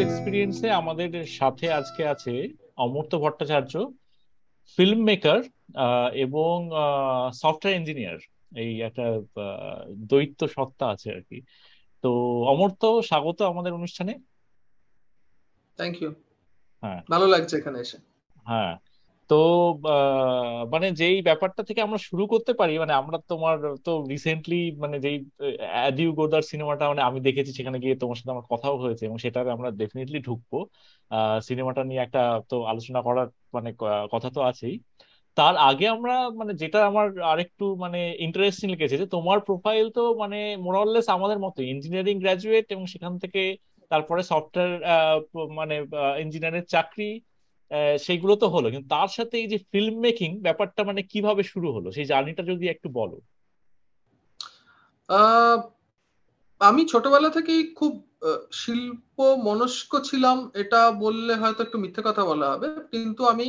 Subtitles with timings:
[0.00, 3.86] এক্সপিরিয়েন্সে আমাদের সাথে আজকে আছে অমর্ত ভট্টাচার্য
[4.76, 5.42] ফিল্ম মেকার
[6.14, 6.70] এবং
[7.34, 8.18] সফটওয়্যার ইঞ্জিনিয়ার
[8.56, 9.20] এই একটা
[9.90, 11.42] দৈত্য সত্তা আছে আর কি।
[12.02, 12.12] তো
[12.44, 14.18] অমর্ত স্বাগত আমাদের অনুষ্ঠানে।
[15.76, 16.14] থ্যাংক ইউ
[16.80, 17.98] হ্যাঁ। ভালো লাগছে এখানে এসে।
[18.44, 18.76] হ্যাঁ।
[19.30, 19.34] তো
[20.72, 25.16] মানে যেই ব্যাপারটা থেকে আমরা শুরু করতে পারি মানে আমরা তোমার তো রিসেন্টলি মানে যেই
[25.74, 29.50] অ্যাদিউ গোদার সিনেমাটা মানে আমি দেখেছি, সেখানে গিয়ে তোমার সাথে আমার কথাও হয়েছে এবং সেটাতে
[29.56, 30.56] আমরা ডেফিনেটলি ঢুকবো।
[31.48, 33.68] সিনেমাটা নিয়ে একটা তো আলোচনা করার মানে
[34.12, 34.74] কথা তো আছেই।
[35.36, 40.36] তার আগে আমরা মানে যেটা আমার আরেকটু মানে ইন্টারেস্টিং লেগেছে যে তোমার প্রোফাইল তো মানে
[40.66, 43.40] মোরাললেস আমাদের মতো ইঞ্জিনিয়ারিং গ্রাজুয়েট এবং সেখান থেকে
[43.90, 44.72] তারপরে সফটওয়্যার
[45.58, 45.74] মানে
[46.22, 47.04] ইঞ্জিনিয়ারের চাকরি
[48.04, 51.88] সেইগুলো তো হলো। কিন্তু তার সাথে এই যে ফিল্ম মেকিং ব্যাপারটা মানে কীভাবে শুরু হলো?
[51.96, 53.18] সেই জার্নিটা যদি একটু বলো।
[56.60, 57.92] আমি ছোটবেলা থেকেই খুব
[58.62, 59.16] শিল্প
[59.46, 63.46] মনস্ক ছিলাম, এটা বললে হয়তো একটু মিথ্যে কথা বলা হবে, কিন্তু আমি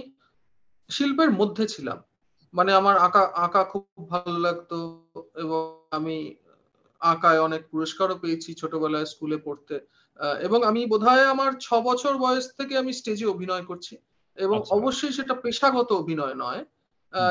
[0.90, 1.98] শিল্পের মধ্যে ছিলাম।
[2.54, 4.78] মানে আমার আঁকা আঁকা খুব ভালো লাগতো
[5.44, 5.62] এবং
[5.98, 6.18] আমি
[7.02, 9.76] আঁকায় অনেক পুরস্কারও পেয়েছি ছোটবেলায় স্কুলে পড়তে।
[10.48, 13.94] এবং আমি বোধহয় আমার ছ বছর বয়স থেকে আমি স্টেজে অভিনয় করছি।
[14.40, 16.62] এবং আচ্ছা। অবশ্যই সেটা পেশাগত অভিনয় নয়।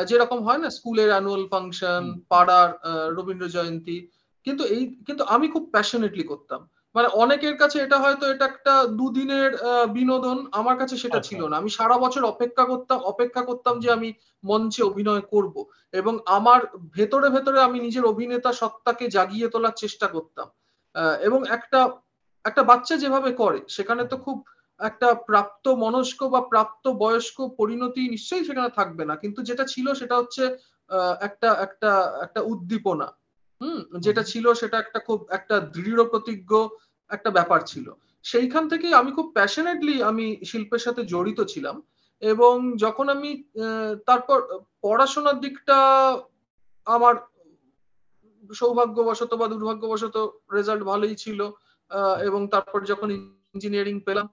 [0.07, 2.69] যেরকম হয় না স্কুলের অ্যানুয়াল ফাংশন পাড়ার
[3.17, 3.99] রবীন্দ্র জয়ন্তী।
[4.47, 6.61] কিন্তু এই কিন্তু আমি খুব প্যাশনেটলি করতাম।
[6.95, 9.51] মানে অনেকের কাছে এটা হয়তো এটা একটা দুদিনের
[9.93, 13.89] বিনোদন আমার কাছে সেটা ছিল আচ্ছা। না। আমি সারা বছর অপেক্ষা করতাম অপেক্ষা করতাম যে
[13.93, 14.09] আমি
[14.45, 15.55] মঞ্চে অভিনয় করব।
[15.93, 16.61] এবং আমার
[16.93, 20.47] ভেতরে ভেতরে আমি নিজের অভিনেতা সত্তাকে জাগিয়ে তোলার চেষ্টা করতাম।
[21.23, 21.81] এবং একটা
[22.45, 24.37] একটা বাচ্চা যেভাবে করে সেখানে তো খুব
[24.79, 30.19] একটা প্রাপ্ত মনস্ক বা প্রাপ্ত বয়স্ক পরিণতি নিশ্চয়ই সেখানে থাকবে না। কিন্তু যেটা ছিল সেটা
[30.19, 30.57] হচ্ছে
[31.21, 33.13] একটা একটা একটা উদ্দীপনা।
[33.63, 33.99] হুম?
[33.99, 36.69] যেটা ছিল সেটা একটা খুব একটা দৃঢ় প্রতিজ্ঞ
[37.11, 37.93] একটা ব্যাপার ছিল।
[38.23, 41.83] সেইখান থেকে আমি খুব প্যাশনেটলি আমি শিল্পের সাথে জড়িত ছিলাম
[42.21, 43.43] এবং যখন আমি
[44.07, 44.43] তারপর
[44.83, 45.77] পড়াশোনার দিকটা
[46.85, 47.15] আমার
[48.55, 51.51] সৌভাগ্যবশত বা দুর্ভাগ্যবশত রেজাল্ট ভালোই ছিল
[52.23, 54.29] এবং তারপর যখন ইঞ্জিনিয়ারিং পেলাম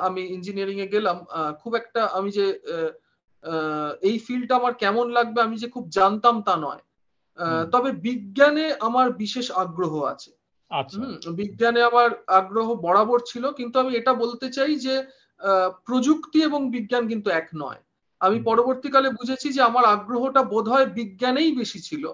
[0.00, 1.24] আমি ইঞ্জিনিয়ারিং এ গেলাম
[1.62, 2.46] খুব একটা আমি যে
[4.00, 6.82] এই ফিল্ডটা আমার কেমন লাগবে আমি যে খুব জানতাম তা নয়।
[7.72, 10.30] তবে বিজ্ঞানে আমার বিশেষ আগ্রহ আছে।
[10.70, 14.94] আচ্ছা। বিজ্ঞানে আমার আগ্রহ বরাবর ছিল কিন্তু আমি এটা বলতে চাই যে
[15.86, 17.80] প্রযুক্তি এবং বিজ্ঞান কিন্তু এক নয়।
[18.20, 22.12] আমি পরবর্তীকালে বুঝেছি যে আমার আগ্রহটা বোধহয় বিজ্ঞানেই বেশি ছিল।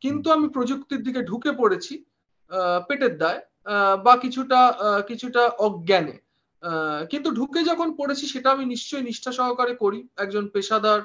[0.00, 2.04] কিন্তু আমি প্রযুক্তির দিকে ঢুকে পড়েছি
[2.88, 3.40] পেটের দায়
[4.04, 4.60] বা কিছুটা
[5.08, 6.29] কিছুটা অজ্ঞানে।
[7.10, 11.00] কিন্তু ঢুকে যখন পড়েছি সেটা আমি নিশ্চয়ই নিষ্ঠা সহকারে করি একজন পেশাদার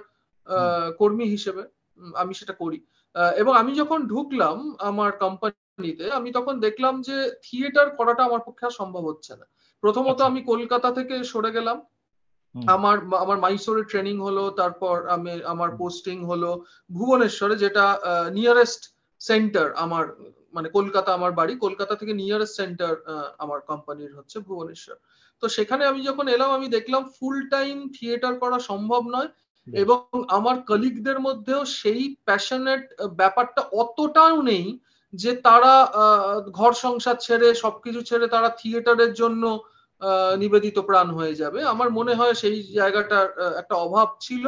[0.98, 1.64] কর্মী হিসেবে
[2.16, 2.80] আমি সেটা করি।
[3.38, 8.72] এবং আমি যখন ঢুকলাম আমার কোম্পানিতে আমি তখন দেখলাম যে থিয়েটার করাটা আমার পক্ষে আর
[8.72, 9.46] সম্ভব হচ্ছে না।
[9.84, 11.78] প্রথমত আচ্ছা। আমি কলকাতা থেকে সরে গেলাম।
[12.56, 18.00] আমার আমার মাইসোরে ট্রেনিং হলো তারপর আমি আমার পোস্টিং হলো ভুবনেশ্বরে যেটা
[18.34, 18.82] নিয়ারেস্ট
[19.20, 20.06] সেন্টার আমার
[20.54, 22.94] মানে কলকাতা আমার বাড়ি কলকাতা থেকে নিয়ারেস্ট সেন্টার
[23.38, 24.98] আমার কোম্পানির হচ্ছে ভুবনেশ্বর।
[25.44, 29.30] তো সেখানে আমি যখন এলাম আমি দেখলাম ফুল টাইম থিয়েটার করা সম্ভব নয়
[29.68, 32.84] এবং আমার কলিগদের মধ্যেও সেই প্যাশনেট
[33.18, 34.66] ব্যাপারটা অতটাও নেই
[35.14, 35.74] যে তারা
[36.52, 39.44] ঘর সংসার ছেড়ে সবকিছু ছেড়ে তারা থিয়েটারের জন্য
[40.38, 44.46] নিবেদিত প্রাণ হয়ে যাবে। আমার মনে হয় সেই জায়গাটার একটা অভাব ছিল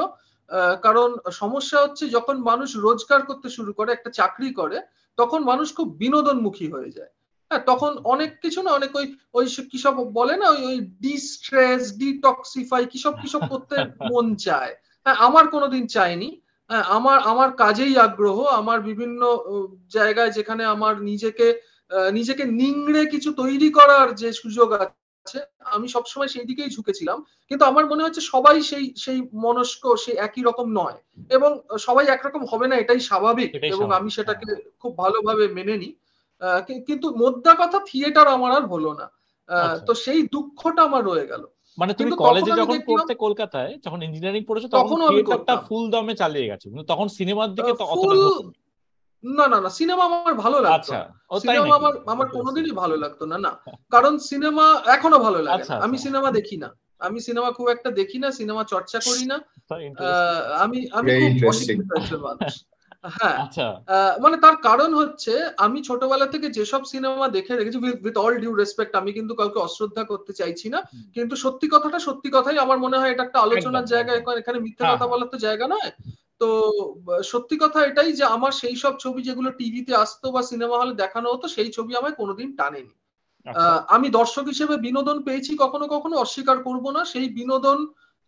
[0.83, 4.77] কারণ সমস্যা হচ্ছে যখন মানুষ রোজগার করতে শুরু করে একটা চাকরি করে
[5.17, 7.11] তখন মানুষ খুব বিনোদনমুখী হয়ে যায়।
[7.51, 12.85] হ্যাঁ তখন অনেক কিছু না অনেক ওই ওই কিসব বলে না ওই ওই ডিস্ট্রেস ডিটক্সিফাই
[12.85, 13.75] কিসব কিসব করতে
[14.11, 14.73] মন চায়।
[15.05, 16.29] হ্যাঁ আমার কোনোদিন চাইনি।
[16.69, 19.21] হ্যাঁ আমার আমার কাজেই আগ্রহ আমার বিভিন্ন
[19.87, 21.47] জায়গায় যেখানে আমার নিজেকে
[22.11, 27.17] নিজেকে নিংড়ে কিছু তৈরি করার যে সুযোগ আছে আমি সবসময় সেই দিকেই ঝুঁকেছিলাম।
[27.49, 30.97] কিন্তু আমার মনে হচ্ছে সবাই সেই সেই মনস্ক সেই একই রকম নয়।
[31.29, 34.47] এবং সবাই একরকম হবে না এটাই স্বাভাবিক। এবং আমি সেটাকে
[34.79, 35.93] খুব ভালোভাবে মেনে নিই।
[36.87, 39.11] কিন্তু মোদ্দা কথা থিয়েটার আমার আর হলো না।
[39.49, 41.43] আচ্ছা। তো সেই দুঃখটা আমার রয়ে গেল।
[41.77, 46.69] মানে তুমি কলেজে যখন পড়তে কলকাতায় যখন ইঞ্জিনিয়ারিং পড়েছো তখন থিয়েটারটা ফুল দমে চালিয়ে গেছো।
[46.69, 48.15] কিন্তু তখন সিনেমার দিকে তো অতটা
[49.23, 50.99] না না না সিনেমা আমার ভালো লাগতো। আচ্ছা
[51.39, 53.51] সিনেমা আমার আমার কোনোদিনই ভালো লাগতো না না।
[53.91, 56.69] কারণ সিনেমা এখনও ভালো লাগে আচ্ছা, আমি সিনেমা আচ্ছা। দেখি না।
[56.99, 59.37] আমি সিনেমা খুব একটা দেখি না সিনেমা চর্চা করি না।
[60.63, 61.07] আমি আমি
[61.39, 62.53] খুব মানুষ।
[63.15, 63.65] হ্যাঁ আচ্ছা।
[64.21, 68.93] মানে তার কারণ হচ্ছে আমি ছোটবেলা থেকে যেসব সিনেমা দেখে রেখেছি উইথ অল ডিউ রেসপেক্ট
[68.95, 70.79] আমি কিন্তু কাউকে অশ্রদ্ধা করতে চাইছি না।
[71.15, 74.97] কিন্তু সত্যি কথাটা সত্যি কথাই আমার মনে হয় এটা একটা আলোচনার জায়গা এখানে মিথ্যে কথা
[74.97, 75.91] হ্যাঁ। বলার তো জায়গা নয়।
[76.41, 76.47] তো
[77.23, 81.27] সত্যি কথা এটাই যে আমার সেই সব ছবি যেগুলো টিভিতে আসতো বা সিনেমা হলে দেখানো
[81.33, 82.93] হতো সেই ছবি আমায় কোনোদিন টানেনি।
[83.45, 87.77] আচ্ছা। আমি দর্শক হিসেবে বিনোদন পেয়েছি কখনো কখনো অস্বীকার করব না। সেই বিনোদন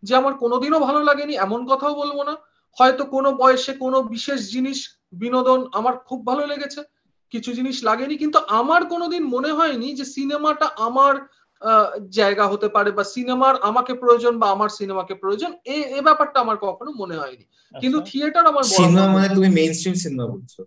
[0.03, 2.33] যে আমার কোনোদিনও ভালো লাগেনি এমন কথাও বলব না।
[2.77, 6.83] হয়তো কোনো বয়সে কোনো বিশেষ জিনিস বিনোদন আমার খুব ভালো লেগেছে।
[7.29, 11.15] কিছু জিনিস লাগেনি কিন্তু আমার কোনোদিন মনে হয়নি যে সিনেমাটা আমার
[12.09, 16.91] জায়গা হতে পারে বা সিনেমার আমাকে প্রয়োজন বা আমার সিনেমাকে প্রয়োজন। এ ব্যাপারটা আমার কখনো
[16.91, 17.45] মনে হয়নি।
[17.81, 20.63] কিন্তু থিয়েটার আমার সিনেমা মানে তুমি মেইন স্ট্রিম সিনেমা বলছো।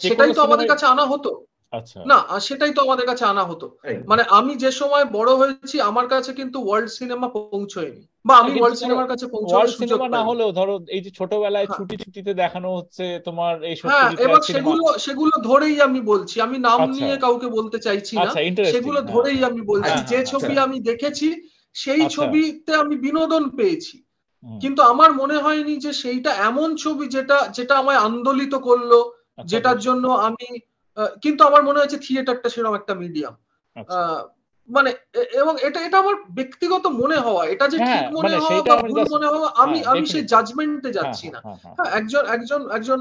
[0.00, 1.49] সেটাই তো আমাদের কাছে আনা হতো। আচ্ছা
[2.06, 3.66] না সেটাই তো আমাদের কাছে আনা হতো।
[4.06, 8.78] মানে আমি যে সময় বড় হয়েছি আমার কাছে কিন্তু ওয়ার্ল্ড সিনেমা পৌঁছয়নি। বা আমি ওয়ার্ল্ড
[8.78, 13.04] সিনেমার কাছে পৌঁছানোর সুযোগ না হলেও ধরো এই যে ছোটবেলায় হ্যাঁ। ছুটি ছুটিতে দেখানো হচ্ছে
[13.24, 17.78] তোমার এই হ্যাঁ এবার সেগুলো সেগুলো ধরেই আমি বলছি। আমি নাম আচ্ছা। নিয়ে কাউকে বলতে
[17.78, 21.28] চাইছি না। আচ্ছা, সেগুলো হ্যাঁ। ধরেই আমি বলছি। যে ছবি আমি দেখেছি
[21.76, 23.96] সেই আচ্ছা। ছবিতে আমি বিনোদন পেয়েছি।
[24.60, 29.78] কিন্তু আমার মনে হয়নি যে সেইটা এমন ছবি যেটা যেটা আমায় আন্দোলিত করল আচ্ছা, যেটার
[29.78, 30.48] জন্য আমি
[31.22, 33.34] কিন্তু আমার মনে হয়েছে থিয়েটারটা সেরকম একটা মিডিয়াম
[33.76, 34.00] আচ্ছা।
[34.68, 34.90] মানে
[35.32, 38.76] এবং এটা এটা আমার ব্যক্তিগত মনে হওয়া এটা যে ঠিক হ্যাঁ, মনে মানে হওয়া বা
[38.82, 41.40] ভুল মনে হওয়া আমি হ্যাঁ, আমি সেই জাজমেন্টে যাচ্ছি না।
[41.76, 42.98] হ্যাঁ একজন একজন একজন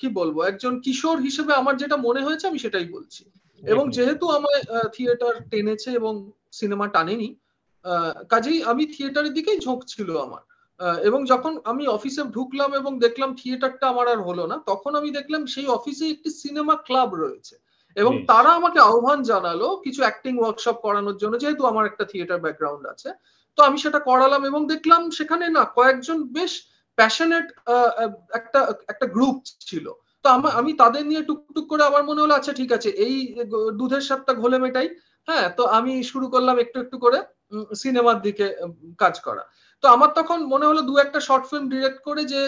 [0.00, 3.22] কি বলব একজন কিশোর হিসেবে আমার যেটা মনে হয়েছে আমি সেটাই বলছি।
[3.62, 4.56] এবং যেহেতু আমার
[4.92, 6.12] থিয়েটার টেনেছে এবং
[6.52, 7.28] সিনেমা টানেনি
[8.28, 10.42] কাজেই আমি থিয়েটারের দিকেই ঝোঁক ছিল আমার।
[11.08, 15.42] এবং যখন আমি অফিসে ঢুকলাম এবং দেখলাম থিয়েটারটা আমার আর হলো না তখন আমি দেখলাম
[15.54, 17.54] সেই অফিসে একটি সিনেমা ক্লাব রয়েছে।
[17.96, 22.84] এবং তারা আমাকে আহ্বান জানালো কিছু অ্যাক্টিং ওয়ার্কশপ করানোর জন্য যেহেতু আমার একটা থিয়েটার ব্যাকগ্রাউন্ড
[22.86, 23.08] আছে।
[23.58, 26.52] তো আমি সেটা করালাম এবং দেখলাম সেখানে না কয়েকজন বেশ
[26.98, 27.46] প্যাশনেট
[28.38, 28.60] একটা
[28.92, 29.36] একটা গ্রুপ
[29.70, 29.86] ছিল।
[30.24, 30.26] তো
[30.60, 33.14] আমি তাদের নিয়ে টুকটুক করে আমার মনে হলো আচ্ছা ঠিক আছে এই
[33.80, 34.88] দুধের সাতটা ঘোলে মেটাই।
[35.28, 37.18] হ্যাঁ তো আমি শুরু করলাম একটু একটু করে
[37.82, 38.46] সিনেমার দিকে
[38.98, 39.44] কাজ করা।
[39.82, 42.40] তো আমার তখন মনে হলো দু একটা শর্ট ফিল্ম ডিরেক্ট করে যে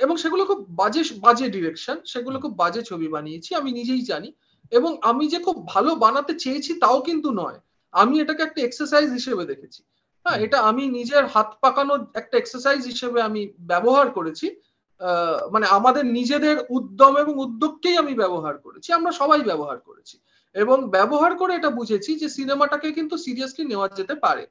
[0.00, 4.28] এবং সেগুলো খুব বাজে বাজে ডিরেকশন সেগুলো খুব বাজে ছবি বানিয়েছি আমি নিজেই জানি।
[4.72, 7.58] এবং আমি যে খুব ভালো বানাতে চেয়েছি তাও কিন্তু নয়।
[7.94, 9.80] আমি এটাকে একটা এক্সারসাইজ হিসেবে দেখেছি।
[10.26, 14.46] হ্যাঁ এটা আমি নিজের হাত পাকানোর একটা এক্সারসাইজ হিসেবে আমি ব্যবহার করেছি।
[15.52, 20.16] মানে আমাদের নিজেদের উদ্যম এবং উদ্যোগকেই আমি ব্যবহার করেছি আমরা সবাই ব্যবহার করেছি।
[20.54, 24.44] এবং ব্যবহার করে এটা বুঝেছি যে সিনেমাটাকে কিন্তু সিরিয়াসলি নেওয়া যেতে পারে।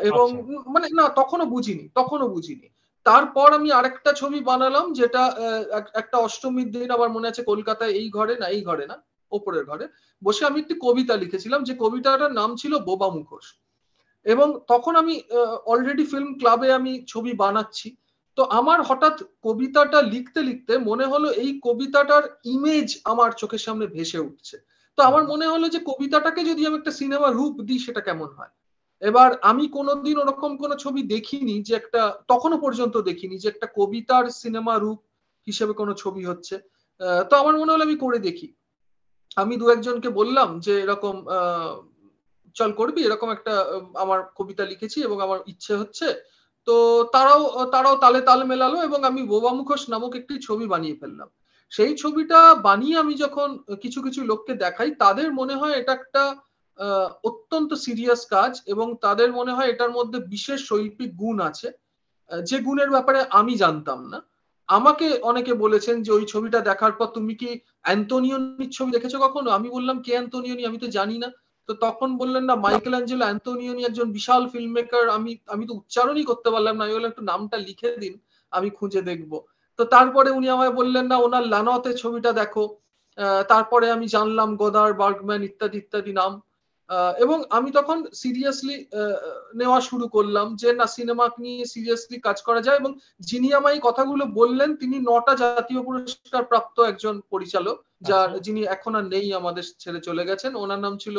[0.00, 2.68] এবং আচ্ছা। মানে না তখনও বুঝিনি তখনও বুঝিনি।
[3.06, 5.22] তারপর আমি আরেকটা ছবি বানালাম যেটা
[5.94, 8.96] একটা অষ্টমীর দিন আমার মনে আছে কলকাতায় এই ঘরে না এই ঘরে না
[9.32, 9.84] ওপরের ঘরে
[10.22, 13.46] বসে আমি একটি কবিতা লিখেছিলাম যে কবিতাটার নাম ছিল বোবা মুখোশ।
[14.26, 15.14] এবং তখন আমি
[15.66, 17.88] অলরেডি ফিল্ম ক্লাবে আমি ছবি বানাচ্ছি।
[18.38, 24.18] তো আমার হঠাৎ কবিতাটা লিখতে লিখতে মনে হলো এই কবিতাটার ইমেজ আমার চোখের সামনে ভেসে
[24.18, 24.56] উঠছে।
[24.98, 28.52] তো আমার মনে হলো যে কবিতাটাকে যদি আমি একটা সিনেমা রূপ দিই সেটা কেমন হয়?
[29.02, 34.24] এবার আমি কোনোদিন ওরকম কোনো ছবি দেখিনি যে একটা তখনো পর্যন্ত দেখিনি যে একটা কবিতার
[34.30, 34.98] সিনেমা রূপ
[35.46, 36.56] হিসেবে কোনো ছবি হচ্ছে।
[37.30, 38.48] তো আমার মনে হলো আমি করে দেখি।
[39.36, 41.14] আমি দু একজনকে বললাম যে এরকম
[42.54, 43.52] চল করবি, এরকম একটা
[43.94, 46.06] আমার কবিতা লিখেছি এবং আমার ইচ্ছে হচ্ছে।
[46.66, 46.74] তো
[47.12, 51.28] তারাও তারাও তালে তাল মেলালো এবং আমি বোবা মুখোশ নামক একটি ছবি বানিয়ে ফেললাম।
[51.72, 53.48] সেই ছবিটা বানিয়ে আমি যখন
[53.82, 56.22] কিছু কিছু লোককে দেখাই, তাদের মনে হয় এটা একটা
[57.28, 61.68] অত্যন্ত সিরিয়াস কাজ এবং তাদের মনে হয় এটার মধ্যে বিশেষ শৈল্পিক গুণ আছে।
[62.30, 64.18] যে গুণের ব্যাপারে আমি জানতাম না।
[64.68, 67.50] আমাকে অনেকে বলেছেন যে ওই ছবিটা দেখার পর তুমি কি
[67.86, 69.48] অ্যান্টোনিয়নির ছবি দেখেছ কখনো?
[69.58, 71.28] আমি বললাম, কে অ্যান্টোনিয়নি আমি তো জানি না।
[71.68, 76.24] তো তখন বললেন, না মাইকেল অ্যাঞ্জেলো অ্যান্টোনিয়নি একজন বিশাল ফিল্ম মেকার আমি আমি তো উচ্চারণই
[76.30, 78.14] করতে পারলাম না। আমি বললাম, একটু নামটা লিখে দিন,
[78.52, 79.32] আমি খুঁজে দেখব।
[79.78, 82.64] তো তারপরে উনি আমায় বললেন, না, ওনার লানতে ছবিটা দেখো।
[83.52, 86.32] তারপরে আমি জানলাম গোদার বার্গম্যান ইত্যাদি ইত্যাদি নাম।
[87.22, 88.76] এবং আমি তখন সিরিয়াসলি
[89.54, 94.24] নেওয়া শুরু করলাম যে না সিনেমা নিয়ে সিরিয়াসলি কাজ করা যায় এবং যিনি আমায় কথাগুলো
[94.34, 99.64] বললেন তিনি নটা জাতীয় পুরস্কার প্রাপ্ত একজন পরিচালক যার আচ্ছা। যিনি এখন আর নেই আমাদের
[99.82, 101.16] ছেড়ে চলে গেছেন ওনার নাম ছিল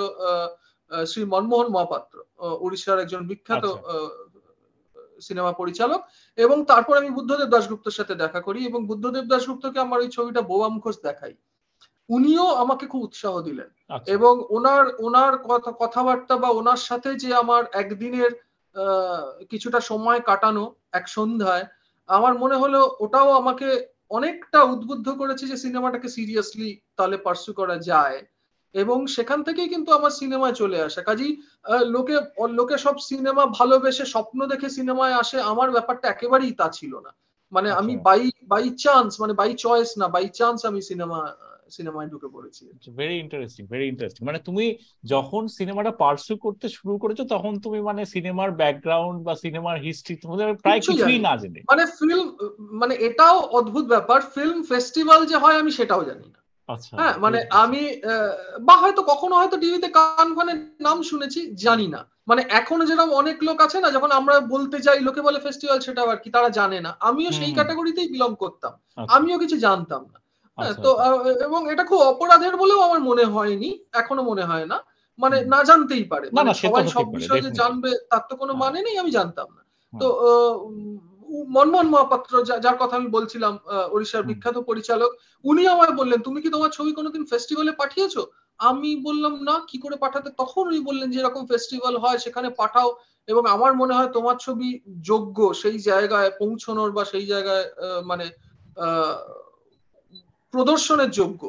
[0.92, 2.16] শ্রী মনমোহন মহাপাত্র
[2.62, 4.32] উড়িষ্যার একজন বিখ্যাত আচ্ছা।
[5.22, 6.02] সিনেমা পরিচালক
[6.38, 10.68] এবং তারপর আমি বুদ্ধদেব দাশগুপ্তর সাথে দেখা করি এবং বুদ্ধদেব দাশগুপ্তকে আমার ওই ছবিটা বোবা
[10.70, 11.34] মুখোশ দেখাই
[12.10, 15.34] উনিও আমাকে খুব উৎসাহ দিলেন। আচ্ছা। এবং ওনার ওনার
[15.80, 18.32] কথাবার্তা বা ওনার সাথে যে আমার একদিনের
[19.50, 21.66] কিছুটা সময় কাটানো এক সন্ধ্যায়
[22.10, 23.68] আমার মনে হলো ওটাও আমাকে
[24.10, 28.20] অনেকটা উদ্বুদ্ধ করেছে যে সিনেমাটাকে সিরিয়াসলি তাহলে পার্সু করা যায়।
[28.76, 31.30] এবং সেখান থেকেই কিন্তু আমার সিনেমায় চলে আসে। কাজী
[31.86, 32.16] লোকে
[32.50, 37.12] লোকে সব সিনেমা ভালোবেসে স্বপ্ন দেখে সিনেমায় আসে আমার ব্যাপারটা একেবারেই তা ছিল না।
[37.52, 41.20] মানে আমি বাই বাই চান্স মানে বাই চয়েস না বাই চান্স আমি সিনেমা
[41.72, 47.22] সিনেমায় ঢুকে পড়েছি। ভেরি ইন্টারেস্টিং ভেরি ইন্টারেস্টিং মানে তুমি যখন সিনেমাটা পার্সু করতে শুরু করেছ
[47.22, 52.38] তখন তুমি মানে সিনেমার ব্যাকগ্রাউন্ড বা সিনেমার হিস্ট্রি তোমাদের প্রায় কিছুই না। জেনে। মানে ফিল্ম
[52.60, 57.44] মানে এটাও অদ্ভুত ব্যাপার ফিল্ম ফেস্টিভ্যাল যে হয় আমি সেটাও জানি না। আচ্ছা হ্যাঁ মানে
[57.50, 58.02] আমি
[58.62, 63.44] বা হয়তো কখনো হয়তো টিভিতে কান কানফানের নাম শুনেছি জানি না। মানে এখনও যেরকম অনেক
[63.44, 66.82] লোক আছে না যখন আমরা বলতে যাই লোকে বলে ফেস্টিভ্যাল সেটা আর কি তারা জানে
[66.82, 70.23] না। আমিও সেই ক্যাটাগরিতেই বিলং করতাম। আচ্ছা, আমিও কিছু জানতাম না।
[70.58, 70.90] তো আচ্ছা।
[71.48, 74.78] এবং এটা খুব অপরাধের বলেও আমার মনে হয়নি এখনও মনে হয় না।
[75.20, 78.78] মানে না জানতেই পারে। মানে তো সবাই সব বিষয়ে জানবে তার তো কোনো হ্যাঁ। মানে
[78.82, 79.62] নেই আমি জানতাম না।
[79.94, 80.56] তো আহ,
[81.50, 82.32] মনমোহন মহাপাত্র
[82.66, 83.54] যার কথা আমি বলছিলাম
[83.92, 85.12] ওড়িশার বিখ্যাত পরিচালক
[85.46, 88.22] উনি আমায় বললেন তুমি কি তোমার ছবি কোনোদিন ফেস্টিভ্যালে পাঠিয়েছো?
[88.60, 90.30] আমি বললাম না কি করে পাঠাতে?
[90.42, 92.90] তখন উনি বললেন যে এরকম ফেস্টিভ্যাল হয় সেখানে পাঠাও।
[93.28, 94.70] এবং আমার মনে হয় তোমার ছবি
[95.02, 97.66] যোগ্য সেই জায়গায় পৌঁছানোর বা সেই জায়গায়
[98.06, 98.26] মানে
[98.78, 99.16] আহ,
[100.54, 101.42] প্রদর্শনের যোগ্য।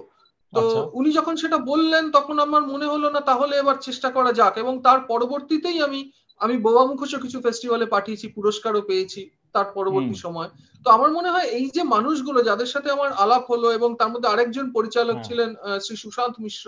[0.53, 4.33] তো আচ্ছা। উনি যখন সেটা বললেন তখন আমার মনে হলো না তাহলে এবার চেষ্টা করা
[4.33, 6.01] যাক। এবং তার পরবর্তীতেই আমি
[6.41, 9.21] আমি বোবা মুখোশও কিছু ফেস্টিভ্যালে পাঠিয়েছি পুরস্কারও পেয়েছি
[9.53, 10.51] তার পরবর্তী সময়।
[10.85, 14.29] তো আমার মনে হয় এই যে মানুষগুলো যাদের সাথে আমার আলাপ হলো এবং তার মধ্যে
[14.29, 16.67] আরেকজন পরিচালক হ্যাঁ। ছিলেন শ্রী সুশান্ত মিশ্র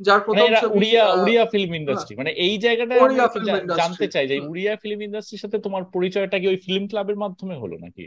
[0.00, 2.94] যার প্রথম উড়িয়া উড়িয়া ফিল্ম ইন্ডাস্ট্রি মানে এই জায়গাটা
[3.76, 7.76] জানতে চাই যে উড়িয়া ফিল্ম ইন্ডাস্ট্রির সাথে তোমার পরিচয়টা কি ওই ফিল্ম ক্লাবের মাধ্যমে হলো
[7.78, 8.04] নাকি?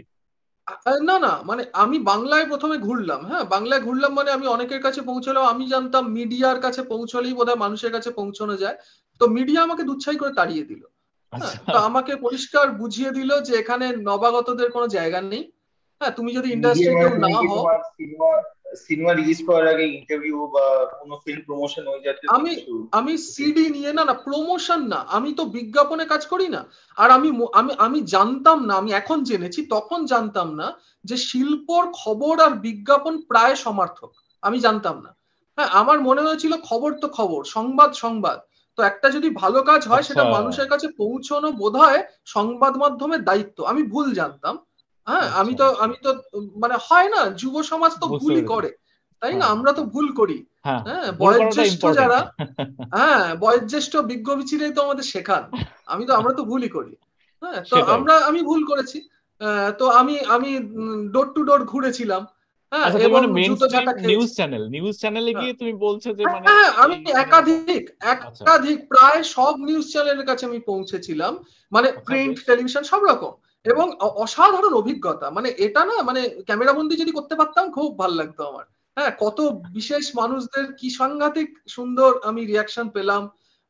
[1.01, 5.43] না না মানে আমি বাংলায় প্রথমে ঘুরলাম হ্যাঁ বাংলায় ঘুরলাম মানে আমি অনেকের কাছে পৌঁছলাম
[5.45, 8.77] আমি জানতাম মিডিয়ার কাছে পৌঁছলেই বোধহয় মানুষের কাছে পৌঁছানো যায়।
[9.21, 10.81] তো মিডিয়া আমাকে দুচ্ছাই করে তাড়িয়ে দিল
[11.33, 15.43] হ্যাঁ আচ্ছা। তো আমাকে পরিষ্কার বুঝিয়ে দিল যে এখানে নবাগতদের কোনো জায়গা নেই।
[16.01, 17.63] হ্যাঁ তুমি যদি ইন্ডাস্ট্রি কেউ মানে না হও
[18.75, 23.93] সিনেমা রিলিজ করার আগে ইন্টারভিউ বা কোনো ফিল্ম প্রমোশন ওই জাতীয় আমি- আমি সিডি নিয়ে
[23.93, 26.65] না না প্রমোশন না। আমি তো বিজ্ঞাপনে কাজ করি না।
[26.97, 32.39] আর আমি আমি আমি জানতাম না আমি এখন জেনেছি তখন জানতাম না যে শিল্পর খবর
[32.39, 34.11] আর বিজ্ঞাপন প্রায় সমার্থক।
[34.41, 35.15] আমি জানতাম না।
[35.55, 38.39] হ্যাঁ আমার মনে হয়েছিল খবর তো খবর সংবাদ সংবাদ।
[38.75, 43.23] তো একটা যদি ভালো কাজ হয় সেটা আচ্ছা। মানুষের কাছে পৌঁছানো বোধ হয় সংবাদ মাধ্যমের
[43.23, 44.59] দায়িত্ব। আমি ভুল জানতাম।
[45.07, 46.09] হ্যাঁ আচ্ছা। আমি তো আমি তো
[46.57, 48.69] মানে হয় না যুব সমাজ তো ভুলই করে
[49.21, 49.37] তাই না?
[49.39, 52.19] হ্যাঁ। আমরা তো ভুল করি। হ্যাঁ হ্যাঁ বয়োজ্যেষ্ঠ যারা
[52.95, 55.43] হ্যাঁ বয়োজ্যেষ্ঠ বিজ্ঞ বিচিরাই তো আমাদের শেখান।
[55.85, 56.93] আমি তো আমরা তো ভুলই করি।
[57.41, 58.97] হ্যাঁ তো আমরা আমি ভুল করেছি।
[59.79, 60.49] তো আমি আমি
[61.13, 62.23] ডোর টু ডোর ঘুরেছিলাম।
[62.71, 62.99] হ্যাঁ আচ্ছা
[64.09, 67.83] নিউজ চ্যানেল নিউজ চ্যানেলে গিয়ে তুমি বলছো যে মানে হ্যাঁ আমি একাধিক
[68.13, 71.33] আচ্ছা। একাধিক প্রায় সব নিউজ চ্যানেলের কাছে আমি পৌঁছেছিলাম।
[71.71, 73.33] মানে আচ্ছা, প্রিন্ট। টেলিভিশন সব রকম।
[73.65, 73.87] এবং
[74.23, 78.65] অসাধারণ অভিজ্ঞতা। মানে এটা না মানে ক্যামেরা বন্দি যদি করতে পারতাম খুব ভালো লাগতো আমার।
[78.97, 79.37] হ্যাঁ কত
[79.73, 83.21] বিশেষ মানুষদের কি সাংঘাতিক সুন্দর আমি রিয়াকশন পেলাম।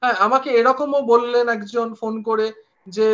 [0.04, 2.48] হ্যাঁ আমাকে এরকমও বললেন একজন ফোন করে
[2.88, 3.08] যে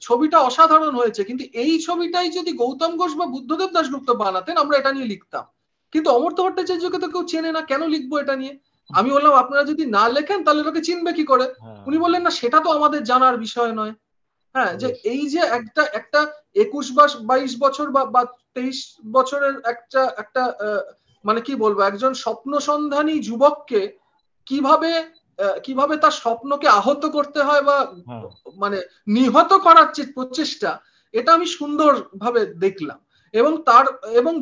[0.00, 4.90] ছবিটা অসাধারণ হয়েছে কিন্তু এই ছবিটাই যদি গৌতম ঘোষ বা বুদ্ধদেব দাশগুপ্ত বানাতেন আমরা এটা
[4.92, 5.44] নিয়ে লিখতাম।
[5.92, 8.54] কিন্তু অমর্ত্য ভট্টাচার্যকে তো কেউ চেনে না কেন লিখব এটা নিয়ে?
[8.90, 11.46] আমি বললাম আপনারা যদি না লেখেন তাহলে লোকে চিনবে কি করে?
[11.54, 13.92] হ্যাঁ। উনি বললেন না সেটা তো আমাদের জানার বিষয় নয়।
[14.58, 16.20] হ্যাঁ যে এই যে একটা একটা
[16.54, 18.22] একুশ বা বাইশ বছর বা
[18.54, 18.78] তেইশ
[19.12, 20.42] বছরের একটা একটা
[21.24, 23.80] মানে কি বলব একজন স্বপ্ন সন্ধানী যুবককে
[24.46, 24.90] কীভাবে
[25.64, 27.76] কীভাবে তার স্বপ্নকে আহত করতে হয় বা
[28.08, 28.22] হ্যাঁ।
[28.56, 30.70] মানে নিহত করার যে প্রচেষ্টা
[31.14, 32.98] এটা আমি সুন্দর ভাবে দেখলাম।
[33.34, 34.34] এবং তার এবং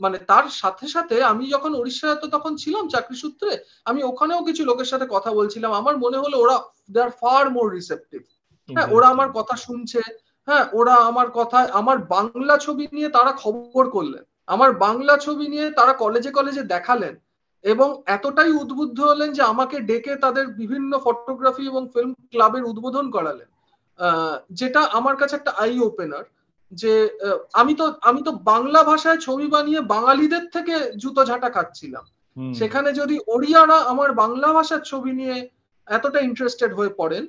[0.00, 3.50] মানে তার সাথে সাথে আমি যখন উড়িষ্যায় তো তখন ছিলাম চাকরি সূত্রে
[3.84, 6.56] আমি ওখানেও কিছু লোকের সাথে কথা বলছিলাম। আমার মনে হলো ওরা
[6.90, 8.22] দে আর ফার মোর রিসেপটিভ
[8.68, 10.00] হ্যাঁ ওরা আমার কথা শুনছে।
[10.46, 15.70] হ্যাঁ ওরা আমার কথা আমার বাংলা ছবি নিয়ে তারা খবর করলেন। আমার বাংলা ছবি নিয়ে
[15.70, 17.16] তারা কলেজে কলেজে দেখালেন।
[17.62, 23.48] এবং এতটাই উদ্বুদ্ধ হলেন যে আমাকে ডেকে তাদের বিভিন্ন ফটোগ্রাফি এবং ফিল্ম ক্লাবের উদ্বোধন করালেন।
[23.98, 26.24] আহ, যেটা আমার কাছে একটা আই ওপেনার
[26.72, 27.18] যে
[27.52, 32.04] আমি তো আমি তো বাংলা ভাষায় ছবি বানিয়ে বাঙালিদের থেকে জুতো ঝাঁটা খাচ্ছিলাম।
[32.54, 35.48] সেখানে যদি ওড়িয়ারা আমার বাংলা ভাষার ছবি নিয়ে
[35.86, 37.26] এতটা ইন্টারেস্টেড হয়ে পড়েন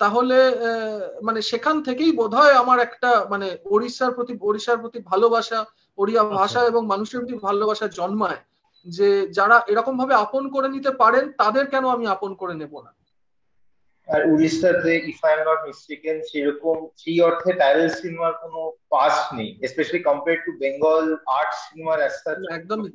[0.00, 5.58] তাহলে আহ, মানে সেখান থেকেই বোধহয় আমার একটা মানে ওড়িশার প্রতি ওড়িশার প্রতি ভালোবাসা
[5.98, 8.40] ওড়িয়া আচ্ছা। ভাষা এবং মানুষের প্রতি ভালোবাসা জন্মায়
[8.86, 12.90] যে যারা এরকম ভাবে আপন করে নিতে পারেন তাদের কেন আমি আপন করে নেব না
[14.08, 18.60] আর উড়িষ্যাতে if I am not mistaken সেরকম সেই অর্থে টাইটেল সিনেমার কোনো
[18.92, 21.04] পাস নেই specially compare to Bengal
[21.36, 21.98] art সিনেমার
[22.52, 22.90] একদমই।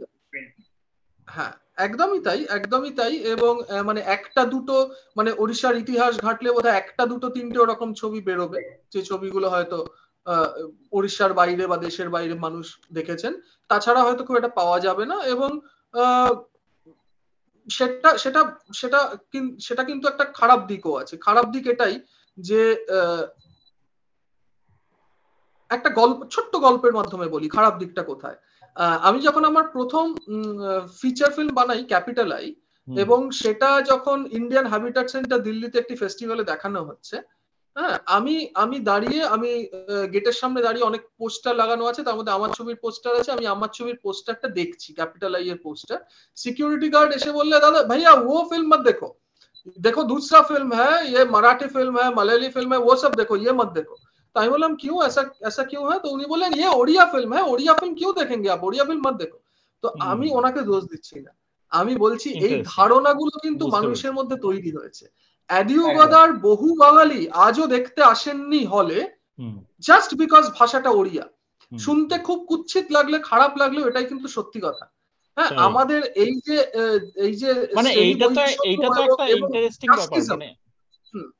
[1.28, 3.54] হ্যাঁ একদমই তাই একদমই তাই এবং
[3.86, 4.76] মানে একটা দুটো
[5.18, 8.60] মানে ওড়িশার ইতিহাস ঘাটলে বোধহয় একটা দুটো তিনটে ওরকম ছবি বেরোবে।
[8.92, 9.80] যে ছবিগুলো হয়তো
[10.92, 13.34] ওড়িশার বাইরে বা দেশের বাইরে মানুষ দেখেছেন।
[13.70, 15.50] তাছাড়া হয়তো খুব এটা পাওয়া যাবে না এবং
[17.68, 18.42] সেটা সেটা
[18.74, 19.00] সেটা
[19.60, 21.96] সেটা কিন্তু একটা খারাপ দিকও আছে। খারাপ দিক এটাই
[22.38, 22.62] যে
[25.70, 28.38] একটা গল্প, ছোট্ট গল্পের মাধ্যমে বলি, খারাপ দিকটা কোথায়?
[29.03, 30.05] আমি যখন আমার প্রথম
[31.01, 32.47] ফিচার ফিল্ম বানাই ক্যাপিটাল আই
[32.89, 37.17] হুম। এবং সেটা যখন ইন্ডিয়ান হ্যাবিটাট সেন্টার দিল্লিতে একটি ফেস্টিভ্যালে দেখানো হচ্ছে
[37.77, 39.51] হ্যাঁ আমি আমি দাঁড়িয়ে আমি
[40.13, 43.71] গেটের সামনে দাঁড়িয়ে অনেক পোস্টার লাগানো আছে তার মধ্যে আমার ছবির পোস্টার আছে আমি আমার
[43.71, 45.99] ছবির পোস্টারটা দেখছি ক্যাপিটাল আই এর পোস্টার
[46.39, 49.09] সিকিউরিটি গার্ড এসে বললে দাদা ভাইয়া ও ফিল্ম मत देखो
[49.77, 53.53] देखो दूसरा फिल्म है ये मराठी फिल्म है मलयाली फिल्म है वो सब देखो ये
[53.53, 53.95] मत देखो
[54.39, 57.43] तो আমি বললাম क्यों ऐसा ऐसा क्यों है तो উনি বললেন ये ओडिया फिल्म है
[57.47, 59.39] ओडिया फिल्म क्यों देखेंगे आप ओडिया फिल्म मत देखो
[59.83, 61.33] তো আমি ওনাকে দোষ দিচ্ছি না
[61.73, 65.05] আমি বলছি এই ধারণাগুলো কিন্তু মানুষের মধ্যে তৈরি হয়েছে
[65.51, 68.99] অ্যাডিও গদার বহু বাঙালি আজও দেখতে আসেননি হলে
[69.83, 71.25] জাস্ট বিকজ ভাষাটা ওড়িয়া
[71.73, 74.85] শুনতে খুব কুচ্ছিত লাগলে খারাপ লাগলেও এটাই কিন্তু সত্যি কথা
[75.37, 76.57] হ্যাঁ আমাদের এই যে
[77.27, 78.41] এই যে মানে এইটা তো
[78.71, 80.49] এইটা তো একটা ইন্টারেস্টিং ব্যাপার মানে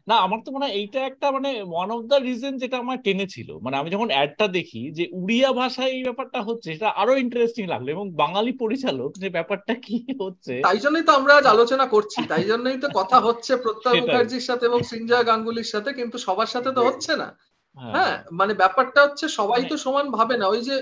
[0.08, 3.50] না আমার তো মনে হয় এইটা একটা মানে ওয়ান অফ দ্য রিজন যেটা আমার টেনেছিল
[3.60, 7.88] মানে আমি যখন অ্যাডটা দেখি যে উড়িয়া ভাষায় এই ব্যাপারটা হচ্ছে সেটা আরও ইন্টারেস্টিং লাগল
[7.90, 12.44] এবং বাঙালি পরিচালক যে ব্যাপারটা কি হচ্ছে তাই জন্যই তো আমরা আজ আলোচনা করছি। তাই
[12.44, 16.82] জন্যই তো কথা হচ্ছে প্রত্যয় মুখার্জির সাথে এবং সঞ্জয় গাঙ্গুলির সাথে কিন্তু সবার সাথে তো
[16.84, 17.30] হচ্ছে না।
[17.78, 20.76] হ্যাঁ। মানে ব্যাপারটা হচ্ছে সবাই তো সমান ভাবে না। ওই যে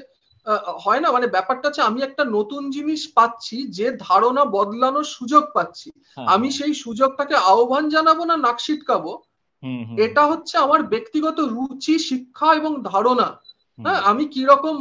[0.85, 1.09] হয় না?
[1.11, 5.89] মানে ব্যাপারটা হচ্ছে আমি একটা নতুন জিনিস পাচ্ছি যে ধারণা বদলানোর সুযোগ পাচ্ছি।
[6.27, 9.11] আমি সেই সুযোগটাকে আহ্বান জানাব না নাক ছিটকাবো
[9.97, 13.27] এটা হচ্ছে আমার ব্যক্তিগত রুচি শিক্ষা এবং ধারণা।
[13.79, 14.75] হ্যাঁ আমি কীরকম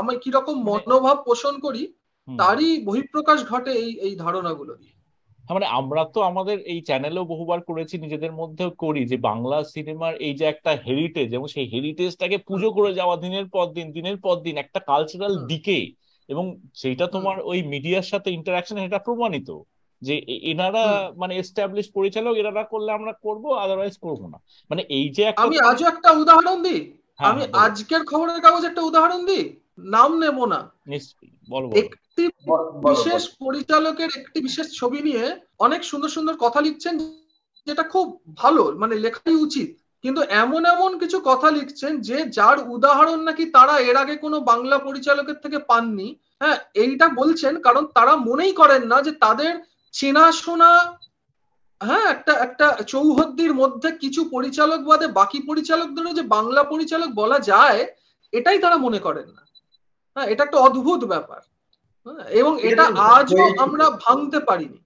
[0.00, 1.82] আমি কীরকম মনোভাব পোষণ করি
[2.28, 4.94] তারই বহিঃপ্রকাশ ঘটে এই এই ধারণাগুলো দিয়ে
[5.50, 10.34] মানে আমরা তো আমাদের এই চ্যানেলেও বহুবার করেছি নিজেদের মধ্যেও করি যে বাংলা সিনেমার এই
[10.34, 14.56] যে একটা হেরিটেজ এবং সেই হেরিটেজটাকে পুজো করে যাওয়া দিনের পর দিন দিনের পর দিন
[14.56, 15.92] একটা কালচারাল দিকে।
[16.28, 19.58] এবং সেইটা তোমার ওই মিডিয়ার সাথে ইন্টারাকশন এটা প্রমাণিত
[20.02, 24.38] যে এনারা মানে এস্টাবলিশ পরিচালক এনারা করলে আমরা করব আদারওয়াইজ করব না।
[24.70, 29.26] মানে এই যে একটা আমি আজও একটা উদাহরণ দিই। আমি আজকের খবরের কাগজ একটা উদাহরণ
[29.26, 31.88] দিই। নাম নেব না। নিশ্চয়ই
[32.88, 35.24] বিশেষ পরিচালকের একটি বিশেষ ছবি নিয়ে
[35.58, 36.94] অনেক সুন্দর সুন্দর কথা লিখছেন
[37.66, 39.68] যেটা খুব ভালো মানে লেখাই উচিত।
[40.02, 44.78] কিন্তু এমন এমন কিছু কথা লিখছেন যে যার উদাহরণ নাকি তারা এর আগে কোনো বাংলা
[44.78, 46.08] পরিচালকের থেকে পাননি।
[46.40, 49.52] হ্যাঁ এইটা বলছেন কারণ তারা মনেই করেন না যে তাদের
[49.92, 50.70] চেনাশোনা
[51.80, 57.86] হ্যাঁ একটা একটা চৌহদ্দির মধ্যে কিছু পরিচালক বাদে বাকি পরিচালকদেরও যে বাংলা পরিচালক বলা যায়
[58.32, 59.42] এটাই তারা মনে করেন না।
[60.16, 61.40] হ্যাঁ এটা একটা অদ্ভুত ব্যাপার।
[62.40, 62.84] এবং এটা
[63.16, 64.78] আজও আমরা ভাঙতে পারিনি।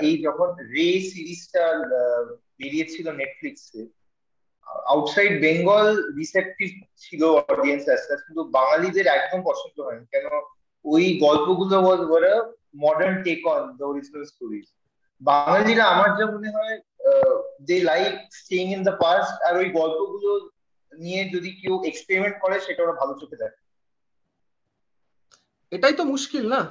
[0.00, 1.64] এই যখন রে সিরিজটা
[2.58, 3.86] বেরিয়েছিল নেটফ্লিক্সে
[4.86, 7.84] আউটসাইড বেঙ্গল রিসেপটিভ ছিল অডিয়েন্স
[8.26, 10.26] কিন্তু বাঙালিদের একদম পছন্দ হয়নি। কেন?
[10.84, 12.32] ওই গল্পগুলো বলে
[12.76, 14.66] modern take on the original stories
[15.20, 16.76] বাঙালিরা আমার যা মনে হয়
[17.62, 20.50] they like staying in the past আর ওই গল্পগুলো
[20.98, 23.67] নিয়ে যদি কেউ এক্সপেরিমেন্ট করে সেটা ওরা ভালো চোখে দেখে।
[25.70, 26.62] এটাই তো মুশকিল না?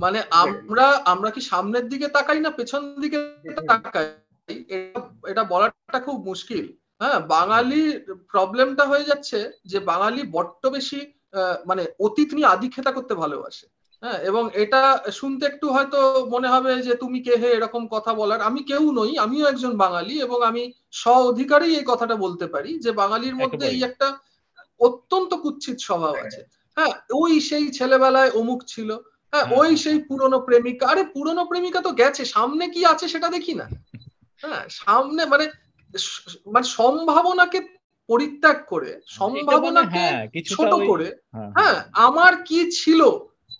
[0.00, 3.18] মানে আমরা আমরা কি সামনের দিকে তাকাই না পেছন দিকে
[3.68, 4.08] তাকাই?
[5.30, 6.66] এটা বলাটা খুব মুশকিল।
[7.00, 7.82] হ্যাঁ বাঙালি
[8.32, 11.00] প্রবলেমটা হয়ে যাচ্ছে যে বাঙালি বড্ড বেশি
[11.66, 13.66] মানে অতীত নিয়ে আদিক্ষেতা করতে ভালোবাসে।
[14.02, 18.40] হ্যাঁ এবং এটা শুনতে একটু হয়তো মনে হবে যে তুমি কে হে এরকম কথা বলার।
[18.40, 20.62] আমি কেউ নই আমিও একজন বাঙালি এবং আমি
[20.92, 24.06] স্ব অধিকারেই এই কথাটা বলতে পারি যে বাঙালির মধ্যে এই একটা
[24.80, 26.42] অত্যন্ত কুচ্ছিত স্বভাব আছে।
[26.76, 28.96] হ্যাঁ ওই সেই ছেলেবেলায় অমুক ছিল।
[29.32, 33.54] হ্যাঁ ওই সেই পুরনো প্রেমিকা। আরে পুরনো প্রেমিকা তো গেছে। সামনে কি আছে সেটা দেখি
[33.54, 33.66] না।
[34.42, 35.48] হ্যাঁ সামনে মানে
[36.46, 37.60] মানে সম্ভাবনাকে
[38.08, 40.04] পরিত্যাগ করে সম্ভাবনাকে
[40.40, 43.00] ছোট করে হ্যাঁ আমার কি ছিল?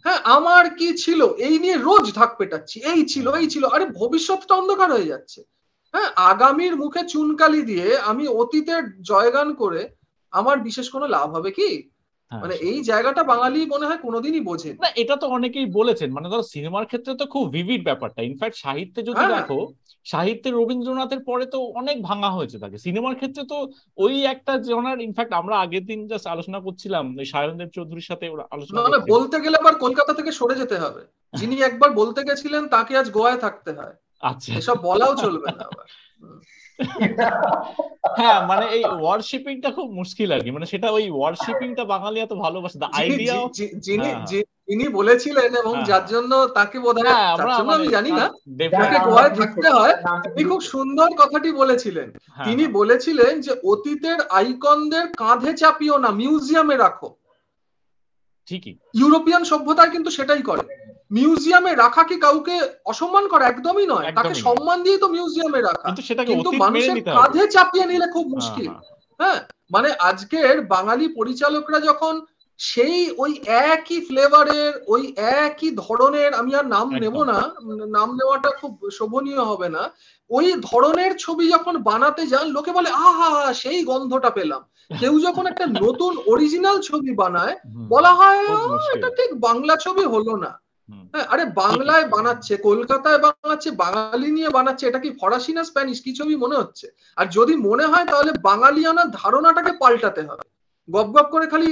[0.04, 1.26] হ্যাঁ আমার কি ছিল?
[1.38, 5.44] এই নিয়ে রোজ ঢাক পেটাচ্ছি। এই ছিল এই ছিল। আরে ভবিষ্যৎটা অন্ধকার হয়ে যাচ্ছে।
[5.92, 9.88] হ্যাঁ আগামীর মুখে চুনকালি দিয়ে আমি অতীতের জয়গান করে
[10.30, 11.90] আমার বিশেষ কোনো লাভ হবে কি?
[12.30, 16.44] মানে এই জায়গাটা বাঙালি মনে হয় কোনোদিনই বোঝে না এটা তো অনেকেই বলেছেন। মানে ধরো
[16.54, 19.58] সিনেমার ক্ষেত্রে তো খুব ভিভিড ব্যাপারটা। ইনফ্যাক্ট সাহিত্যে যদি দেখো
[20.06, 23.58] সাহিত্যে রবীন্দ্রনাথের পরে তো অনেক ভাঙা হয়েছে তাকে। সিনেমার ক্ষেত্রে তো
[23.98, 28.78] ওই একটা জনার ইনফ্যাক্ট আমরা আগের দিন জাস্ট আলোচনা করছিলাম ওই সায়নদেব চৌধুরীর সাথে আলোচনা
[28.82, 31.02] মানে বলতে গেলে আবার কলকাতা থেকে সরে যেতে হবে।
[31.34, 35.86] যিনি একবার বলতে গেছিলেন তাকে আজ গোয়ায় থাকতে হয়। আচ্ছা। এসব বলাও চলবে না আবার।
[38.18, 42.78] হ্যাঁ মানে এই ওয়ার্শিপিংটা খুব মুশকিল আর কি। মানে সেটা ওই ওয়ার্শিপিংটা বাঙালি এত ভালোবাসে।
[42.92, 43.34] আইডিয়া
[43.78, 44.10] যিনি
[44.68, 47.12] যিনি বলেছিলেন এবং যার জন্য তাকে বোধ হয়
[47.74, 48.28] আমি জানি না।
[48.70, 52.10] তাকে গোয়ায় থাকতে হয় তিনি খুব সুন্দর কথাটি বলেছিলেন।
[52.44, 57.16] তিনি বলেছিলেন যে অতীতের আইকনদের কাঁধে চাপিও না মিউজিয়ামে রাখো।
[58.46, 60.79] ঠিকই। ইউরোপিয়ান সভ্যতায় কিন্তু সেটাই করে।
[61.10, 63.46] মিউজিয়ামে রাখা কি কাউকে অসম্মান করা?
[63.46, 65.88] একদমই নয়। তাকে সম্মান দিয়ে তো মিউজিয়ামে রাখা।
[66.24, 68.68] কিন্তু মানুষের কাঁধে চাপিয়ে নিলে খুব মুশকিল।
[69.20, 72.20] হ্যাঁ। মানে আজকের বাঙালি পরিচালকরা যখন
[72.58, 77.50] সেই ওই একই ফ্লেভারের ওই একই ধরনের আমি আর নাম নেব না
[77.86, 79.90] নাম নেওয়াটা খুব শোভনীয় হবে না
[80.30, 84.64] ওই ধরনের ছবি যখন বানাতে যান লোকে বলে আহা সেই গন্ধটা পেলাম।
[85.00, 87.56] কেউ যখন একটা নতুন অরিজিনাল ছবি বানায়
[87.88, 88.38] বলা হয়
[88.96, 90.69] এটা ঠিক বাংলা ছবি হলো না। হ্যাঁ
[91.28, 95.96] আরে বাংলায় বানাচ্ছে কলকাতায় বানাচ্ছে বাঙালি নিয়ে বানাচ্ছে এটা কি ফরাসি না স্প্যানিশ?
[96.00, 96.86] কি ছবি মনে হচ্ছে?
[97.16, 100.46] আর যদি মনে হয় তাহলে বাঙালিয়ানার ধারণাটাকে পাল্টাতে হবে।
[100.88, 101.70] গপ গপ করে খালি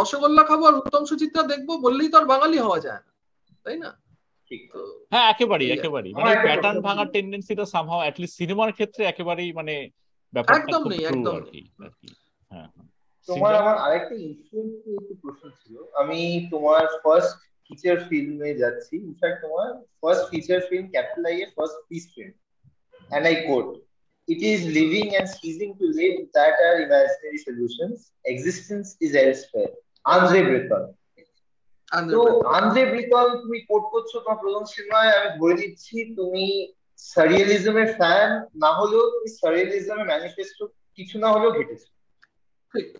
[0.00, 3.12] রসগোল্লা খাব আর উত্তম সুচিত্রা দেখব বললেই তো আর বাঙালি হওয়া যায় না
[3.64, 3.90] তাই না?
[5.12, 9.74] হ্যাঁ একেবারেই একেবারেই। মানে প্যাটার্ন ভাঙার টেন্ডেন্সিটা সামহাও অ্যাটলিস্ট সিনেমার ক্ষেত্রে একেবারেই মানে
[10.32, 11.34] ব্যাপারটা একদম নেই একদম
[12.50, 12.68] হ্যাঁ
[13.28, 14.14] তোমার আমার আরেকটা
[14.96, 16.18] একটু প্রশ্ন ছিল। আমি
[16.50, 17.36] তোমার ফার্স্ট
[17.70, 19.68] ফিচার ফিল্মে যাচ্ছি ইনফ্যাক্ট তোমার
[20.00, 22.34] first feature film capital I এর first piece film
[23.10, 23.82] and I quote,
[24.28, 28.12] It is living and ceasing to live that are imaginary solutions.
[28.26, 29.72] Existence is elsewhere.
[30.04, 30.84] Andre Breton.
[32.08, 32.20] তো
[32.56, 36.44] আন্দ্রে ব্রিকল তুমি quote করছ তোমার প্রথম সিনেমায় আমি ধরে দিচ্ছি তুমি
[37.08, 38.28] সারিয়ালিজমের ফ্যান
[38.62, 40.64] না হলেও তুমি সারিয়ালিজমের ম্যানিফেস্টো
[40.98, 41.88] কিছু না হলেও ঘেটেছো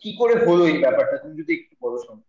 [0.01, 2.23] কি করে হলো এই ব্যাপারটা তুমি যদি একটু বলো শোনো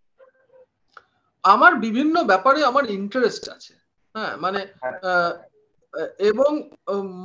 [1.44, 3.74] আমার বিভিন্ন ব্যাপারে আমার ইন্টারেস্ট আছে।
[4.16, 4.60] হ্যাঁ মানে
[6.20, 6.52] এবং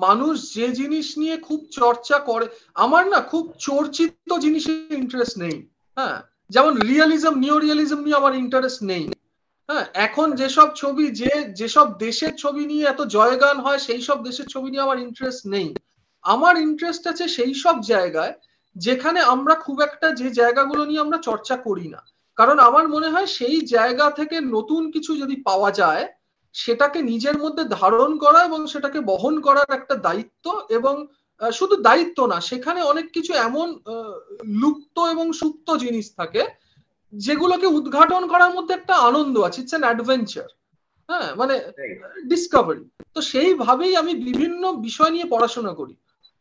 [0.07, 5.57] মানুষ যে জিনিস নিয়ে খুব চর্চা করে আমার না খুব চর্চিত জিনিসের ইন্টারেস্ট নেই।
[5.96, 6.16] হ্যাঁ
[6.50, 9.05] যেমন রিয়েলিজম নিও রিয়েলিজম নিয়ে আমার ইন্টারেস্ট নেই।
[9.68, 14.46] হ্যাঁ এখন যেসব ছবি যে যেসব দেশের ছবি নিয়ে এত জয়গান হয় সেই সব দেশের
[14.46, 15.68] ছবি নিয়ে আমার ইন্টারেস্ট নেই।
[16.22, 18.35] আমার ইন্টারেস্ট আছে সেই সব জায়গায়
[18.77, 22.00] যেখানে আমরা খুব একটা যে জায়গাগুলো নিয়ে আমরা চর্চা করি না।
[22.37, 26.09] কারণ আমার মনে হয় সেই জায়গা থেকে নতুন কিছু যদি পাওয়া যায়
[26.53, 31.07] সেটাকে নিজের মধ্যে ধারণ করা এবং সেটাকে বহন করার একটা দায়িত্ব এবং
[31.53, 33.79] শুধু দায়িত্ব না সেখানে অনেক কিছু এমন
[34.44, 36.47] লুপ্ত এবং সুপ্ত জিনিস থাকে
[37.12, 40.49] যেগুলোকে উদ্ঘাটন করার মধ্যে একটা আনন্দ আছে ইটস অ্যান অ্যাডভেঞ্চার
[41.09, 41.73] হ্যাঁ মানে
[42.27, 45.97] ডিসকভারি তো সেইভাবেই আমি বিভিন্ন বিষয় নিয়ে পড়াশোনা করি।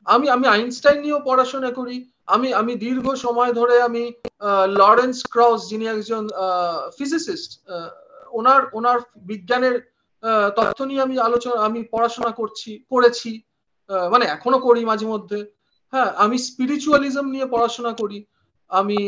[0.06, 4.03] আমি আমি আইনস্টাইন নিয়েও পড়াশোনা করি আমি আমি দীর্ঘ সময় ধরে আমি
[4.81, 6.23] লরেন্স ক্রস যিনি একজন
[6.97, 7.51] ফিজিসিস্ট
[8.31, 9.75] ওনার ওনার বিজ্ঞানের
[10.57, 13.31] তথ্য নিয়ে আমি আলোচনা, আমি পড়াশোনা করছি, করেছি
[14.12, 15.39] মানে এখনও করি মাঝে মধ্যে।
[15.93, 18.19] হ্যাঁ আমি স্পিরিচুয়ালিজম নিয়ে পড়াশোনা করি।
[18.69, 18.99] আমি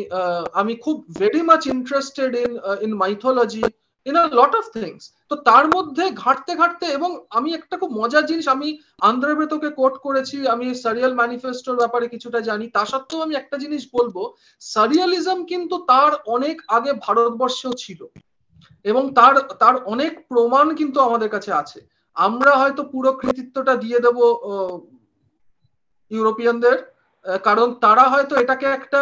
[0.54, 2.51] আমি খুব very much interested in
[2.86, 3.63] in mythology
[4.06, 8.24] in a lot of things তো তার মধ্যে ঘাটতে ঘাটতে এবং আমি একটা খুব মজার
[8.30, 8.70] জিনিস, আমি
[9.10, 14.15] আন্ধ্রব্রতকে কোট করেছি, আমি সারিয়াল ম্যানিফেস্টোর ব্যাপারে কিছুটা জানি। তা সত্ত্বেও আমি একটা জিনিস বলব
[14.62, 18.02] সারিয়ালিজম কিন্তু তার অনেক আগে ভারতবর্ষেও ছিল
[18.86, 21.80] এবং তার তার অনেক প্রমাণ কিন্তু আমাদের কাছে আছে।
[22.18, 24.18] আমরা হয়তো পুরো কৃতিত্বটা দিয়ে দেব
[26.12, 26.78] ইউরোপিয়ানদের
[27.48, 29.02] কারণ তারা হয়তো এটাকে একটা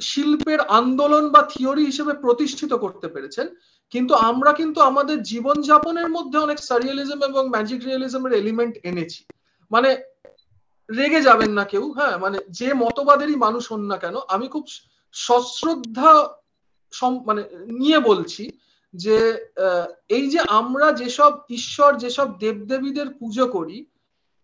[0.00, 3.46] শিল্পের আন্দোলন বা থিওরি হিসেবে প্রতিষ্ঠিত করতে পেরেছেন।
[3.90, 9.24] কিন্তু আমরা কিন্তু আমাদের জীবনযাপনের মধ্যে অনেক সারিয়ালিজম এবং ম্যাজিক রিয়েলিজমের এলিমেন্ট এনেছি।
[9.70, 10.02] মানে
[10.96, 12.18] রেগে যাবেন না কেউ হ্যাঁ?
[12.18, 14.66] মানে যে মতবাদেরই মানুষ হন না কেন, আমি খুব
[15.12, 16.28] সশ্রদ্ধা
[17.26, 18.50] মানে নিয়ে বলছি
[18.94, 19.48] যে
[20.08, 23.86] এই যে আমরা যেসব ঈশ্বর, যেসব দেবদেবীদের পুজো করি,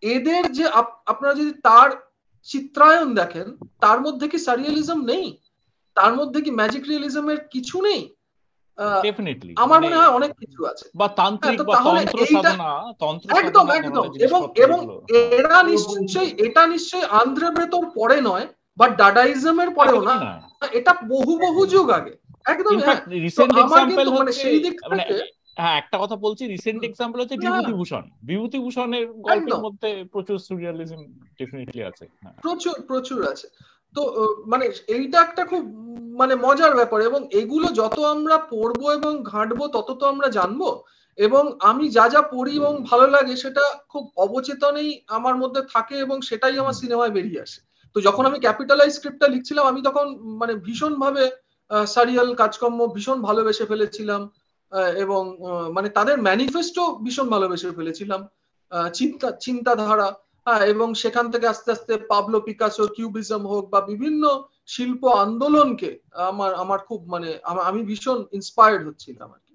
[0.01, 0.67] এদের যে
[1.05, 1.89] আপনারা যদি তার
[2.43, 5.37] চিত্রায়ন দেখেন, তার মধ্যে কি সারিয়ালিজম নেই?
[5.93, 8.14] তার মধ্যে কি ম্যাজিক রিয়েলিজমের কিছু নেই?
[9.01, 14.03] ডেফিনেটলি আমার মনে হয় অনেক কিছু আছে। বা তান্ত্রিক বা তন্ত্র সাধনা তন্ত্র একদম একদম।
[14.19, 21.37] এবং এবং এরা নিশ্চয়ই এটা নিশ্চয়ই আন্ধ্রব্রেতর পরে নয় বা ডাডাইজমের পরেও না। এটা বহু
[21.37, 22.13] বহু যুগ আগে।
[22.45, 22.71] একদম
[23.11, 25.23] রিসেন্ট এক্সাম্পল মানে সেই দিক থেকে
[25.57, 31.01] হ্যাঁ একটা কথা বলছি রিসেন্ট এক্সাম্পল হচ্ছে বিভূতিভূষণ। বিভূতিভূষণের গল্পের মধ্যে প্রচুর সুরিয়ালিজম
[31.37, 32.07] ডেফিনেটলি আছে।
[32.41, 33.47] প্রচুর প্রচুর আছে।
[33.95, 34.01] তো
[34.47, 35.63] মানে এইটা একটা খুব
[36.19, 40.61] মানে মজার ব্যাপার এবং এগুলো যত আমরা পড়ব এবং ঘাঁটবো তত তো আমরা জানব
[41.17, 46.17] এবং আমি যা যা পড়ি এবং ভালো লাগে সেটা খুব অবচেতনেই আমার মধ্যে থাকে এবং
[46.21, 47.59] সেটাই আমার সিনেমায় বেরিয়ে আসে।
[47.95, 50.05] তো যখন আমি ক্যাপিটালাইজ স্ক্রিপ্টটা লিখছিলাম, আমি তখন
[50.41, 51.23] মানে ভীষণ ভাবে
[51.87, 54.21] সারিয়াল কাজকর্ম ভীষণ ভালোবেসে ফেলেছিলাম
[55.03, 55.23] এবং
[55.73, 58.21] মানে তাদের ম্যানিফেস্টো ভীষণ ভালোবেসে ফেলেছিলাম
[58.93, 60.07] চিন্তা, চিন্তাধারা।
[60.67, 64.23] এবং সেখান থেকে আস্তে আস্তে পাবলো পিকাসো কিউবিজম হোক বা বিভিন্ন
[64.65, 67.29] শিল্প আন্দোলনকে আমার আমার খুব মানে
[67.63, 69.53] আমি ভীষণ ইন্সপায়ার্ড হচ্ছিলাম আর কি।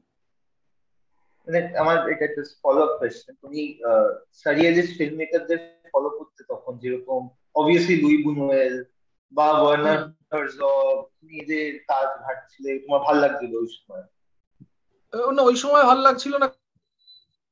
[1.79, 3.61] আমার এটা একটা ফলো আপ কোয়েশ্চেন তুমি
[4.33, 5.59] সারিয়ালিস্ট ফিল্ম মেকারদের
[5.95, 7.21] ফলো করতে তখন যেরকম
[7.55, 8.85] অবভিয়াসলি লুই বুনুয়েল
[9.33, 10.01] বা ওয়ার্নার
[10.33, 14.05] হার্জগ নিজের কাজ ঘাটছিলে তোমার ভালো লাগছিল ওই সময়?
[15.33, 16.47] না ওই সময় ভালো লাগছিল না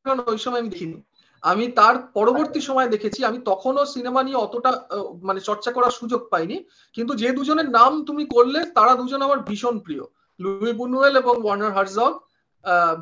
[0.05, 0.99] কারণ ওই সময় আমি দেখিনি।
[1.43, 4.89] আমি তার পরবর্তী সময় দেখেছি আমি তখনও সিনেমা নিয়ে অতটা
[5.23, 9.79] মানে চর্চা করার সুযোগ পাইনি। কিন্তু যে দুজনের নাম তুমি করলে তারা দুজন আমার ভীষণ
[9.79, 10.03] প্রিয়।
[10.41, 12.19] লুই বুনুয়েল এবং ওয়ার্নার হার্জগ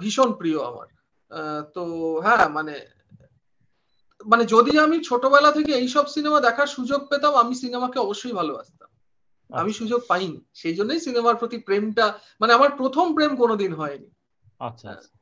[0.01, 0.87] ভীষণ প্রিয় আমার।
[1.75, 1.85] তো
[2.21, 2.87] হ্যাঁ মানে
[4.27, 8.89] মানে যদি আমি ছোটবেলা থেকে এইসব সিনেমা দেখার সুযোগ পেতাম আমি সিনেমাকে অবশ্যই ভালোবাসতাম।
[9.51, 14.11] আমি আচ্ছা। সুযোগ পাইনি। সেই জন্যই সিনেমার প্রতি প্রেমটা মানে আমার প্রথম প্রেম কোনোদিন হয়নি।
[14.59, 15.16] আচ্ছা আচ্ছা।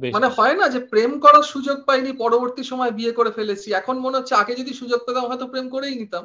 [0.00, 4.18] মানে হয় না যে প্রেম করার সুযোগ পাইনি পরবর্তী সময় বিয়ে করে ফেলেছি। এখন মনে
[4.18, 6.24] হচ্ছে আগে যদি সুযোগ পেতাম হয়তো প্রেম করেই নিতাম।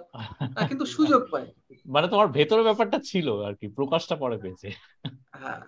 [0.68, 1.46] কিন্তু সুযোগ পাই
[1.86, 4.68] মানে তোমার ভেতরে ব্যাপারটা ছিল আর কি প্রকাশটা পরে পেয়েছে।
[5.32, 5.62] হ্যাঁ।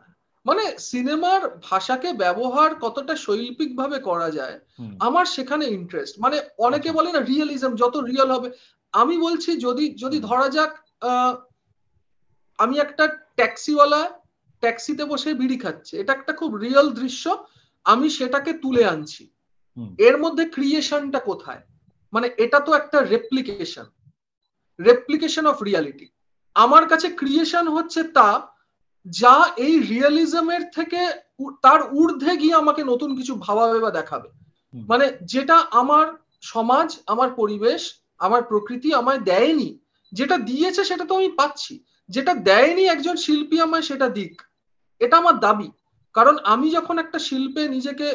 [0.46, 4.60] মানে সিনেমার ভাষাকে ব্যবহার কতটা শৈল্পিক ভাবে করা যায়
[5.00, 8.50] আমার সেখানে ইন্টারেস্ট মানে অনেকে আচ্ছা। বলে না রিয়েলিজম যত রিয়েল হবে।
[8.94, 11.34] আমি বলছি যদি যদি ধরা যাক আহ,
[12.58, 14.02] আমি একটা ট্যাক্সিওয়ালা
[14.60, 17.24] ট্যাক্সিতে বসে বিড়ি খাচ্ছে। এটা একটা খুব রিয়েল দৃশ্য।
[17.88, 19.24] আমি সেটাকে তুলে আনছি।
[19.98, 21.62] এর মধ্যে ক্রিয়েশনটা কোথায়?
[22.14, 23.88] মানে এটা তো একটা রেপ্লিকেশন
[24.80, 26.08] রেপ্লিকেশন অফ রিয়ালিটি
[26.56, 28.30] আমার কাছে ক্রিয়েশন হচ্ছে তা
[29.06, 31.02] যা এই রিয়েলিজমের থেকে
[31.62, 34.30] তার ঊর্ধ্বে গিয়ে আমাকে নতুন কিছু ভাবাবে বা দেখাবে।
[34.74, 36.06] মানে যেটা আমার
[36.42, 37.82] সমাজ আমার পরিবেশ
[38.20, 39.70] আমার প্রকৃতি আমায় দেয়নি।
[40.12, 41.74] যেটা দিয়েছে সেটা তো আমি পাচ্ছি।
[42.10, 44.42] যেটা দেয়নি একজন শিল্পী আমায় সেটা দিক।
[45.00, 45.70] এটা আমার দাবি।
[46.18, 48.08] কারণ আমি যখন একটা শিল্পে নিজেকে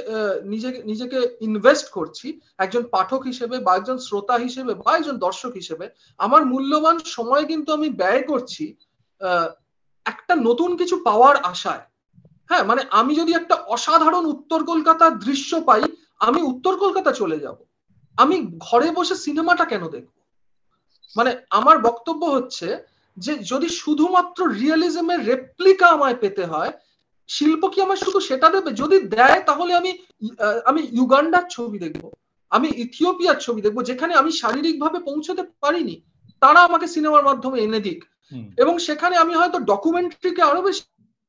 [0.45, 5.87] নিজেকে নিজেকে ইনভেস্ট করছি, একজন পাঠক হিসেবে বা একজন শ্রোতা হিসেবে বা একজন দর্শক হিসেবে,
[6.19, 8.65] আমার মূল্যবান সময় কিন্তু আমি ব্যয় করছি
[10.07, 11.85] একটা নতুন কিছু পাওয়ার আশায়।
[12.49, 15.83] হ্যাঁ মানে আমি যদি একটা অসাধারণ উত্তর কলকাতার দৃশ্য পাই,
[16.19, 17.59] আমি উত্তর কলকাতা চলে যাব।
[18.17, 20.15] আমি ঘরে বসে সিনেমাটা কেন দেখব?
[21.17, 22.69] মানে আমার বক্তব্য হচ্ছে
[23.17, 26.73] যে যদি শুধুমাত্র রিয়েলিজমের রেপ্লিকা আমায় পেতে হয়
[27.29, 28.73] শিল্প কি আমায় শুধু সেটা দেবে?
[28.73, 29.99] যদি দেয় তাহলে আমি
[30.65, 32.11] আমি ইউগান্ডার ছবি দেখব।
[32.51, 36.03] আমি ইথিওপিয়ার ছবি দেখব যেখানে আমি শারীরিকভাবে পৌঁছতে পারিনি।
[36.41, 38.05] তারা আমাকে সিনেমার মাধ্যমে এনে দিক।
[38.59, 40.83] এবং সেখানে আমি হয়তো ডকুমেন্টারিকে আরও বেশি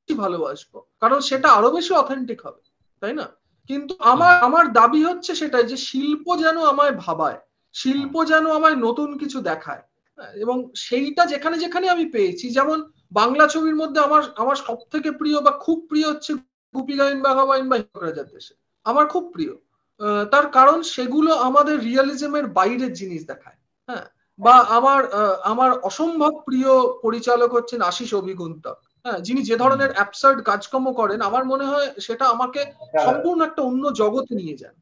[0.10, 2.62] ভালোবাসবো। কারণ সেটা আরও বেশি অথেন্টিক হবে
[3.02, 3.28] তাই না?
[3.70, 7.40] কিন্তু আমার আমার দাবি হচ্ছে সেটাই যে শিল্প যেন আমায় ভাবায়
[7.74, 9.84] শিল্প যেন আমায় নতুন কিছু দেখায়।
[10.18, 12.78] হ্যাঁ, এবং সেইটা যেখানে যেখানে আমি পেয়েছি। যেমন
[13.14, 16.34] বাংলা ছবির মধ্যে আমার আমার সব থেকে প্রিয় বা খুব প্রিয় হচ্ছে
[16.76, 19.54] গুপি গাইন বা হওয়াইন বা হিমরাজার দেশে। আমার খুব প্রিয়।
[20.00, 23.56] আহ, তার কারণ সেগুলো আমাদের রিয়ালিজমের বাইরের জিনিস দেখায়।
[23.88, 24.06] হ্যাঁ?
[24.40, 26.68] বা আমার আমার অসম্ভব প্রিয়
[27.02, 29.20] পরিচালক হচ্ছেন আশিস অভিগুন্তক। হ্যাঁ?
[29.20, 32.66] যিনি যে ধরনের অ্যাবসার্ড কাজকর্ম করেন আমার মনে হয় সেটা আমাকে
[33.06, 34.76] সম্পূর্ণ একটা অন্য জগতে নিয়ে যান।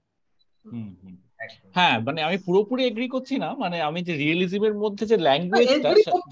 [0.71, 1.17] হুম, হুম।
[1.75, 5.17] হ্যাঁ মানে আমি পুরোপুরি এগ্রি করছি না। মানে আমি যে রিয়েলিজমের মধ্যে যে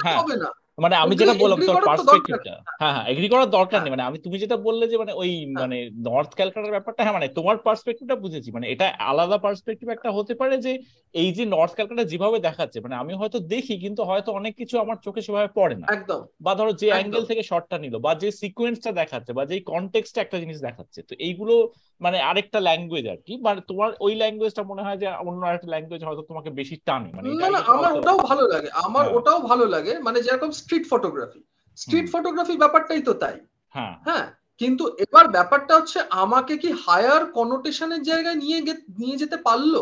[0.04, 3.92] হ্যাঁ। হবে না। মানে আমি যেটা বললাম তোর পার্সপেক্টিভটা হ্যাঁ হ্যাঁ এগ্রি করার দরকার। নেই।
[3.92, 7.28] মানে আমি তুমি যেটা বললে যে মানে ওই হ্যাঁ। মানে নর্থ ক্যালকাটার ব্যাপারটা হ্যাঁ মানে
[7.30, 10.72] তোমার পার্সপেক্টিভটা বুঝেছি। মানে এটা আলাদা পার্সপেক্টিভ একটা হতে পারে যে
[11.15, 14.98] এই যে নর্থ ক্যালকাটা যেভাবে দেখাচ্ছে মানে আমি হয়তো দেখি কিন্তু হয়তো অনেক কিছু আমার
[15.06, 18.92] চোখে সেভাবে পড়ে না। একদম। বা ধরো যে অ্যাঙ্গেল থেকে শটটা নিল বা যে সিকোয়েন্সটা
[18.92, 21.56] দেখাচ্ছে বা যে কনটেক্সটে একটা জিনিস দেখাচ্ছে তো এইগুলো
[22.02, 26.02] মানে আরেকটা ল্যাঙ্গুয়েজ আর কি মানে তোমার ওই ল্যাঙ্গুয়েজটা মনে হয় যে অন্য আরেকটা ল্যাঙ্গুয়েজ
[26.04, 29.66] হয়তো তোমাকে বেশি টানে মানে না না আমার ওটাও ভালো লাগে আমার হ্যাঁ। ওটাও ভালো
[29.66, 31.42] লাগে মানে যেরকম স্ট্রিট ফটোগ্রাফি
[31.78, 33.38] স্ট্রিট ফটোগ্রাফি ব্যাপারটাই তো তাই।
[33.76, 34.26] হ্যাঁ। হ্যাঁ
[34.58, 38.60] কিন্তু এবার ব্যাপারটা হচ্ছে আমাকে কি হায়ার কনোটেশনের জায়গায় নিয়ে
[38.98, 39.74] নিয়ে যেতে পারল?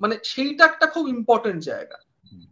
[0.00, 1.98] মানে সেইটা একটা খুব ইম্পর্টেন্ট জায়গা।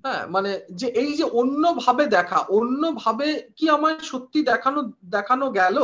[0.05, 3.27] হ্যাঁ মানে যে এই যে অন্য ভাবে দেখা অন্য ভাবে
[3.57, 5.79] কি আমায় সত্যি দেখানো দেখানো গেল?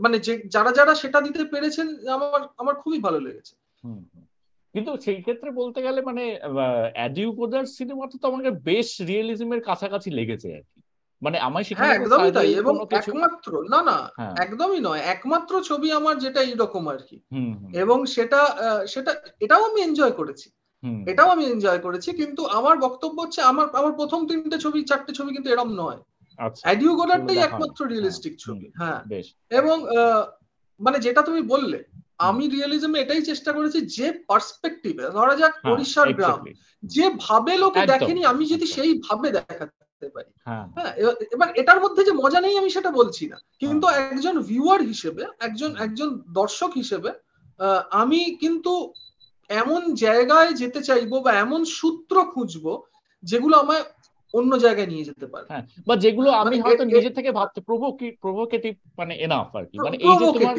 [0.00, 3.54] মানে যে যারা যারা সেটা দিতে পেরেছেন আমার আমার খুবই ভালো লেগেছে।
[4.74, 6.24] কিন্তু সেই ক্ষেত্রে বলতে গেলে মানে
[6.94, 10.80] অ্যাডিউ গোদার সিনেমাটা তো আমাকে বেশ রিয়েলিজমের কাছাকাছি লেগেছে আর কি।
[11.22, 15.92] মানে আমার সেখানে হ্যাঁ একদমই তাই। এবং একমাত্র না না হ্যাঁ। একদমই নয়। একমাত্র ছবি
[15.92, 17.16] আমার যেটা এইরকম আর কি।
[17.72, 18.40] এবং সেটা
[18.86, 20.50] সেটা এটাও আমি এনজয় করেছি।
[20.82, 25.12] হুম। এটাও আমি এনজয় করেছি। কিন্তু আমার বক্তব্য হচ্ছে আমার আমার প্রথম তিনটে ছবি চারটে
[25.14, 25.98] ছবি কিন্তু এরম নয়।
[26.38, 29.76] আচ্ছা অ্যাডিউ গোলারটাই দেখানো। একমাত্র রিয়েলিস্টিক হ্যাঁ, ছবি। হ্যাঁ। বেশ। এবং
[30.80, 31.84] মানে যেটা তুমি বললে
[32.18, 36.44] আমি রিয়েলিজমে এটাই চেষ্টা করেছি যে পার্সপেক্টিভে ধরা যাক হ্যাঁ ওড়িশার গ্রাম
[36.82, 40.92] যে ভাবে লোকে দেখেনি আমি যদি সেই ভাবে দেখাতে পারি। হ্যাঁ। হ্যাঁ
[41.30, 45.70] এবার- এটার মধ্যে যে মজা নেই আমি সেটা বলছি না। কিন্তু একজন ভিউয়ার হিসেবে একজন
[45.78, 47.10] একজন দর্শক হিসেবে
[47.90, 48.92] আমি কিন্তু
[49.50, 52.72] এমন জায়গায় যেতে চাইব বা এমন সূত্র খুঁজবো
[53.22, 53.84] যেগুলো আমায়
[54.34, 57.58] অন্য জায়গায় নিয়ে যেতে পারে হ্যাঁ বা যেগুলো আমি মানে হয়তো নিজে থেকে ভাবতে
[58.22, 60.56] প্রভোকেটিভ মানে এনাফ আর কি। মানে এই যে তোমার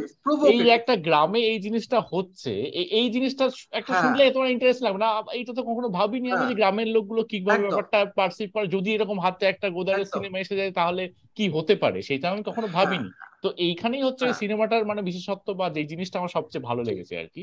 [0.51, 2.51] এই একটা গ্রামে এই জিনিসটা হচ্ছে
[2.91, 6.49] এই জিনিসটা একটা হ্যাঁ। শুনলে তোমার ইন্টারেস্ট লাগবে না। এইটা তো কখনো ভাবিনি আমি হ্যাঁ।
[6.49, 10.55] যে গ্রামের লোকগুলো কীভাবে একদম। ব্যাপারটা পারসিভ করে। যদি এরকম হাতে একটা গোদারের সিনেমা এসে
[10.55, 11.03] যায় তাহলে
[11.35, 11.99] কি হতে পারে?
[12.01, 13.09] সেটা আমি কখনো ভাবিনি।
[13.41, 17.27] তো এইখানেই হচ্ছে হ্যাঁ। সিনেমাটার মানে বিশেষত্ব বা যে জিনিসটা আমার সবচেয়ে ভালো লেগেছে আর
[17.27, 17.41] কি।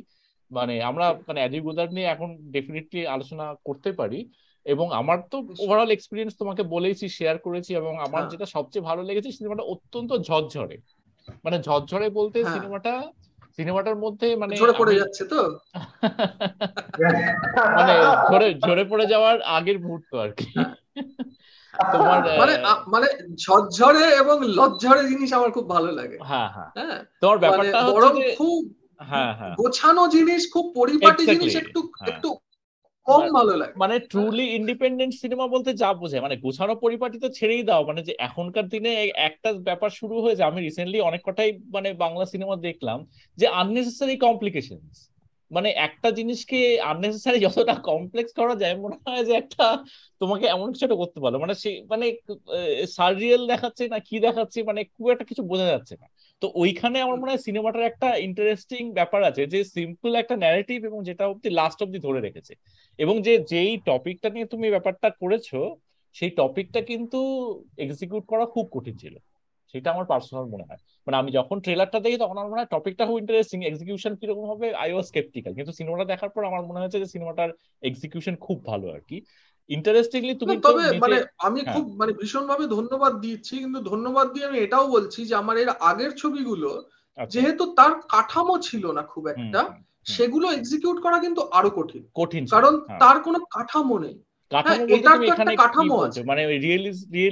[0.50, 4.18] মানে আমরা মানে অ্যাডি গোদার নিয়ে এখন ডেফিনেটলি আলোচনা করতে পারি।
[4.66, 9.02] এবং আমার তো ওভারঅল এক্সপিরিয়েন্স তোমাকে বলেইছি শেয়ার করেছি এবং আমার হ্যাঁ। যেটা সবচেয়ে ভালো
[9.02, 10.78] লেগেছে সিনেমাটা অত্যন্ত ঝরঝরে।
[11.44, 13.12] মানে ঝরঝরে বলতে হ্যাঁ। সিনেমাটা
[13.56, 15.58] সিনেমাটার মধ্যে মানে ঝরে পড়ে যাচ্ছে তো?
[17.78, 17.94] মানে
[18.30, 20.44] ঝরে ঝরে পড়ে যাওয়ার আগের মুহূর্ত আর কি।
[21.74, 27.36] তোমার মানে মানে ঝরঝরে এবং লজ্জরে জিনিস আমার খুব ভালো লাগে। হ্যাঁ হ্যাঁ। হ্যাঁ। তোমার
[27.36, 32.36] মানে ব্যাপারটা হচ্ছে খুব হ্যাঁ হ্যাঁ। গোছানো জিনিস খুব পরিপাটি জিনিস একটু হ্যাঁ। একটু
[33.06, 37.28] কম মানে- ভালো লাগে। মানে ট্রুলি ইন্ডিপেন্ডেন্ট সিনেমা বলতে যা বোঝায় মানে গোছানো পরিপাটি তো
[37.28, 38.92] ছেড়েই দাও মানে যে এখনকার দিনে
[39.28, 42.98] একটা ব্যাপার শুরু হয়েছে আমি রিসেন্টলি অনেক কটাই মানে বাংলা সিনেমা দেখলাম
[43.38, 44.96] যে আননেসেসারি কমপ্লিকেশনস
[45.50, 49.64] মানে একটা জিনিসকে আননেসেসারি যতটা কমপ্লেক্স করা যায় মনে হয় যে একটা
[50.20, 52.06] তোমাকে এমন কিছু একটা করতে পারল। মানে সে মানে
[52.96, 56.06] সার্রিয়াল দেখাচ্ছে না কি দেখাচ্ছে মানে খুব একটা কিছু বোঝা যাচ্ছে না।
[56.40, 61.04] তো ওইখানে আমার মনে হয় সিনেমাটার একটা ইন্টারেস্টিং ব্যাপার আছে যে সিম্পল একটা ন্যারেটিভ এবং
[61.04, 62.54] যেটা অব্দি লাস্ট অব্দি ধরে রেখেছে।
[62.98, 65.54] এবং যে, যেই টপিকটা নিয়ে তুমি ব্যাপারটা করেছ,
[66.12, 67.18] সেই টপিকটা কিন্তু
[67.78, 69.18] এক্সিকিউট করা খুব কঠিন ছিল।
[69.74, 73.06] সেটা আমার পার্সোনাল মনে হয়। মানে আমি যখন ট্রেলারটা দেখি, তখন আমার মনে হয় টপিকটা
[73.06, 76.98] খুব ইন্টারেস্টিং এক্সিকিউশন কীরকম হবে আই ওয়াজ স্কেপটিক্যাল কিন্তু সিনেমাটা দেখার পর আমার মনে হয়েছে
[76.98, 77.50] যে সিনেমাটার
[77.82, 79.16] এক্সিকিউশন খুব ভালো আর কি।
[79.70, 84.58] ইন্টারেস্টিংলি তুমি তবে মানে আমি হ্যাঁ। খুব মানে ভীষণভাবে ধন্যবাদ দিচ্ছি কিন্তু ধন্যবাদ দিয়ে আমি
[84.58, 86.70] এটাও বলছি যে আমার এর আগের ছবিগুলো
[87.18, 89.60] আচ্ছা, যেহেতু তার কাঠামো ছিল না খুব একটা।
[90.04, 94.16] সেগুলো এক্সিকিউট করা কিন্তু আরও কঠিন কঠিন কারণ হ্যাঁ। তার কোনো কাঠামো নেই
[94.50, 96.42] হ্যাঁ, এটার তো একটা কাঠামো আছে। মানে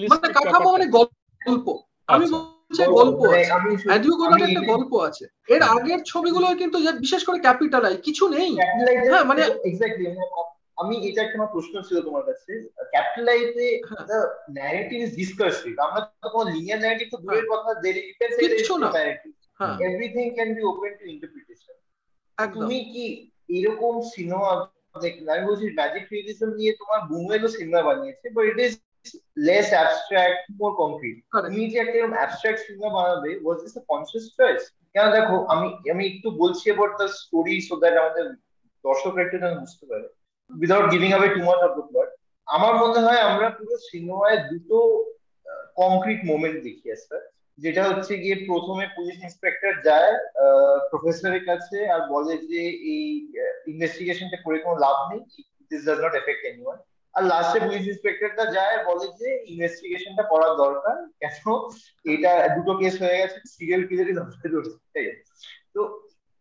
[0.08, 1.66] মানে কাঠামো মানে গল্প
[2.08, 2.38] আমি আচ্ছা।
[2.70, 3.52] বলছি গল্প আছে
[3.84, 8.50] অ্যাডিও গোলার একটা গল্প আছে এর। আগের ছবিগুলো কিন্তু বিশেষ করে ক্যাপিটাল ক্যাপিটালাই কিছু নেই
[9.08, 10.06] হ্যাঁ, মানে- এক্স্যাক্টলি
[10.78, 12.50] আমি এটা একটা আমার প্রশ্ন ছিল তোমার কাছে।
[13.80, 14.18] হ্যাঁ। দ্য
[14.58, 18.00] ন্যারেটিভ ইজ ডিসকার্সিভ আমরা তো কোনো লিনিয়ার ন্যারেটিভ তো দূরের কথা দেরি
[18.52, 18.88] কিচ্ছু না।
[19.60, 21.74] হ্যাঁ। Everything can be open to interpretation
[22.56, 23.04] তুমি কি
[23.48, 24.50] এরকম সিনেমা
[25.32, 28.72] আমি বলছি ম্যাজিক রিয়েলিজম নিয়ে তোমার বুমেলও সিনেমা বানিয়েছে but it is
[29.38, 34.24] less abstract more concrete তুমি যে একটা এরকম অ্যাবস্ট্রাক্ট সিনেমা বানাবে was this a conscious
[34.38, 34.62] choice
[34.94, 38.26] কেন দেখো আমি আমি একটু বলছি about the story so that আমাদের
[38.84, 40.06] দর্শকরা একটু যেন বুঝতে পারে।
[40.50, 42.02] Without giving away too much of the
[42.48, 44.78] আমার মনে হয় আমরা পুরো সিনেমায় দুটো
[45.76, 47.22] কংক্রিট মোমেন্ট দেখি স্যার
[47.58, 50.12] যেটা হচ্ছে গিয়ে প্রথমে পুলিশ ইন্সপেক্টর যায়
[50.90, 53.04] প্রফেসরের কাছে আর বলে যে এই
[53.66, 55.20] ইনভেস্টিগেশনটা করে কোনো লাভ নেই
[55.70, 56.78] this does not affect anyone
[57.14, 61.46] আর লাস্টে পুলিশ ইন্সপেক্টরটা যায়, বলে যে ইনভেস্টিগেশনটা করার দরকার, কেন?
[62.04, 65.00] এটা দুটো কেস হয়ে গেছে সিরিয়াল কিলারই ধরতে ধরছে
[65.74, 65.80] তো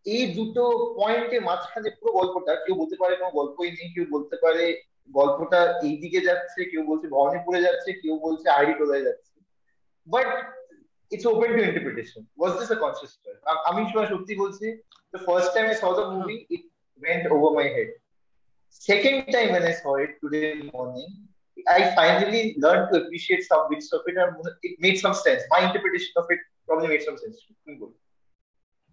[0.07, 0.63] এই দুটো
[0.99, 5.97] পয়েন্টের মাঝখানে পুরো গল্পটা কেউ বলতে পারে কোনো গল্পই নেই কেউ বলতে পারে গল্পটা এই
[5.97, 9.41] দিকে যাচ্ছে কেউ বলছে ভবানীপুরে যাচ্ছে কেউ বলছে আইডি টোলায় যাচ্ছে
[10.07, 10.59] but
[11.13, 12.21] it's open to interpretation.
[12.37, 13.41] Was this a conscious choice?
[13.45, 14.67] আ- আমি সবাই সত্যি বলছি
[15.15, 16.63] the first time I saw the movie it
[17.03, 17.91] went over my head.
[18.89, 21.11] Second time when I saw it today morning,
[21.77, 24.31] I finally learned to appreciate some bits of it and
[24.63, 25.43] it made some sense.
[25.55, 27.37] My interpretation of it probably made some sense.
[27.65, 27.95] তুমি বলো।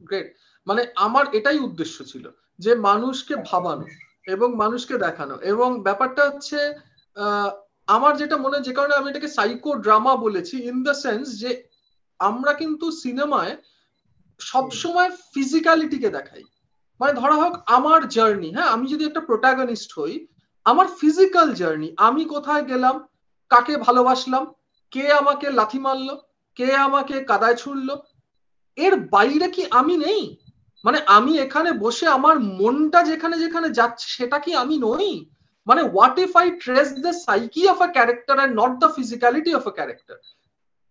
[0.01, 0.37] Great
[0.67, 3.87] মানে আমার এটাই উদ্দেশ্য ছিল যে মানুষকে ভাবানো
[4.27, 6.75] এবং মানুষকে দেখানো এবং ব্যাপারটা হচ্ছে
[7.87, 11.63] আমার যেটা মনে যে কারণে আমি এটাকে সাইকো ড্রামা বলেছি ইন দ্য সেন্স যে
[12.19, 13.57] আমরা কিন্তু সিনেমায়
[14.39, 16.45] সবসময় ফিজিক্যালিটিকে দেখাই।
[17.01, 20.27] মানে ধরা হোক আমার জার্নি হ্যাঁ আমি যদি একটা প্রোটাগনিস্ট হই
[20.65, 23.09] আমার ফিজিক্যাল জার্নি আমি কোথায় গেলাম
[23.49, 24.55] কাকে ভালোবাসলাম
[24.91, 26.23] কে আমাকে লাথি মারলো
[26.55, 28.03] কে আমাকে কাদায় ছুড়লো
[28.81, 30.23] এর বাইরে কি আমি নেই?
[30.85, 35.11] মানে আমি এখানে বসে আমার মনটা যেখানে যেখানে যাচ্ছে সেটা কি আমি নই?
[35.67, 39.65] মানে what if I trace the psyche of a character and not the physicality of
[39.67, 40.17] a character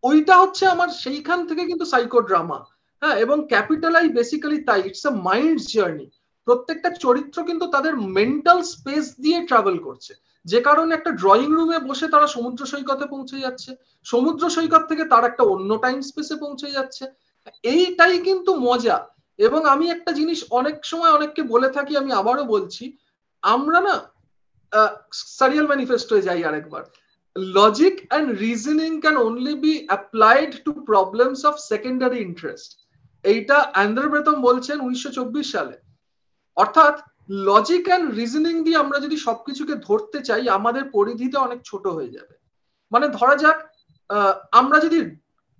[0.03, 2.59] ওইটা হচ্ছে আমার সেইখান থেকে কিন্তু সাইকো ড্রামা
[3.01, 6.07] হ্যাঁ এবং ক্যাপিটালাই বেসিক্যালি তাই ইটস আ মাইন্ড জার্নি
[6.47, 10.13] প্রত্যেকটা চরিত্র কিন্তু তাদের মেন্টাল স্পেস দিয়ে ট্রাভেল করছে।
[10.45, 13.71] যে কারণে একটা ড্রয়িং রুমে বসে তারা সমুদ্র সৈকতে পৌঁছে যাচ্ছে।
[14.05, 17.05] সমুদ্র সৈকত থেকে তার একটা অন্য টাইম স্পেসে পৌঁছে যাচ্ছে।
[17.73, 18.97] এইটাই কিন্তু মজা।
[19.39, 22.83] এবং আমি একটা জিনিস অনেক সময় অনেককে বলে থাকি, আমি আবারও বলছি,
[23.43, 23.95] আমরা না
[25.37, 26.83] সারিয়াল ম্যানিফেস্টোয় যাই আরেকবার।
[27.35, 32.69] Logic and reasoning can only be applied to problems of secondary interest
[33.23, 35.75] এইটা অ্যান্ড্রে ব্রেতম বলছেন উনিশশো চব্বিশ সালে।
[36.57, 36.95] অর্থাৎ
[37.29, 42.35] লজিক অ্যান্ড রিজনিং দিয়ে আমরা যদি সবকিছুকে ধরতে চাই, আমাদের পরিধিতে অনেক ছোট হয়ে যাবে।
[42.91, 43.57] মানে ধরা যাক
[44.51, 44.99] আমরা যদি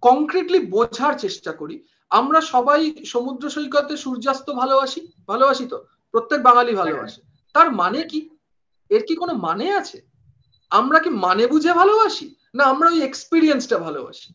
[0.01, 7.21] কংক্রিটলি বোঝার চেষ্টা করি। আমরা সবাই সমুদ্র সৈকতে সূর্যাস্ত ভালোবাসি ভালোবাসি তো, প্রত্যেক বাঙালি ভালোবাসে।
[7.53, 8.29] তার মানে কি?
[8.89, 10.01] এর কি কোনো মানে আছে?
[10.69, 12.35] আমরা কি মানে বুঝে ভালোবাসি?
[12.55, 14.33] না, আমরা ওই এক্সপিরিয়েন্সটা ভালোবাসি।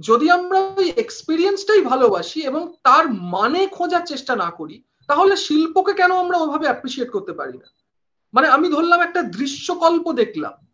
[0.00, 6.12] যদি আমরা ওই এক্সপিরিয়েন্সটাই ভালোবাসি এবং তার মানে খোঁজার চেষ্টা না করি, তাহলে শিল্পকে কেন
[6.12, 7.68] আমরা ওভাবে অ্যাপ্রিসিয়েট করতে পারি না?
[8.34, 10.66] মানে আমি ধরলাম একটা দৃশ্যকল্প দেখলাম,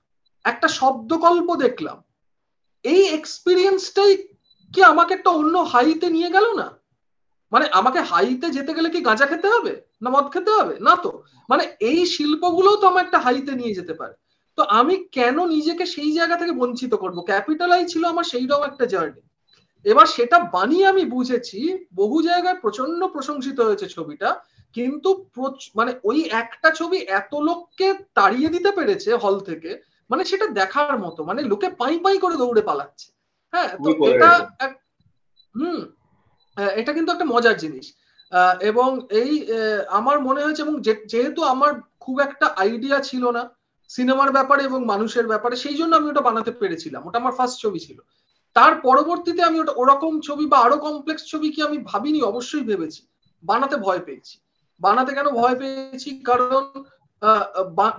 [0.45, 2.03] একটা শব্দকল্প দেখলাম
[2.85, 4.13] এই এক্সপিরিয়েন্সটাই
[4.73, 6.69] কি আমাকে একটা অন্য হাইতে নিয়ে গেল না?
[7.53, 9.73] মানে আমাকে হাইতে যেতে গেলে কি গাঁজা খেতে হবে?
[10.03, 10.75] না মদ খেতে হবে?
[10.81, 11.11] না তো।
[11.49, 14.15] মানে এই শিল্পগুলোও তো আমার একটা হাইতে নিয়ে যেতে পারে।
[14.59, 17.17] তো আমি কেন নিজেকে সেই জায়গা থেকে বঞ্চিত করব?
[17.21, 19.23] ক্যাপিটালাই ছিল আমার সেইরকম একটা জার্নি
[19.85, 24.29] এবার সেটা বানিয়ে আমি বুঝেছি, বহু জায়গায় প্রচণ্ড প্রশংসিত হয়েছে ছবিটা,
[24.73, 25.11] কিন্তু
[25.75, 29.71] মানে ওই একটা ছবি এত লোককে তাড়িয়ে দিতে পেরেছে হল থেকে
[30.11, 33.07] মানে সেটা দেখার মতো মানে লোকে পাই পাই করে দৌড়ে পালাচ্ছে।
[33.53, 34.31] হ্যাঁ তো এটা
[35.55, 35.81] হুম
[36.77, 37.87] এটা কিন্তু একটা মজার জিনিস।
[38.61, 39.31] এবং এই
[39.89, 40.75] আমার মনে হয়েছে এবং
[41.07, 43.43] যেহেতু আমার খুব একটা আইডিয়া ছিল না
[43.91, 47.81] সিনেমার ব্যাপারে এবং মানুষের ব্যাপারে সেই জন্য আমি ওটা বানাতে পেরেছিলাম। ওটা আমার ফার্স্ট ছবি
[47.81, 47.99] ছিল।
[48.57, 52.21] তার পরবর্তীতে আমি ওটা ওরকম ছবি বা আরও কমপ্লেক্স ছবি কি আমি ভাবিনি?
[52.23, 53.01] অবশ্যই ভেবেছি।
[53.45, 54.35] বানাতে ভয় পেয়েছি।
[54.81, 56.11] বানাতে কেন ভয় পেয়েছি?
[56.25, 56.65] কারণ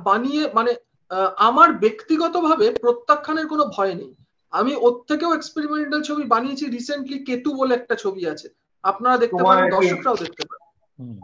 [0.03, 0.71] বানিয়ে মানে
[1.37, 4.11] আমার ব্যক্তিগতভাবে প্রত্যাখ্যানের কোনো ভয় নেই।
[4.53, 8.47] আমি ওর থেকেও এক্সপেরিমেন্টাল ছবি বানিয়েছি রিসেন্টলি কেতু বলে একটা ছবি আছে।
[8.83, 10.63] আপনারা দেখতে পারেন দর্শকরাও দেখতে পারেন।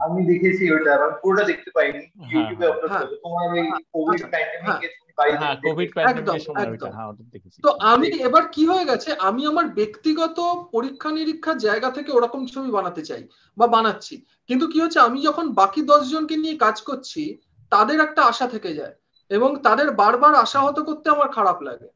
[0.05, 2.01] আমি দেখেছি ওটা আমি পুরোটা দেখতে পাইনি
[2.31, 4.87] ইউটিউবে আপলোড করে তোমার ওই কোভিড প্যান্ডেমিকে
[7.63, 10.37] তো আমি এবার কি হয়ে গেছে আমি আমার ব্যক্তিগত
[10.71, 13.23] পরীক্ষা নিরীক্ষার জায়গা থেকে ওরকম ছবি বানাতে চাই
[13.57, 17.37] বা বানাচ্ছি। কিন্তু কি হচ্ছে আমি যখন বাকি দশ জনকে নিয়ে কাজ করছি
[17.69, 18.95] তাদের একটা আশা থেকে যায়।
[19.31, 21.89] এবং তাদের বারবার আশাহত করতে আমার খারাপ লাগে।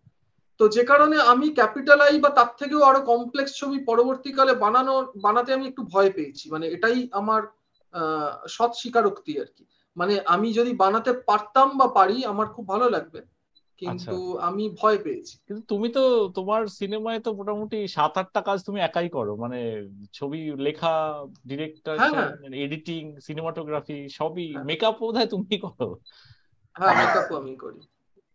[0.60, 5.66] তো যে কারণে আমি ক্যাপিটালাই বা তার থেকেও আরও কমপ্লেক্স ছবি পরবর্তীকালে বানানো বানাতে আমি
[5.68, 7.42] একটু ভয় পেয়েছি। মানে এটাই আমার
[8.48, 9.64] সৎ স্বীকারোক্তি আর কি।
[9.96, 13.20] মানে আমি যদি বানাতে পারতাম বা পারি আমার খুব ভালো লাগবে।
[13.80, 16.04] কিন্তু আমি ভয় পেয়েছি। কিন্তু তুমি তো
[16.36, 19.60] তোমার সিনেমায় তো মোটামুটি সাত আটটা কাজ তুমি একাই করো। মানে
[20.14, 20.94] ছবি লেখা
[21.48, 21.96] ডিরেক্টর
[22.66, 25.90] এডিটিং সিনেমাটোগ্রাফি সবই মেকআপ বোধহয় তুমি করো।
[26.76, 27.80] হ্যাঁ মেকআপও আমি করি।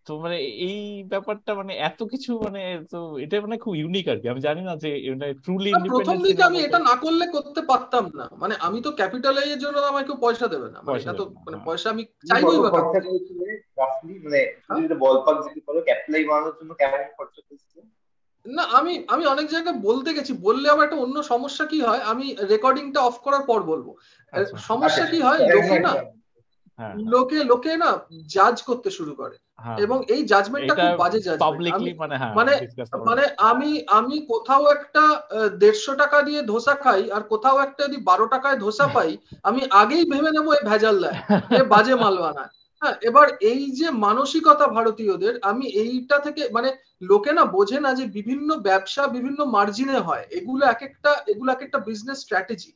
[0.07, 4.28] তো মানে এই ব্যাপারটা মানে এত কিছু মানে তো এটা মানে খুব ইউনিক আর কি।
[4.28, 8.28] আমি জানি না যে মানে ট্রুলি প্রথম দিকে আমি এটা না করলে করতে পারতাম না।
[8.36, 11.91] মানে আমি তো ক্যাপিটালাইজ এর জন্য আমাকে পয়সা দেবে না। মানে এটা তো মানে পয়সা
[11.91, 12.70] আমি চাইবই বা
[14.24, 14.38] মানে
[14.76, 17.82] যদি বলপাক যদি করো ক্যাপিটালাইজ বানানোর জন্য কেমন খরচা করেছিলে?
[18.47, 21.99] না আমি আমি অনেক জায়গায় বলতে গেছি। বললে আবার একটা অন্য সমস্যা কি হয়?
[21.99, 23.95] আমি রেকর্ডিংটা অফ করার পর বলব।
[24.57, 25.38] সমস্যা কি হয়?
[25.49, 25.93] লোকে না।
[27.12, 27.90] লোকে লোকে না
[28.26, 29.36] জাজ করতে শুরু করে।
[29.78, 31.18] এবং এই জাজমেন্টটা খুব বাজে
[31.98, 32.52] মানে মানে
[33.08, 35.04] মানে আমি আমি কোথাও একটা
[35.58, 39.10] দেড়শো টাকা দিয়ে ধোসা খাই আর কোথাও একটা যদি বারো টাকায় ধোসা পাই
[39.42, 41.16] আমি আগেই ভেবে নেব এই ভেজাল দেয়
[41.64, 42.52] বাজে মাল বানায়
[42.82, 46.68] হ্যাঁ এবার এই যে মানসিকতা ভারতীয়দের আমি এইটা থেকে মানে
[47.02, 51.62] লোকে না বোঝে না যে বিভিন্ন ব্যবসা বিভিন্ন মার্জিনে হয়। এগুলো এক একটা এগুলো এক
[51.62, 52.70] একটা বিজনেস স্ট্র্যাটেজি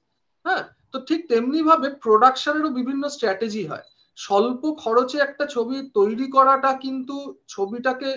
[0.45, 3.87] হ্যাঁ তো ঠিক তেমনি ভাবে প্রোডাকশনেরও বিভিন্ন স্ট্র্যাটেজি হয়।
[4.17, 7.17] স্বল্প খরচে একটা ছবি তৈরি করাটা কিন্তু
[7.49, 8.11] ছবিটাকে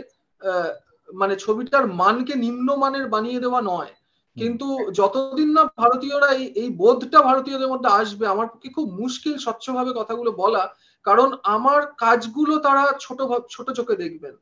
[1.10, 3.94] মানে ছবিটার মানকে নিম্নমানের বানিয়ে দেওয়া নয়।
[4.38, 9.92] কিন্তু যতদিন না ভারতীয়রা এই এই বোধটা ভারতীয়দের মধ্যে আসবে, আমার পক্ষে খুব মুশকিল স্বচ্ছভাবে
[9.96, 10.64] কথাগুলো বলা,
[11.06, 13.20] কারণ আমার কাজগুলো তারা ছোট
[13.50, 14.36] ছোট চোখে দেখবেন।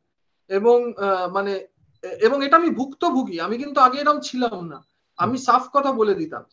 [0.50, 0.78] এবং
[1.34, 1.54] মানে
[2.22, 4.80] এবং এটা আমি ভুক্তভোগী, আমি কিন্তু আগে এরকম ছিলাম না।
[5.18, 6.44] আমি সাফ কথা বলে দিতাম।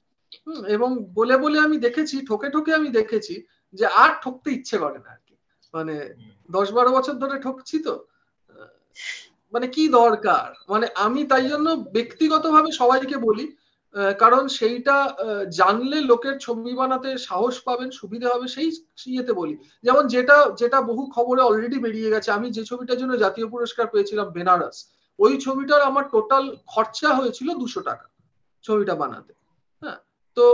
[0.66, 3.34] এবং বলে বলে আমি দেখেছি, ঠকে ঠকে আমি দেখেছি
[3.74, 5.34] যে আর ঠকতে ইচ্ছে করে না আর কি
[5.74, 5.94] মানে
[6.48, 7.94] দশ বারো বছর ধরে ঠকছি তো।
[9.52, 10.48] মানে কি দরকার?
[10.72, 13.46] মানে আমি তাই জন্য ব্যক্তিগতভাবে সবাইকে বলি
[14.22, 14.96] কারণ সেইটা
[15.60, 18.68] জানলে লোকের ছবি বানাতে সাহস পাবেন, সুবিধা হবে সেই
[19.12, 19.54] ইয়েতে বলি।
[19.84, 24.26] যেমন যেটা যেটা বহু খবরে অলরেডি বেরিয়ে গেছে, আমি যে ছবিটার জন্য জাতীয় পুরস্কার পেয়েছিলাম,
[24.36, 24.76] বেনারস,
[25.18, 28.06] ওই ছবিটার আমার টোটাল খরচা হয়েছিল দুশো টাকা
[28.64, 29.32] ছবিটা বানাতে।
[29.82, 29.98] হ্যাঁ
[30.36, 30.44] তো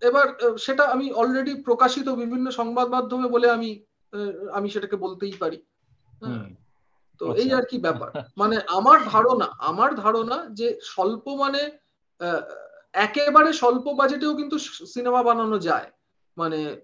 [0.00, 3.84] এবার সেটা আমি অলরেডি প্রকাশিত বিভিন্ন সংবাদ মাধ্যমে বলে আমি
[4.52, 5.62] আমি সেটাকে বলতেই পারি।
[7.20, 11.70] তো এই আচ্ছা। আর কি ব্যাপার। মানে আমার ধারণা আমার ধারণা যে স্বল্প মানে
[12.92, 14.58] একেবারে স্বল্প বাজেটেও কিন্তু
[14.94, 15.90] সিনেমা বানানো যায়।
[16.36, 16.76] মানে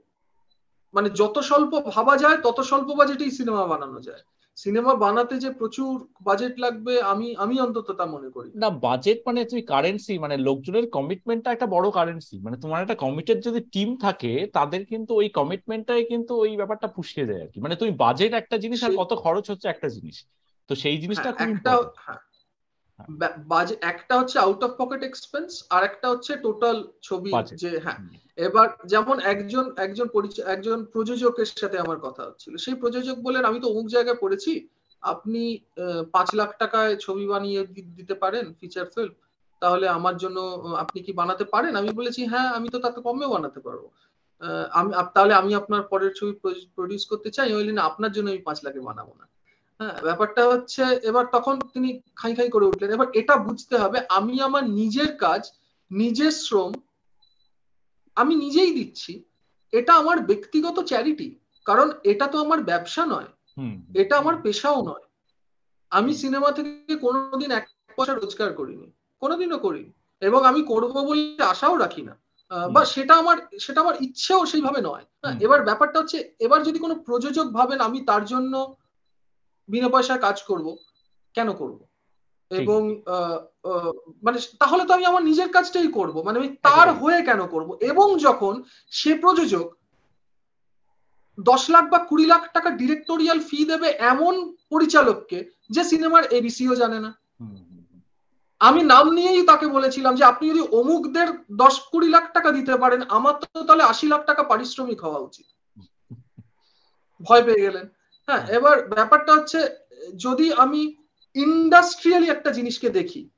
[0.94, 4.22] মানে যত স্বল্প ভাবা যায় তত স্বল্প বাজেটেই সিনেমা বানানো যায়।
[4.56, 9.44] সিনেমা বানাতে যে প্রচুর বাজেট লাগবে আমি আমি অন্তত তা মনে করি না। বাজেট মানে
[9.44, 14.46] তুমি কারেন্সি মানে লোকজনের কমিটমেন্টটা একটা বড় কারেন্সি মানে তোমার একটা কমিটেড যদি টিম থাকে
[14.52, 18.58] তাদের কিন্তু ওই কমিটমেন্টটাই কিন্তু ওই ব্যাপারটা পুষিয়ে দেয় আর কি মানে তুমি বাজেট একটা
[18.58, 20.16] জিনিস আর কত খরচ হচ্ছে একটা জিনিস।
[20.68, 22.20] তো সেই জিনিসটা হ্যাঁ, একটা হ্যাঁ।
[23.46, 27.98] বাজে একটা হচ্ছে আউট অফ পকেট এক্সপেন্স আর একটা হচ্ছে টোটাল ছবি যে হ্যাঁ।
[28.46, 33.58] এবার যেমন একজন একজন পরিচয় একজন প্রযোজকের সাথে আমার কথা হচ্ছিল। সেই প্রযোজক বলেন আমি
[33.62, 34.52] তো অমুক জায়গায় পড়েছি।
[35.02, 35.42] আপনি
[36.14, 37.60] পাঁচ লাখ টাকায় ছবি বানিয়ে
[37.98, 39.14] দিতে পারেন ফিচার ফিল্ম
[39.62, 40.38] তাহলে আমার জন্য,
[40.82, 41.72] আপনি কি বানাতে পারেন?
[41.80, 43.82] আমি বলেছি হ্যাঁ আমি তো তাতে কমেও বানাতে পারব।
[44.78, 46.32] আমি তাহলে আমি আপনার পরের ছবি
[46.76, 49.24] প্রডিউস করতে চাই। বললেন আপনার জন্য আমি পাঁচ লাখে বানাবো না।
[49.80, 54.34] হ্যাঁ ব্যাপারটা হচ্ছে, এবার তখন তিনি খাই খাই করে উঠলেন। এবার এটা বুঝতে হবে, আমি
[54.46, 55.42] আমার নিজের কাজ,
[55.90, 56.72] নিজের শ্রম
[58.20, 59.12] আমি নিজেই দিচ্ছি।
[59.72, 61.28] এটা আমার ব্যক্তিগত চ্যারিটি
[61.64, 63.28] কারণ এটা তো আমার ব্যবসা নয়।
[63.94, 65.04] এটা আমার পেশাও নয়।
[65.90, 67.64] আমি সিনেমা থেকে কোনোদিন এক
[67.96, 68.88] পয়সা রোজগার করিনি।
[69.20, 72.14] কোনোদিনও করিনি। এবং আমি করব বলে আশাও রাখি না।
[72.72, 76.94] বা সেটা আমার সেটা আমার ইচ্ছেও সেইভাবে নয়। হ্যাঁ, এবার ব্যাপারটা হচ্ছে এবার যদি কোনো
[76.94, 78.54] প্রযোজক ভাবেন আমি তার জন্য
[79.68, 80.66] বিনা পয়সায় কাজ করব
[81.34, 81.78] কেন করব?
[82.50, 83.02] এবং
[84.22, 87.78] মানে তাহলে তো আমি আমার নিজের কাজটাই করব। মানে আমি তার হয়ে কেন করব?
[87.80, 89.76] এবং যখন সে প্রযোজক
[91.38, 97.00] দশ লাখ বা কুড়ি লাখ টাকা ডিরেক্টোরিয়াল ফি দেবে এমন পরিচালককে যে সিনেমার এবিসিও জানে
[97.00, 97.10] না।
[98.60, 103.02] আমি নাম নিয়েই তাকে বলেছিলাম যে আপনি যদি অমুকদের দশ কুড়ি লাখ টাকা দিতে পারেন
[103.08, 105.46] আমার তো তাহলে আশি লাখ টাকা পারিশ্রমিক হওয়া উচিত।
[107.20, 107.88] ভয় পেয়ে গেলেন।
[108.28, 109.58] হ্যাঁ এবার ব্যাপারটা হচ্ছে
[110.16, 110.96] যদি আমি
[111.34, 113.28] ইন্ডাস্ট্রিয়ালি একটা জিনিসকে দেখি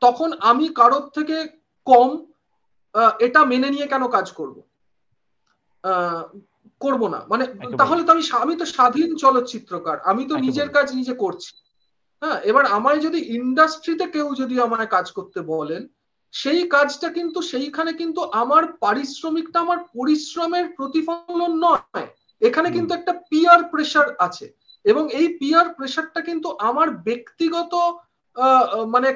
[0.00, 1.48] তখন আমি কারোর থেকে
[1.84, 2.26] কম
[3.18, 4.62] এটা মেনে নিয়ে কেন কাজ করব?
[6.80, 7.46] করব না। মানে
[7.78, 11.56] তাহলে তো আমি আমি তো স্বাধীন চলচ্চিত্রকার আমি তো নিজের কাজ নিজে করছি।
[12.22, 15.88] হ্যাঁ এবার আমায় যদি ইন্ডাস্ট্রিতে কেউ যদি আমায় কাজ করতে বলেন
[16.32, 22.06] সেই কাজটা কিন্তু সেইখানে কিন্তু আমার পারিশ্রমিকটা আমার পরিশ্রমের প্রতিফলন নয়।
[22.40, 27.72] এখানে কিন্তু একটা পিয়ার প্রেসার আছে। এবং এই পিয়ার প্রেসারটা কিন্তু আমার ব্যক্তিগত
[28.94, 29.08] মানে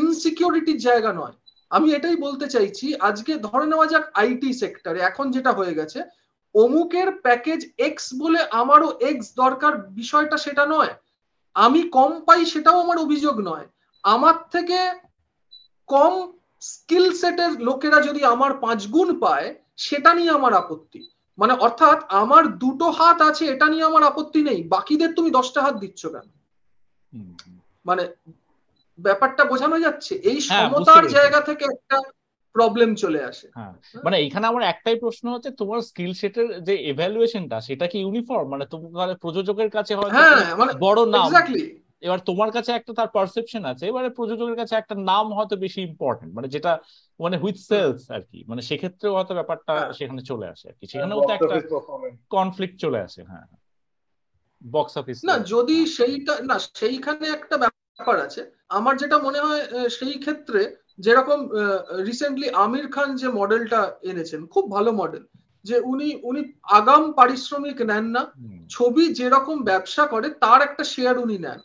[0.00, 1.34] ইনসিকিউরিটির জায়গা নয়।
[1.70, 5.98] আমি এটাই বলতে চাইছি, আজকে ধরে নেওয়া যাক আইটি সেক্টরে এখন যেটা হয়ে গেছে,
[6.54, 10.92] অমুকের প্যাকেজ এক্স বলে আমারও এক্স দরকার বিষয়টা সেটা নয়।
[11.54, 13.66] আমি কম পাই সেটাও আমার অভিযোগ নয়।
[14.04, 14.78] আমার থেকে
[15.88, 16.14] কম
[16.62, 19.48] স্কিল সেটের লোকেরা যদি আমার পাঁচ গুণ পায়,
[19.86, 21.00] সেটা নিয়ে আমার আপত্তি।
[21.40, 25.74] মানে অর্থাৎ আমার দুটো হাত আছে এটা নিয়ে আমার আপত্তি নেই বাকিদের তুমি দশটা হাত
[25.78, 26.26] দিচ্ছ কেন।
[27.84, 28.02] মানে
[28.98, 31.96] ব্যাপারটা বোঝানো যাচ্ছে এই হ্যাঁ, সমতার জায়গা থেকে একটা
[32.54, 33.72] প্রবলেম চলে আসে। হ্যাঁ
[34.04, 38.64] মানে এখানে আমার একটাই প্রশ্ন হচ্ছে তোমার স্কিল সেটের যে এভ্যালুয়েশনটা সেটা কি ইউনিফর্ম মানে
[38.72, 41.64] তোমার প্রযোজকের কাছে হ্যাঁ কোনো মানে বড় নাম। এক্স্যাক্টলি
[42.02, 46.30] এবার তোমার কাছে একটা তার পারসেপশন আছে এবারে প্রযোজকের কাছে একটা নাম হয়তো বেশি ইম্পর্টেন্ট
[46.34, 46.72] মানে যেটা
[47.20, 50.84] মানে হুইচ সেলস আর কি মানে সেক্ষেত্রেও হয়তো ব্যাপারটা হ্যাঁ। সেখানে চলে আসে আর কি
[50.86, 51.56] সেখানেও তো একটা
[52.30, 53.46] কনফ্লিক্ট চলে আসে হ্যাঁ
[54.64, 60.16] বক্স অফিস না যদি সেইটা না সেইখানে একটা ব্যাপার আছে। আমার যেটা মনে হয় সেই
[60.18, 60.60] ক্ষেত্রে
[60.98, 61.38] যেরকম
[62.06, 65.24] রিসেন্টলি আমির খান যে মডেলটা এনেছেন খুব ভালো মডেল
[65.64, 66.40] যে উনি উনি
[66.70, 68.22] আগাম পারিশ্রমিক নেন না
[68.68, 71.60] ছবি যেরকম ব্যবসা করে তার একটা শেয়ার উনি নেন।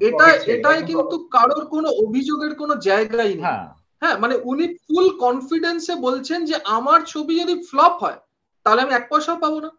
[0.00, 3.66] এটা এটাই কিন্তু কারোর কোনো অভিযোগের কোনো জায়গাই নেই। হ্যাঁ।
[4.02, 8.18] হ্যাঁ মানে উনি ফুল কনফিডেন্সে বলছেন যে আমার ছবি যদি ফ্লপ হয়
[8.66, 9.70] তাহলে আমি এক পয়সাও পাবো না।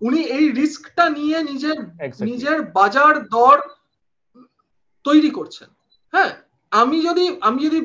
[0.00, 1.78] উনি এই রিস্কটা নিয়ে নিজের
[2.20, 3.56] নিজের বাজার দর
[5.04, 5.68] তৈরি করছেন।
[6.12, 6.30] হ্যাঁ
[6.72, 7.80] আমি যদি আমি যদি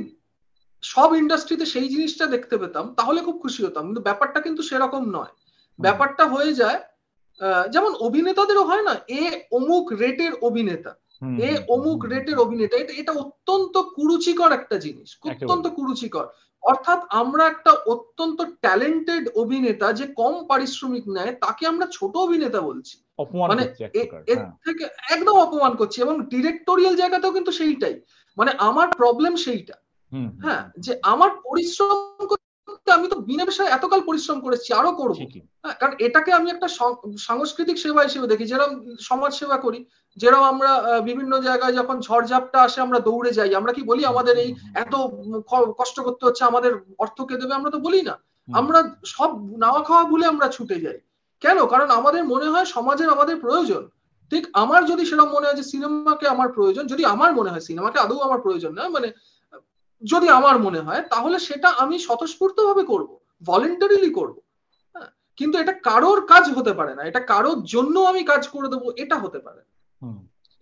[0.84, 5.34] সব ইন্ডাস্ট্রিতে সেই জিনিসটা দেখতে পেতাম তাহলে খুব খুশি হতাম। কিন্তু ব্যাপারটা কিন্তু সেরকম নয়।
[5.80, 6.80] ব্যাপারটা হয়ে যায়
[7.41, 10.91] আহ, যেমন অভিনেতাদেরও হয় না এ অমুক রেটের অভিনেতা।
[11.22, 16.26] এ অমুক রেটের অভিনেতা। এটা এটা অত্যন্ত কুরুচিকর একটা জিনিস অত্যন্ত কুরুচিকর।
[16.61, 22.95] অর্থাৎ আমরা একটা অত্যন্ত ট্যালেন্টেড অভিনেতা যে কম পারিশ্রমিক নেয় তাকে আমরা ছোট অভিনেতা বলছি।
[23.47, 23.63] মানে
[23.93, 24.07] এর
[24.38, 27.95] হ্যাঁ। থেকে একদম অপমান করছি এবং ডিরেক্টোরিয়াল জায়গাতেও কিন্তু সেইটাই।
[28.38, 29.76] মানে আমার প্রবলেম সেইটা।
[30.41, 35.17] হ্যাঁ যে আমার পরিশ্রম করতে আমি তো বিনা বিষয়ে এতকাল পরিশ্রম করেছি আরও করব।
[35.63, 36.67] হ্যাঁ, কারণ এটাকে আমি একটা
[37.17, 39.86] সাংস্কৃতিক সেবা হিসেবে দেখি যেরকম সমাজ সেবা করি।
[40.20, 44.01] যেরকম আমরা বিভিন্ন জায়গায় যখন ঝড়ঝাপটা আসে আমরা দৌড়ে যাই। আমরা কি বলি?
[44.05, 44.93] আমাদের এই এত
[45.78, 48.15] কষ্ট করতে হচ্ছে আমাদের অর্থ কে দেবে আমরা তো বলি না।
[48.47, 50.99] আমরা সব নাওয়া খাওয়া ভুলে আমরা ছুটে যাই।
[51.43, 51.57] কেন?
[51.65, 53.84] কারণ আমাদের মনে হয় সমাজের আমাদের প্রয়োজন।
[54.32, 57.97] ঠিক আমার যদি সেরকম মনে হয় যে সিনেমাকে আমার প্রয়োজন যদি আমার মনে হয় সিনেমাকে
[57.99, 59.07] আদৌ আমার প্রয়োজন না মানে
[60.03, 63.09] যদি আমার মনে হয় তাহলে সেটা আমি স্বতঃস্ফূর্ত ভাবে করব
[63.43, 64.36] ভলেন্টারিলি করব।
[64.95, 65.09] হ্যাঁ?
[65.38, 69.15] কিন্তু এটা কারোর কাজ হতে পারে না। এটা কারোর জন্য আমি কাজ করে দেবো এটা
[69.15, 69.74] হতে পারে না।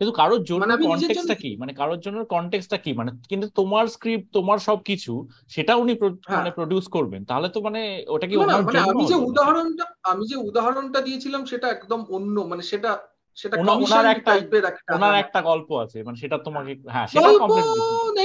[0.01, 1.51] কিন্তু কারোর জন্য মানে কনটেক্সটটা জন্য- কি?
[1.57, 2.91] মানে কারোর জন্য কনটেক্সটটা কি?
[2.93, 5.13] মানে কিন্তু তোমার স্ক্রিপ্ট তোমার সবকিছু
[5.47, 9.03] সেটা উনি হ্যাঁ। মানে প্রডিউস করবেন। তাহলে তো মানে ওটা কি ওনার মানে জন্য আমি
[9.05, 12.91] যে উদাহরণটা আমি যে উদাহরণটা দিয়েছিলাম সেটা একদম অন্য মানে সেটা
[13.37, 17.29] সেটা কমিশন একটা- টাইপের একটা ওনার হ্যাঁ। একটা গল্প আছে মানে সেটা তোমাকে হ্যাঁ সেটা
[17.41, 17.65] কমপ্লিট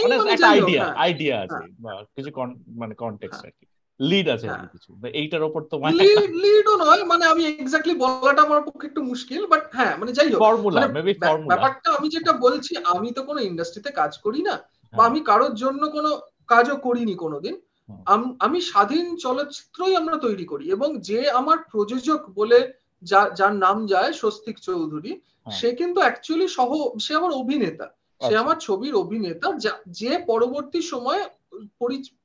[0.05, 2.31] মানে মানে একটা আইডিয়া হ্যাঁ। আইডিয়া আছে বা কিছু
[2.77, 3.65] মানে কনটেক্সট আর কি।
[4.03, 5.41] লিড আছে হ্যাঁ। কিছু এইটার
[5.73, 10.11] তোমার লিড লিডও নয় মানে আমি এক্স্যাক্টলি বলাটা আমার পক্ষে একটু মুশকিল বাট হ্যাঁ মানে
[10.13, 14.41] যাই হোক ফর্মুলা মেবি ফর্মুলা ব্যাপারটা আমি যেটা বলছি আমি তো কোনো ইন্ডাস্ট্রিতে কাজ করি
[14.43, 14.55] না
[14.93, 16.11] বা আমি কারোর জন্য কোনো
[16.49, 17.55] কাজও করিনি কোনোদিন
[17.89, 22.59] হুম। আমি স্বাধীন চলচ্চিত্রই আমরা তৈরি করি এবং যে আমার প্রযোজক বলে
[23.33, 27.87] যার নাম যায় স্বস্তিক চৌধুরী হ্যাঁ। সে কিন্তু অ্যাকচুয়ালি সহ সে আমার অভিনেতা
[28.21, 29.47] সে আচ্ছা। আমার ছবির অভিনেতা
[30.01, 31.23] যে পরবর্তী সময়ে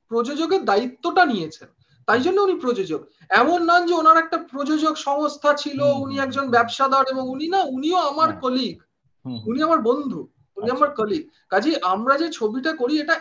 [0.08, 1.68] প্রযোজকের দায়িত্বটা নিয়েছেন।
[2.08, 3.00] তাই জন্য উনি প্রযোজক।
[3.30, 7.96] এমন নন যে ওনার একটা প্রযোজক সংস্থা ছিল উনি একজন ব্যবসাদার এবং উনি না উনিও
[7.96, 8.76] আমার কলিগ
[9.24, 10.20] হ্যাঁ। উনি আমার বন্ধু
[10.56, 13.14] উনি আচ্ছা। আমার কলিগ কাজে আমরা যে ছবিটা করি এটা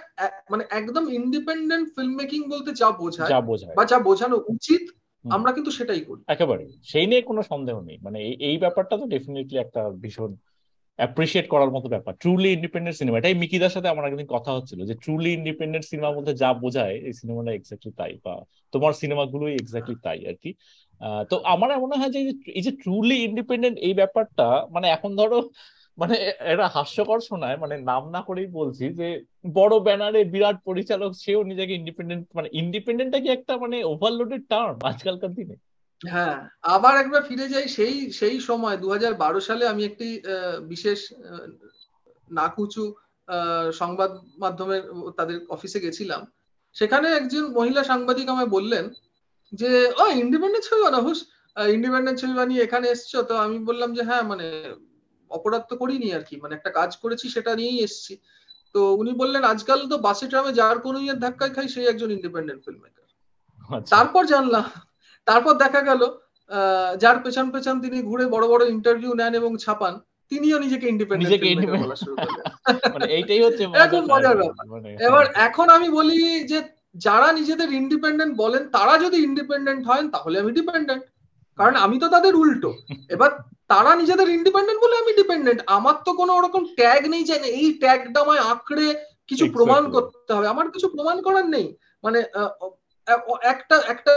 [0.51, 3.31] মানে একদম ইন্ডিপেন্ডেন্ট ফিল্ম মেকিং বলতে যা বোঝায়
[3.75, 4.83] বা যা বোঝানো উচিত
[5.25, 8.19] আমরা কিন্তু সেটাই করি। একেবারে। সেই নিয়ে কোনো সন্দেহ নেই। মানে
[8.49, 10.31] এই ব্যাপারটা তো ডেফিনেটলি একটা ভীষণ
[10.99, 14.95] অ্যাপ্রিসিয়েট করার মতো ব্যাপার। ট্রুলি ইন্ডিপেন্ডেন্ট সিনেমা এটাই মিকিদার সাথে আমার একদিন কথা হচ্ছিল যে
[15.03, 18.33] ট্রুলি ইন্ডিপেন্ডেন্ট সিনেমা বলতে যা বোঝায়, এই সিনেমাটা এক্স্যাক্টলি তাই বা
[18.73, 20.51] তোমার সিনেমাগুলোই এক্স্যাক্টলি তাই আর কি
[21.31, 22.19] তো আমার মনে হয় যে,
[22.59, 25.39] এই যে ট্রুলি ইন্ডিপেন্ডেন্ট এই ব্যাপারটা মানে এখন ধরো
[26.01, 26.15] মানে
[26.51, 29.07] এটা হাস্যকর শোনায় মানে নাম না করেই বলছি যে,
[29.57, 35.31] বড় ব্যানারে বিরাট পরিচালক, সেও নিজেকে ইন্ডিপেন্ডেন্ট মানে ইন্ডিপেন্ডেন্টটা কি একটা মানে ওভারলোডেড টার্ম আজকালকার
[35.37, 35.55] দিনে?
[36.01, 36.37] হ্যাঁ
[36.75, 40.07] আবার একবার ফিরে যাই সেই সেই সময় দু হাজার বারো সালে আমি একটি
[40.73, 40.99] বিশেষ
[42.29, 42.85] নাকুচু
[43.81, 44.11] সংবাদ
[44.43, 44.83] মাধ্যমের
[45.17, 46.21] তাদের অফিসে গেছিলাম।
[46.75, 48.85] সেখানে একজন মহিলা সাংবাদিক আমায় বললেন
[49.53, 49.71] যে
[50.01, 51.19] ও ইন্ডিপেন্ডেন্ট ছবি বানা হুস
[51.57, 53.19] ইন্ডিপেন্ডেন্ট ছবি বানিয়ে এখানে এসছো?
[53.29, 54.47] তো আমি বললাম যে হ্যাঁ মানে
[55.31, 58.13] অপরাধ তো করিনি আর কি মানে একটা কাজ করেছি সেটা নিয়েই এসছি।
[58.75, 62.61] তো উনি বললেন আজকাল তো বাসে ট্রামে যার কোনো ইয়ের ধাক্কায় খাই সেই একজন ইন্ডিপেন্ডেন্ট
[62.65, 63.07] ফিল্ম মেকার
[63.93, 64.65] তারপর জানলাম
[65.27, 66.01] তারপর দেখা গেল
[66.97, 69.93] যার পেছন পেছন তিনি ঘুরে বড় বড় ইন্টারভিউ নেন এবং ছাপান
[70.31, 72.45] তিনিও নিজেকে ইন্ডিপেন্ডেন্ট বলা শুরু করলেন।
[72.95, 73.63] মানে এইটাই হচ্ছে
[74.11, 76.59] মজার ব্যাপার। মানে, এবার। এখন আমি বলি যে
[76.95, 81.03] যারা নিজেদের ইন্ডিপেন্ডেন্ট বলেন তারা যদি ইন্ডিপেন্ডেন্ট হয় তাহলে আমি ডিপেন্ডেন্ট
[81.59, 82.69] কারণ আমি তো তাদের উল্টো।
[83.15, 83.31] এবার
[83.67, 88.19] তারা নিজেদের ইন্ডিপেন্ডেন্ট বলে আমি ডিপেন্ডেন্ট আমার তো কোনো ওরকম ট্যাগ নেই যে এই ট্যাগটা
[88.21, 88.87] আমায় আঁকড়ে
[89.27, 91.67] কিছু প্রমাণ করতে হবে। আমার কিছু প্রমাণ করার নেই।
[92.03, 92.19] মানে
[93.43, 94.13] একটা একটা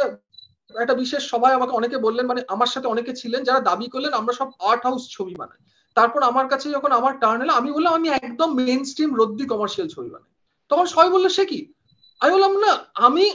[0.75, 4.33] একটা বিশেষ সবাই আমাকে অনেকে বললেন মানে আমার সাথে অনেকে ছিলেন যারা দাবি করলেন আমরা
[4.33, 5.59] সব আর্ট হাউস ছবি বানাই।
[5.95, 9.89] তারপর আমার কাছে যখন আমার টার্ন এলো আমি বললাম আমি একদম মেন স্ট্রিম রদ্দি কমার্শিয়াল
[9.89, 10.31] ছবি বানাই।
[10.69, 11.73] তখন সবাই বলল সে কি?
[12.21, 13.31] আমি বললাম না আমি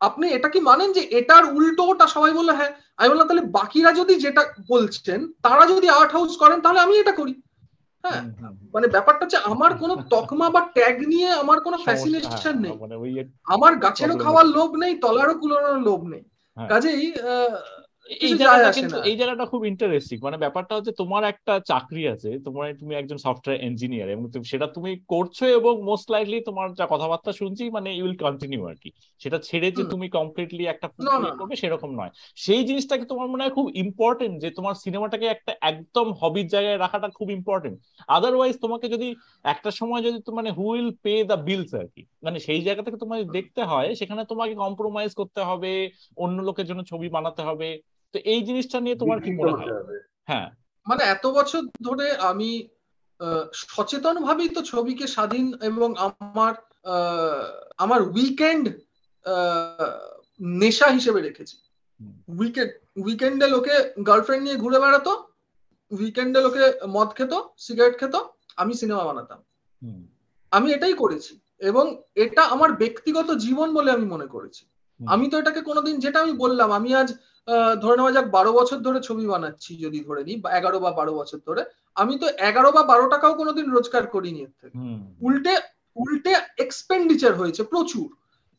[0.00, 4.14] আপনি এটা কি মানেন যে এটার উল্টোটা সবাই বলল হ্যাঁ। আমি বললাম তাহলে বাকিরা যদি
[4.14, 7.34] যেটা বলছেন তারা যদি আর্ট হাউস করেন তাহলে আমি এটা করি।
[8.04, 8.22] হ্যাঁ
[8.74, 13.76] মানে ব্যাপারটা হচ্ছে আমার কোনো তকমা বা ট্যাগ নিয়ে আমার কোনো ফ্যাসিনেশন নেই। মানে আমার
[13.76, 17.02] গাছেরও খাওয়ার লোভ নেই তলারও কুলোনোর লোভ নেই। হ্যাঁ। কাজেই
[18.20, 22.66] এই জায়গাটা কিন্তু এই জায়গাটা খুব ইন্টারেস্টিং মানে ব্যাপারটা হচ্ছে তোমার একটা চাকরি আছে তোমার
[22.80, 27.64] তুমি একজন সফটওয়্যার ইঞ্জিনিয়ার এবং সেটা তুমি করছ এবং মোস্ট লাইকলি তোমার যা কথাবার্তা শুনছি
[27.70, 28.88] মানে ইউ উইল কন্টিনিউ আর কি
[29.20, 30.86] সেটা ছেড়ে যে তুমি কমপ্লিটলি একটা
[31.38, 36.06] করবে সেরকম নয়। সেই জিনিসটাকে তোমার মনে হয় খুব ইম্পর্টেন্ট যে তোমার সিনেমাটাকে একটা একদম
[36.20, 37.76] হবির জায়গায় রাখাটা খুব ইম্পর্টেন্ট
[38.08, 39.08] আদারওয়াইজ তোমাকে যদি
[39.44, 42.98] একটা সময় যদি মানে who will pay the bills আর কি মানে সেই জায়গা থেকে
[42.98, 45.72] তোমাকে দেখতে হয় সেখানে তোমাকে কম্প্রোমাইজ করতে হবে
[46.16, 47.68] অন্য লোকের জন্য ছবি বানাতে হবে।
[48.14, 49.68] তো এই জিনিসটা নিয়ে তোমার কি মনে হয়?
[50.28, 50.48] হ্যাঁ।
[50.86, 52.50] মানে এত বছর ধরে আমি
[53.54, 56.54] সচেতন ভাবেই তো ছবিকে স্বাধীন এবং আমার
[57.84, 58.64] আমার উইকেন্ড
[60.62, 61.56] নেশা হিসেবে রেখেছি।
[62.40, 63.74] উইকেন্ড উইকেন্ডে লোকে
[64.06, 65.12] গার্লফ্রেন্ড নিয়ে ঘুরে বেড়াতো
[65.90, 68.14] উইকেন্ডে লোকে মদ খেত সিগারেট খেত
[68.56, 69.40] আমি সিনেমা বানাতাম।
[70.52, 71.84] আমি এটাই করেছি এবং
[72.14, 74.62] এটা আমার ব্যক্তিগত জীবন বলে আমি মনে করেছি।
[75.00, 77.08] আমি তো এটাকে কোনোদিন যেটা আমি বললাম আমি আজ
[77.82, 81.38] ধরে নেওয়া যাক বারো বছর ধরে ছবি বানাচ্ছি যদি ধরে নিই এগারো বা বারো বছর
[81.46, 81.62] ধরে।
[81.94, 84.76] আমি তো এগারো বা বারো টাকাও কোনোদিন রোজগার করিনি এর থেকে।
[85.20, 85.54] উল্টে
[85.96, 88.08] উল্টে এক্সপেন্ডিচার হয়েছে প্রচুর।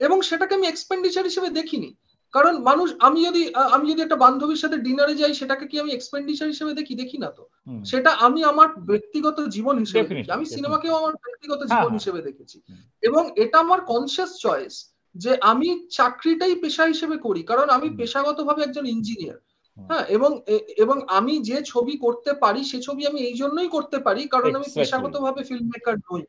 [0.01, 1.95] এবং সেটাকে আমি এক্সপেন্ডিচার হিসেবে দেখিনি।
[2.33, 6.47] কারণ মানুষ আমি যদি আমি যদি একটা বান্ধবীর সাথে ডিনারে যাই সেটাকে কি আমি এক্সপেন্ডিচার
[6.47, 6.95] হিসেবে দেখি?
[6.95, 7.43] দেখি না তো।
[7.85, 12.21] সেটা আমি আমার ব্যক্তিগত জীবন হিসেবে দেখি। আমি সিনেমাকেও আমার ব্যক্তিগত জীবন হ্যাঁ, হ্যাঁ। হিসেবে
[12.21, 12.57] দেখেছি।
[13.01, 14.75] এবং এটা আমার কনসিয়াস চয়েস
[15.15, 19.39] যে আমি চাকরিটাই পেশা হিসেবে করি কারণ আমি পেশাগতভাবে একজন ইঞ্জিনিয়ার
[19.77, 20.41] হ্যাঁ এবং
[20.77, 24.67] এবং আমি যে ছবি করতে পারি সে ছবি আমি এই জন্যই করতে পারি কারণ আমি
[24.75, 26.23] পেশাগতভাবে ফিল্ম মেকার নই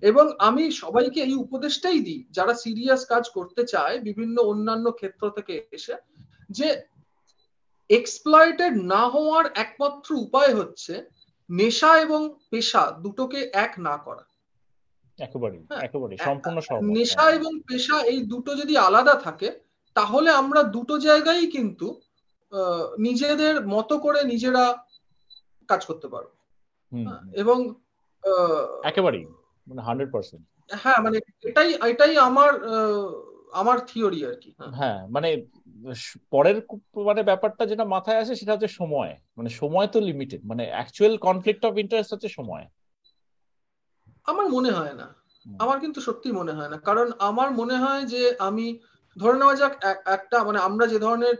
[0.00, 5.66] এবং আমি সবাইকে এই উপদেশটাই দিই যারা সিরিয়াস কাজ করতে চায় বিভিন্ন অন্যান্য ক্ষেত্র থেকে
[5.72, 5.94] এসে
[6.50, 6.82] যে
[7.90, 11.04] এক্সপ্লয়েটেড না হওয়ার একমাত্র উপায় হচ্ছে
[11.50, 14.27] নেশা এবং পেশা দুটোকে এক না করা।
[15.18, 16.58] একেবারেই হ্যাঁ, একেবারেই সম্পূর্ণ
[16.90, 19.48] নেশা এবং পেশা এই দুটো যদি আলাদা থাকে
[19.94, 22.00] তাহলে আমরা দুটো জায়গায় কিন্তু
[22.98, 24.64] নিজেদের মতো করে নিজেরা
[25.68, 26.28] কাজ করতে পারব।
[26.92, 27.58] হ্যাঁ, এবং
[28.82, 29.24] একেবারেই
[29.66, 32.50] মানে হান্ড্রেড পার্সেন্ট। হ্যাঁ মানে এটাই এটাই আমার
[33.52, 35.28] আমার থিওরি আর কি হ্যাঁ।, হ্যাঁ মানে
[36.30, 36.56] পরের
[37.04, 41.62] মানে ব্যাপারটা যেটা মাথায় আসে সেটা হচ্ছে সময়। মানে সময় তো লিমিটেড মানে অ্যাকচুয়াল কনফ্লিক্ট
[41.64, 42.64] অফ ইন্টারেস্ট হচ্ছে সময়।
[44.28, 45.06] আমার মনে হয় না।
[45.58, 48.78] আমার কিন্তু সত্যি মনে হয় না। কারণ আমার মনে হয় যে আমি
[49.18, 49.72] ধরে নেওয়া যাক
[50.06, 51.36] একটা মানে আমরা যে ধরনের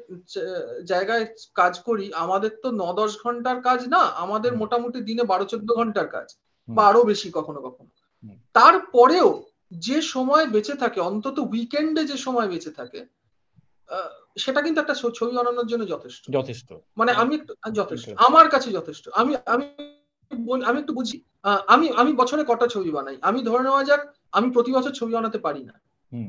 [0.85, 1.25] জায়গায়
[1.55, 6.09] কাজ করি আমাদের তো ন দশ ঘণ্টার কাজ না আমাদের মোটামুটি দিনে বারো চোদ্দ ঘণ্টার
[6.09, 6.37] কাজ
[6.69, 7.89] বা আরও বেশি কখনো কখনো।
[8.53, 13.07] তারপরেও যে সময় বেঁচে থাকে অন্তত উইকেন্ডে যে সময় বেঁচে থাকে
[14.39, 17.39] সেটা কিন্তু একটা ছবি বানানোর জন্য যথেষ্ট। যথেষ্ট। মানে আমি
[17.73, 19.98] যথেষ্ট। আমার কাছে যথেষ্ট। আমি আমি
[20.69, 21.17] আমি একটু বুঝি
[21.67, 23.17] আমি আমি বছরে কটা ছবি বানাই?
[23.23, 24.01] আমি ধরে নেওয়া যাক
[24.33, 25.75] আমি প্রতি বছর ছবি বানাতে পারি না।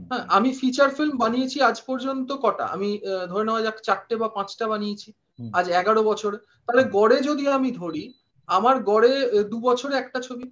[0.10, 2.66] হ্যাঁ আমি ফিচার ফিল্ম বানিয়েছি আজ পর্যন্ত কটা?
[2.66, 2.90] আমি
[3.30, 5.10] ধরে নেওয়া যাক চারটে বা পাঁচটা বানিয়েছি।
[5.54, 6.32] আজ এগারো বছর।
[6.66, 8.14] তাহলে গড়ে যদি আমি ধরি
[8.50, 9.12] আমার গড়ে
[9.44, 10.46] দু বছরে একটা ছবি।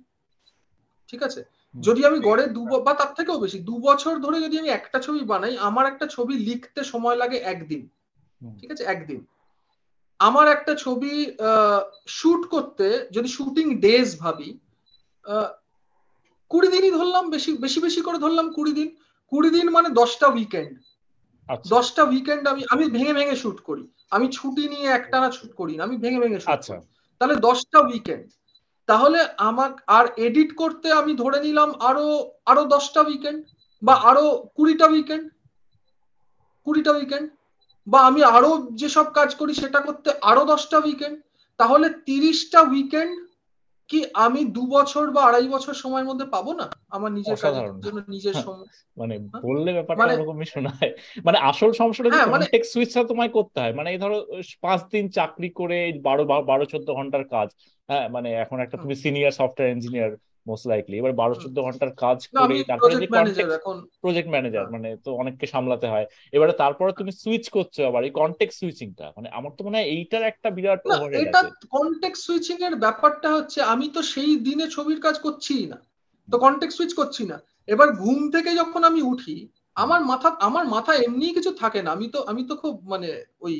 [1.07, 1.41] ঠিক আছে?
[1.75, 5.21] যদি আমি গড়ে দু বা তার থেকেও বেশি দু বছর ধরে যদি আমি একটা ছবি
[5.23, 7.81] বানাই আমার একটা ছবি লিখতে সময় লাগে একদিন।
[8.59, 8.83] ঠিক আছে?
[8.83, 9.19] একদিন।
[10.19, 11.13] আমার একটা ছবি
[12.07, 14.49] শুট করতে যদি শুটিং ডেজ ভাবি
[16.51, 18.89] কুড়ি দিনই ধরলাম বেশি বেশি বেশি করে ধরলাম কুড়ি দিন।
[19.31, 20.71] কুড়ি দিন মানে দশটা উইকেন্ড
[21.65, 25.83] দশটা উইকেন্ড আমি আমি ভেঙে ভেঙে শুট করি। আমি ছুটি নিয়ে একটানা শুট করি না
[25.83, 26.81] আমি ভেঙে ভেঙে শুট করি।
[27.21, 28.25] তাহলে দশটা উইকেন্ড
[28.89, 32.07] তাহলে আমার আর এডিট করতে আমি ধরে নিলাম আরও
[32.45, 33.39] আরও দশটা উইকেন্ড
[33.81, 34.25] বা আরও
[34.57, 35.25] কুড়িটা উইকেন্ড
[36.67, 37.27] কুড়িটা উইকেন্ড
[37.87, 41.21] বা আমি আরও যেসব কাজ করি সেটা করতে আরও দশটা উইকেন্ড
[41.57, 43.27] তাহলে তিরিশটা উইকেন্ড
[43.87, 46.71] কি আমি দু বছর বা আড়াই বছর সময়ের মধ্যে পাবো না?
[46.89, 48.67] আমার নিজের কাজের জন্য নিজের সময়
[48.97, 50.91] মানে বললে ব্যাপারটা এরকমই শোনায়।
[51.25, 54.25] মানে আসল সমস্যাটা হ্যাঁ, মানে কন্টেক্সট সুইচটা তোমায় করতে হয়। মানে এই ধরো
[54.61, 57.47] পাঁচ দিন চাকরি করে বারো বারো চোদ্দ ঘণ্টার কাজ।
[57.87, 60.11] হ্যাঁ মানে এখন একটা তুমি senior software engineer
[60.49, 62.93] most likely এবার বারো চোদ্দ ঘণ্টার কাজ করে তারপরে
[64.03, 68.53] প্রজেক্ট ম্যানেজার মানে তো অনেককে সামলাতে হয়। এবারে তারপরে তুমি সুইচ করছ আবার এই কন্টেক্ট
[68.59, 70.81] সুইচিংটা মানে আমার তো মনে হয় এইটার একটা বিরাট
[71.23, 71.41] এটা
[71.71, 75.77] কন্টেক্ট সুইচিং এর ব্যাপারটা হচ্ছে আমি তো সেই দিনে ছবির কাজ করছি না।
[76.29, 77.37] তো কন্টেক্ট সুইচ করছি না।
[77.67, 79.35] এবার ঘুম থেকে যখন আমি উঠি
[79.75, 83.09] আমার মাথা আমার মাথা এমনি কিছু থাকে না। আমি তো আমি তো খুব মানে
[83.41, 83.55] ওই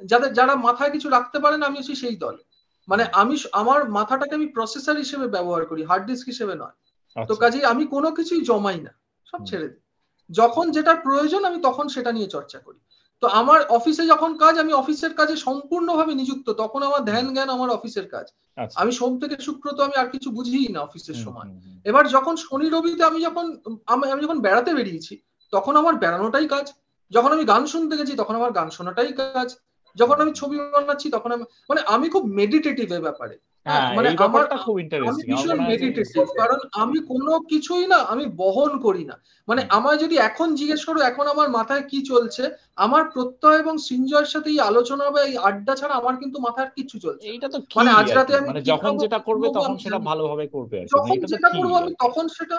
[0.00, 2.42] যাদের যারা মাথায় কিছু রাখতে পারে না আমি হচ্ছি সেই দলে।
[2.90, 6.76] মানে আমি আমার মাথাটাকে আমি প্রসেসর হিসেবে ব্যবহার করি হার্ড ডিস্ক হিসেবে নয়।
[7.16, 8.92] তো আচ্ছা। কাজেই আমি কোনো কিছুই জমাই না
[9.24, 9.82] সব ছেড়ে দিই।
[10.30, 12.78] যখন যেটার প্রয়োজন আমি তখন সেটা নিয়ে চর্চা করি।
[13.20, 17.70] তো আমার অফিসে যখন কাজ আমি অফিসের কাজে সম্পূর্ণভাবে নিযুক্ত তখন আমার ধ্যান জ্ঞান আমার
[17.70, 18.26] অফিসের কাজ।
[18.56, 21.48] আচ্ছা। আমি সোম থেকে শুক্র তো আমি আর কিছু বুঝিই না অফিসের সময়।
[21.84, 23.46] এবার যখন শনি রবিতে আমি যখন
[23.86, 25.14] আমি যখন বেড়াতে বেরিয়েছি
[25.52, 26.66] তখন আমার বেড়ানোটাই কাজ।
[27.12, 29.48] যখন আমি গান শুনতে গেছি তখন আমার গান শোনাটাই কাজ।
[29.96, 33.36] যখন আমি ছবি বানাচ্ছি তখন আমি মানে আমি খুব মেডিটেটিভ এ ব্যাপারে।
[33.66, 39.04] হ্যাঁ, মানে আমার খুব আমি ভীষণ মেডিটেটিভ কারণ আমি কোনো কিছুই না আমি বহন করি
[39.04, 39.16] না।
[39.48, 42.44] মানে আমায় যদি এখন জিজ্ঞেস করো এখন আমার মাথায় কি চলছে
[42.76, 46.96] আমার প্রত্যয় এবং সিঞ্জয়ের সাথে এই আলোচনা বা এই আড্ডা ছাড়া আমার কিন্তু মাথায় কিছু
[46.98, 50.76] চলছে এইটা তো মানে আজ রাতে আমি মানে যখন যেটা করবে তখন সেটা ভালোভাবে করবে
[50.94, 52.56] যখন যেটা করব আমি তখন সেটা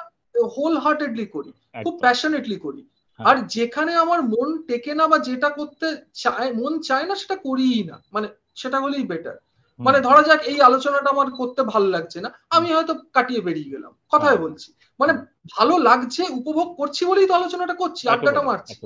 [0.55, 1.51] হোল হার্টেডলি করি
[1.85, 6.81] খুব প্যাশনেটলি করি। হ্যাঁ। আর যেখানে আমার মন টেকে না বা যেটা করতে চায় মন
[6.81, 9.37] চায় না সেটা করিই না। মানে সেটা হলেই বেটার
[9.79, 13.91] মানে ধরা যাক এই আলোচনাটা আমার করতে ভালো লাগছে না আমি হয়তো কাটিয়ে বেরিয়ে গেলাম।
[14.11, 15.13] কথাই হ্যাঁ। বলছি। মানে
[15.57, 18.79] ভালো লাগছে উপভোগ করছি বলেই তো আলোচনাটা করছি আড্ডাটা মারছি।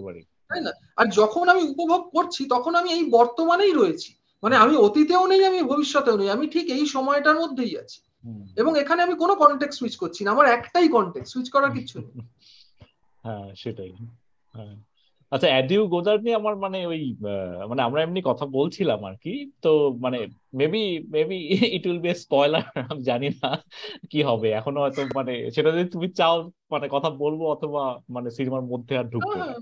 [0.52, 0.72] তাই না?
[0.98, 4.14] আর যখন আমি উপভোগ করছি তখন আমি এই বর্তমানেই রয়েছি।
[4.44, 8.02] মানে আমি অতীতেও নেই আমি ভবিষ্যতেও নেই আমি ঠিক এই সময়টার মধ্যেই আছি।
[8.56, 12.14] এবং এখানে আমি কোনো কন্টেক্ট সুইচ করছি না আমার একটাই কন্টেক্ট সুইচ করার কিছু নেই।
[13.24, 14.25] হ্যাঁ সেটাই। হ্যাঁ
[15.32, 17.02] আচ্ছা অ্যাডিউ গোদার নিয়ে আমার মানে ওই
[17.70, 19.30] মানে আমরা এমনি কথা বলছিলাম আর কি।
[19.64, 19.68] তো
[20.04, 20.18] মানে
[20.54, 20.80] maybe
[21.10, 21.36] maybe
[21.76, 23.48] it will be spoiler আমি জানি না
[24.12, 26.36] কি হবে। এখনও হয়তো মানে সেটা যদি তুমি চাও
[26.72, 29.56] মানে কথা বলব অথবা মানে সিনেমার মধ্যে আর ঢুকবো না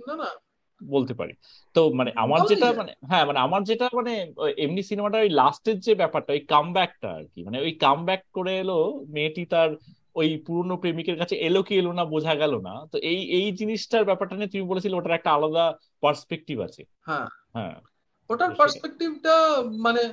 [0.82, 1.34] বলতে পারি।
[1.76, 4.12] তো মানে আমার যেটা মানে হ্যাঁ মানে আমার যেটা মানে
[4.58, 8.22] এমনি সিনেমাটা ওই লাস্টের যে ব্যাপারটা ওই কাম ব্যাকটা আর কি। মানে ওই কাম ব্যাক
[8.34, 8.74] করে এলো
[9.08, 9.70] মেয়েটি তার
[10.16, 14.06] ওই পুরনো প্রেমিকের কাছে এলো কি এলো না বোঝা গেল না। তো এই এই জিনিসটার
[14.06, 17.76] ব্যাপারটা নিয়ে তুমি বলেছিলে ওটার একটা আলাদা পার্সপেক্টিভ আছে। হ্যাঁ। হ্যাঁ।
[18.30, 19.36] ওটার পার্সপেক্টিভটা
[19.80, 20.04] মানে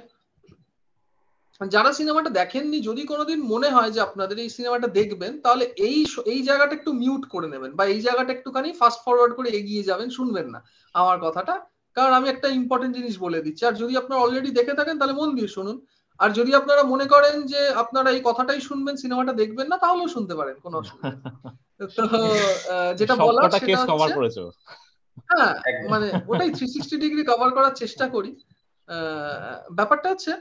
[1.60, 6.42] যারা সিনেমাটা দেখেননি যদি কোনোদিন মনে হয় যে আপনাদের এই সিনেমাটা দেখবেন তাহলে এই এই
[6.42, 10.46] জায়গাটা একটু মিউট করে নেবেন বা এই জায়গাটা একটুখানি ফাস্ট ফরওয়ার্ড করে এগিয়ে যাবেন শুনবেন
[10.48, 10.62] না
[10.94, 11.54] আমার কথাটা।
[11.94, 15.34] কারণ আমি একটা ইম্পর্টেন্ট জিনিস বলে দিচ্ছি। আর যদি আপনারা অলরেডি দেখে থাকেন তাহলে মন
[15.34, 15.76] দিয়ে শুনুন।
[16.20, 20.34] আর যদি আপনারা মনে করেন যে আপনারা এই কথাটাই শুনবেন সিনেমাটা দেখবেন না তাহলেও শুনতে
[20.34, 21.18] পারেন কোনো অসুবিধা
[21.96, 22.18] তো
[22.94, 24.42] যেটা বলা সেটা হচ্ছে
[25.30, 25.52] হ্যাঁ
[25.88, 28.30] মানে ওটাই থ্রি সিক্সটি ডিগ্রি কভার করার চেষ্টা করি।
[29.72, 30.32] ব্যাপারটা হচ্ছে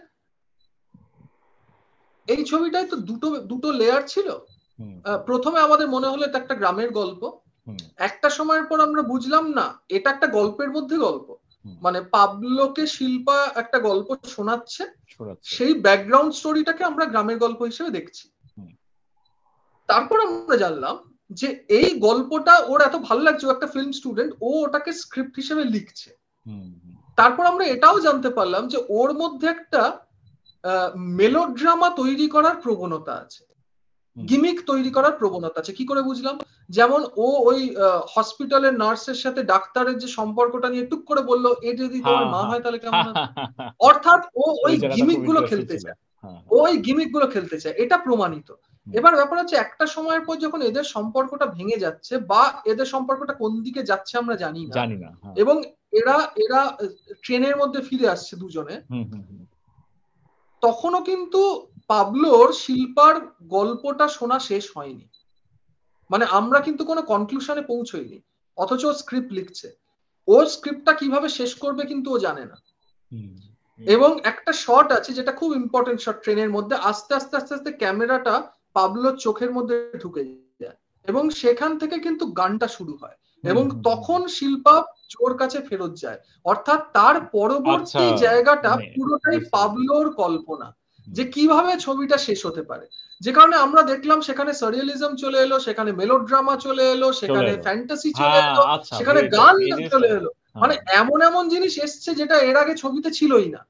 [2.27, 4.27] এই ছবিটায় তো দুটো দুটো লেয়ার ছিল।
[5.25, 7.21] প্রথমে আমাদের মনে হলো এটা একটা গ্রামের গল্প।
[7.97, 11.27] একটা সময়ের পর আমরা বুঝলাম না এটা একটা গল্পের মধ্যে গল্প।
[11.65, 14.83] মানে পাবলোকে শিল্পা একটা গল্প শোনাচ্ছে
[15.41, 18.29] সেই ব্যাকগ্রাউন্ড স্টোরিটাকে আমরা গ্রামের গল্প হিসেবে দেখছি।
[19.87, 24.63] তারপর আমরা জানলাম যে এই গল্পটা ওর এত ভালো লাগছে ও একটা ফিল্ম স্টুডেন্ট ও
[24.63, 26.17] ওটাকে স্ক্রিপ্ট হিসেবে লিখছে।
[27.15, 29.99] তারপর আমরা এটাও জানতে পারলাম যে ওর মধ্যে একটা
[30.95, 33.48] মেলোড্রামা তৈরি করার প্রবণতা আছে।
[34.17, 36.35] গিমিক তৈরি করার প্রবণতা আছে। কি করে বুঝলাম?
[36.69, 37.59] যেমন ও ওই
[38.15, 42.61] হসপিটালের নার্সের সাথে ডাক্তারের যে সম্পর্কটা নিয়ে টুক করে বলল এ যদি তোমার মা হয়
[42.61, 43.05] তাহলে কেমন
[43.79, 45.97] অর্থাৎ ও ওই গিমিকগুলো খেলতে চায়।
[46.51, 48.49] ওই গিমিকগুলো খেলতে চায়। এটা প্রমাণিত।
[48.87, 53.51] এবার ব্যাপার হচ্ছে একটা সময়ের পর যখন এদের সম্পর্কটা ভেঙে যাচ্ছে বা এদের সম্পর্কটা কোন
[53.63, 55.55] দিকে যাচ্ছে আমরা জানি না জানি না এবং
[55.91, 56.61] এরা এরা
[57.23, 58.75] ট্রেনের মধ্যে ফিরে আসছে দুজনে
[60.63, 61.41] তখনও কিন্তু
[61.89, 65.09] পাবলোর শিল্পার গল্পটা শোনা শেষ হয়নি।
[66.11, 68.21] মানে আমরা কিন্তু কোনো কনক্লুশনে পৌঁছইনি
[68.57, 69.71] অথচ ও স্ক্রিপ্ট লিখছে।
[70.27, 72.55] ও স্ক্রিপ্টটা কীভাবে শেষ করবে কিন্তু ও জানে না।
[73.85, 78.51] এবং একটা শট আছে যেটা খুব ইম্পর্টেন্ট শট ট্রেনের মধ্যে আস্তে আস্তে আস্তে আস্তে ক্যামেরাটা
[78.73, 80.75] পাবলোর চোখের মধ্যে ঢুকে যায়।
[81.07, 86.79] এবং সেখান থেকে কিন্তু গানটা শুরু হয়। এবং তখন শিল্পা চোর কাছে ফেরত যায়। অর্থাৎ
[86.93, 90.78] তার পরবর্তী জায়গাটা পুরোটাই পাবলোর কল্পনা।
[91.11, 92.85] যে কীভাবে ছবিটা শেষ হতে পারে।
[93.21, 98.37] যে কারণে আমরা দেখলাম সেখানে সারিয়ালিজম চলে এলো সেখানে মেলোড্রামা চলে এলো সেখানে ফ্যান্টাসি চলে
[98.37, 98.63] এলো
[98.97, 99.55] সেখানে গান
[99.89, 103.65] চলে এলো। মানে এমন এমন জিনিস এসছে যেটা এর আগে ছবিতে ছিলই না।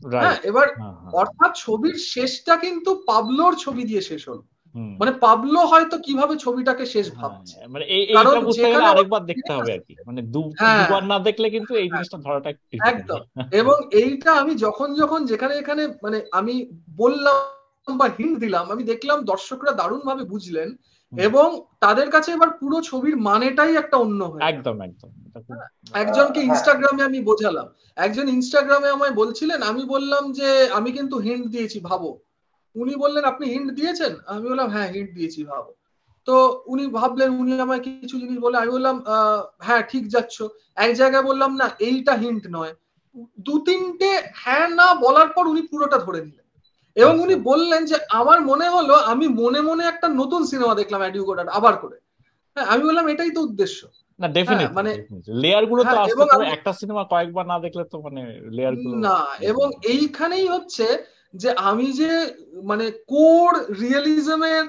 [0.00, 0.68] হ্যাঁ এবার
[1.12, 4.42] অর্থাৎ ছবির শেষটা কিন্তু পাবলোর ছবি দিয়ে শেষ হলো।
[4.76, 9.78] মানে পাবলো হয়তো কীভাবে ছবিটাকে শেষ ভাবছে। মানে এইটা বুঝতে গেলে আরেকবার দেখতে হবে আর
[9.78, 12.50] কি। মানে দুবার না দেখলে কিন্তু এই জিনিসটা ধরাটা
[12.88, 13.20] একদম।
[13.52, 17.36] এবং এইটা আমি যখন যখন যেখানে এখানে মানে আমি বললাম
[17.96, 20.76] বা হিন্ট দিলাম আমি দেখলাম দর্শকরা দারুণ ভাবে বুঝলেন
[21.12, 25.10] এবং তাদের কাছে এবার পুরো ছবির মানেটাই একটা অন্য হয়ে একদম একদম।
[25.92, 27.66] একজনকে ইনস্টাগ্রামে আমি বোঝালাম।
[27.96, 32.18] একজন ইনস্টাগ্রামে আমায় বলছিলেন আমি বললাম যে আমি কিন্তু হিন্ট দিয়েছি ভাবো।
[32.76, 34.12] উনি বললেন আপনি হিন্ট দিয়েছেন?
[34.32, 35.70] আমি বললাম হ্যাঁ হিন্ট দিয়েছি ভাবো।
[36.28, 36.34] তো
[36.66, 38.96] উনি ভাবলেন উনি আমায় কিছু জিনিস বলে আমি বললাম
[39.66, 40.36] হ্যাঁ ঠিক যাচ্ছ।
[40.84, 42.72] এক জায়গায় বললাম না এইটা হিন্ট নয়।
[43.46, 44.10] দু তিনটে
[44.42, 46.46] হ্যাঁ না বলার পর উনি পুরোটা ধরে নিলেন।
[46.96, 51.24] এবং উনি বললেন যে আমার মনে হলো আমি মনে মনে একটা নতুন সিনেমা দেখলাম অ্যাডিউ
[51.24, 51.96] গোডার আবার করে।
[52.56, 53.80] হ্যাঁ আমি বললাম এটাই তো উদ্দেশ্য।
[54.18, 54.90] না ডেফিনেট মানে
[55.42, 58.22] লেয়ারগুলো তো আসলে একটা সিনেমা কয়েকবার না দেখলে তো মানে
[58.56, 59.18] লেয়ারগুলো না
[59.50, 60.86] এবং এইখানেই হচ্ছে
[61.36, 62.12] যে আমি যে
[62.62, 64.64] মানে কোর রিয়েলিজমের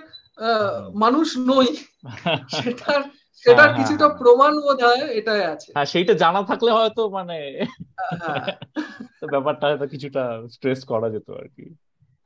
[0.95, 1.69] মানুষ নই
[2.57, 3.01] সেটার
[3.45, 7.37] সেটার কিছুটা প্রমাণ বোধ হয় এটাই আছে। হ্যাঁ সেইটা জানা থাকলে হয়তো মানে
[9.27, 11.65] ব্যাপারটা হয়তো কিছুটা স্ট্রেস করা যেত আর কি।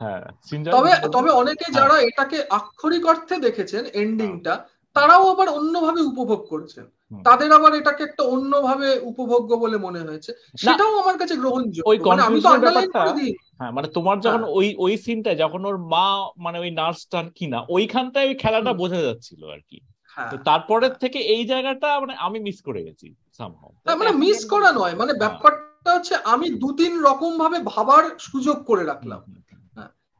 [0.01, 0.23] হ্যাঁ
[0.65, 4.53] তবে তবে অনেকে যারা এটাকে আক্ষরিক অর্থে দেখেছেন এন্ডিংটা
[4.95, 6.85] তারাও আবার অন্যভাবে উপভোগ করেছেন।
[7.25, 12.39] তাদের আবার এটাকে একটা অন্যভাবে উপভোগ্য বলে মনে হয়েছে। সেটাও আমার কাছে গ্রহণযোগ্য। মানে আমি
[12.41, 13.31] তো আন্ডারলাইন করে দিই
[13.61, 16.07] হ্যাঁ মানে তোমার যখন ওই ওই সিনটা যখন ওর মা
[16.45, 19.79] মানে ওই নার্সটার কিনা ওইখানটায় ওই খেলাটা বোঝা যাচ্ছিল আর কি।
[20.49, 23.07] তারপরের থেকে এই জায়গাটা মানে আমি মিস করে গেছি
[23.37, 28.57] সামহাও মানে মিস করা নয় মানে ব্যাপারটা হচ্ছে আমি দু তিন রকম ভাবে ভাবার সুযোগ
[28.69, 29.21] করে রাখলাম।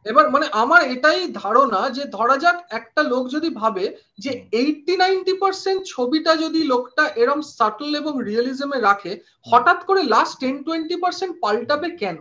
[0.05, 3.85] এবার মানে আমার এটাই ধারণা যে ধরা যাক একটা লোক যদি ভাবে
[4.19, 9.11] যে এইটটি নাইনটি পার্সেন্ট ছবিটা যদি লোকটা এরম সাটল এবং রিয়েলিজমে রাখে
[9.47, 12.17] হঠাৎ করে লাস্ট টেন টোয়েন্টি পার্সেন্ট পাল্টাবে কেন?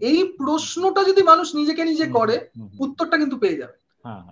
[0.00, 3.76] এই প্রশ্নটা যদি মানুষ নিজেকে নিজে করে উত্তরটা কিন্তু পেয়ে যাবে।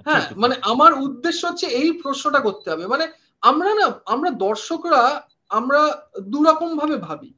[0.04, 3.08] হ্যাঁ মানে আমার উদ্দেশ্য হচ্ছে এই প্রশ্নটা করতে হবে। মানে
[3.40, 7.34] আমরা না আমরা দর্শকরা আমরা দুরকম ভাবে। ভাবি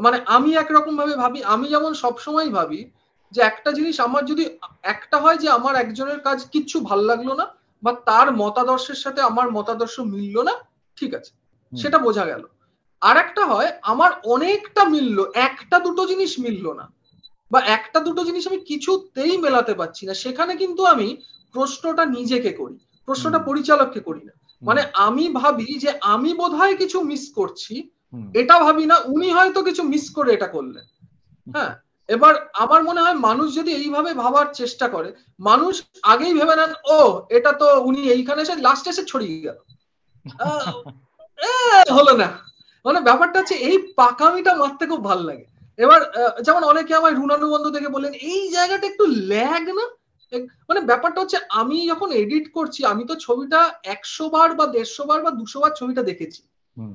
[0.00, 2.90] মানে আমি একরকম ভাবে ভাবি আমি যেমন সবসময় ভাবি
[3.32, 7.46] যে একটা জিনিস আমার যদি একটা হয় যে আমার একজনের কাজ কিচ্ছু ভালো লাগল না
[7.82, 10.52] বা তার মতাদর্শের সাথে আমার মতাদর্শ মিললো না
[10.96, 11.32] ঠিক আছে
[11.78, 12.46] সেটা বোঝা গেল।
[13.00, 16.92] আর একটা হয় আমার অনেকটা মিললো একটা দুটো জিনিস মিললো না।
[17.50, 21.16] বা একটা দুটো জিনিস আমি কিছুতেই মেলাতে পারছি না। সেখানে কিন্তু আমি
[21.52, 24.32] প্রশ্নটা নিজেকে করি প্রশ্নটা পরিচালককে করি না।
[24.62, 27.90] মানে আমি ভাবি যে আমি বোধহয় কিছু মিস করছি
[28.34, 30.84] এটা ভাবি না উনি হয়তো কিছু মিস করে এটা করলেন।
[31.52, 31.74] হ্যাঁ
[32.08, 37.26] এবার আমার মনে হয় মানুষ যদি এইভাবে ভাবার চেষ্টা করে মানুষ আগেই ভেবে নেন ও
[37.30, 39.56] এটা তো উনি এইখানে এসে লাস্ট এসে ছড়িয়ে গেল।
[41.90, 42.38] হলো না।
[42.84, 46.00] মানে ব্যাপারটা হচ্ছে এই পাকামিটা মারতে খুব ভালো লাগে। এবার
[46.42, 49.86] যেমন অনেকে আমার রুনানুবন্ধ থেকে বললেন এই জায়গাটা একটু ল্যাগ না?
[50.68, 53.60] মানে ব্যাপারটা হচ্ছে আমি যখন এডিট করছি আমি তো ছবিটা
[53.94, 56.40] একশো বার বা দেড়শো বার বা দুশো বার ছবিটা দেখেছি।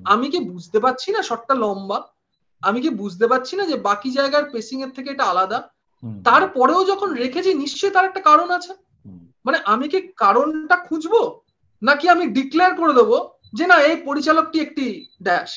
[0.06, 2.00] আমি কি বুঝতে পারছি না শটটা লম্বা?
[2.62, 5.60] আমি কি বুঝতে পারছি না যে বাকি জায়গার পেসিং এর থেকে এটা আলাদা?
[6.28, 8.74] তারপরেও যখন রেখেছি নিশ্চয়ই তার একটা কারণ আছে।
[9.46, 11.22] মানে আমি কি কারণটা খুঁজবো?
[11.82, 13.18] নাকি আমি ডিক্লেয়ার করে দেবো
[13.58, 14.86] যে না এই পরিচালকটি একটি
[15.24, 15.52] ড্যাশ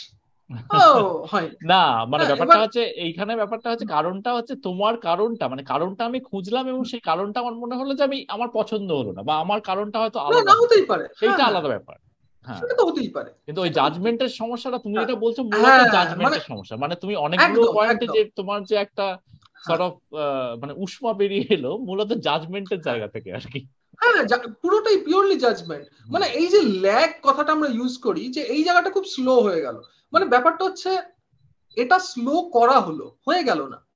[1.64, 6.20] না মানে হ্যাঁ, ব্যাপারটা হচ্ছে এইখানে ব্যাপারটা হচ্ছে কারণটা হচ্ছে তোমার কারণটা মানে কারণটা আমি
[6.20, 9.60] খুঁজলাম এবং সেই কারণটা আমার মনে হলো যে আমি আমার পছন্দ হলো না বা আমার
[9.60, 11.96] কারণটা হয়তো আলাদা। হতেই পারে। সেইটা হ্যাঁ, আলাদা ব্যাপার।
[12.46, 15.92] হ্যাঁ। সেটা তো হতেই পারে। কিন্তু ওই জাজমেন্টের সমস্যাটা তুমি হ্যাঁ, যেটা বলছো মূলত হ্যাঁ,
[15.92, 19.06] জাজমেন্টের মানে- সমস্যা। মানে তুমি অনেকগুলো পয়েন্টে যে তোমার যে একটা
[19.66, 19.94] সর্ট অফ
[20.60, 23.60] মানে উষ্মা বেরিয়ে এলো মূলত জাজমেন্টের জায়গা থেকে আর কি।
[24.00, 28.90] হ্যাঁ পুরোটাই পিওরলি জাজমেন্ট মানে এই যে ল্যাগ কথাটা আমরা ইউজ করি যে এই জায়গাটা
[28.90, 29.80] খুব স্লো হয়ে গেল।
[30.12, 30.98] মানে ব্যাপারটা হচ্ছে
[31.76, 33.86] এটা স্লো করা হলো হয়ে গেল না।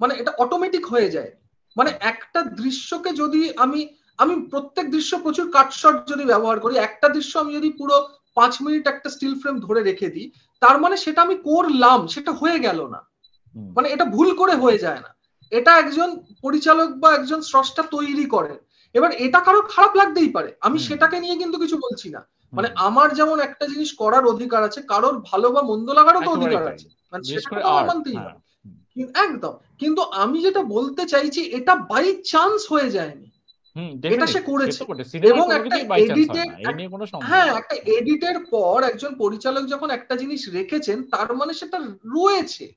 [0.00, 1.32] মানে এটা অটোমেটিক হয়ে যায়।
[1.76, 3.88] মানে একটা দৃশ্যকে যদি আমি
[4.18, 8.88] আমি প্রত্যেক দৃশ্য প্রচুর কাটশট যদি ব্যবহার করি একটা দৃশ্য আমি যদি পুরো পাঁচ মিনিট
[8.88, 10.30] একটা স্টিল ফ্রেম ধরে রেখে দিই
[10.60, 13.08] তার মানে সেটা আমি করলাম সেটা হয়ে গেল না।
[13.56, 15.16] মানে এটা ভুল করে হয়ে যায় না।
[15.50, 18.56] এটা একজন পরিচালক বা একজন স্রষ্টা তৈরি করেন।
[18.96, 22.18] এবার এটা কারও খারাপ লাগতেই পারে। আমি সেটাকে নিয়ে কিন্তু কিছু বলছি না।
[22.52, 26.62] মানে আমার যেমন একটা জিনিস করার অধিকার আছে কারোর ভালো বা মন্দ লাগারও তো অধিকার
[26.74, 28.28] আছে। মানে সেটা তো মানতেই হ্যাঁ।
[28.94, 33.30] কিন্তু- একদম। কিন্তু আমি যেটা বলতে চাইছি এটা বাই চান্স হয়ে যায়নি।
[34.14, 34.84] এটা সে করেছে।
[35.28, 35.76] এবং একটা
[36.26, 36.70] সন্দেহ
[37.28, 42.72] হ্যাঁ একটা এডিটের পর একজন পরিচালক যখন একটা জিনিস রেখেছেন তার মানে সেটা রয়েছে।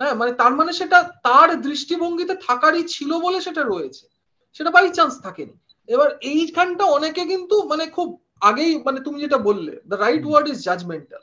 [0.00, 4.11] হ্যাঁ মানে তার মানে সেটা তার দৃষ্টিভঙ্গিতে থাকারই ছিল বলে সেটা রয়েছে।
[4.56, 5.54] সেটা বাই চান্স থাকেনি।
[5.88, 8.08] এবার এইখানটা অনেকে কিন্তু মানে খুব
[8.40, 10.22] আগেই মানে তুমি যেটা বললে the right.
[10.26, 11.22] Word is judgmental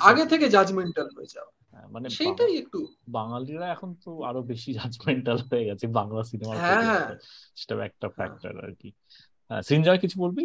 [0.00, 5.38] আগে থেকে জাজমেন্টাল হয়ে যাওয়া হ্যাঁ, মানে সেইটাই একটু। বাঙালিরা এখন তো আরও বেশি জাজমেন্টাল
[5.50, 7.16] হয়ে গেছে বাংলা সিনেমা হ্যাঁ, হ্যাঁ।
[7.56, 8.88] সেটা একটা ফ্যাক্টর আর কি।
[9.50, 10.44] হ্যাঁ, সৃঞ্জয় কিছু বলবি?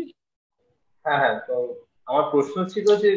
[1.05, 1.55] হ্যাঁ হ্যাঁ তো
[2.07, 3.11] আমার প্রশ্ন ছিল যে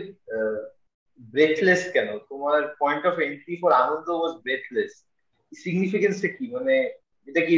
[1.21, 2.09] ব্রেথলেস কেন?
[2.29, 4.93] তোমার point of entry for Anand was breathless
[5.53, 6.45] সিগনিফিকেন্সটা কি?
[6.51, 6.75] মানে
[7.29, 7.55] এটা কি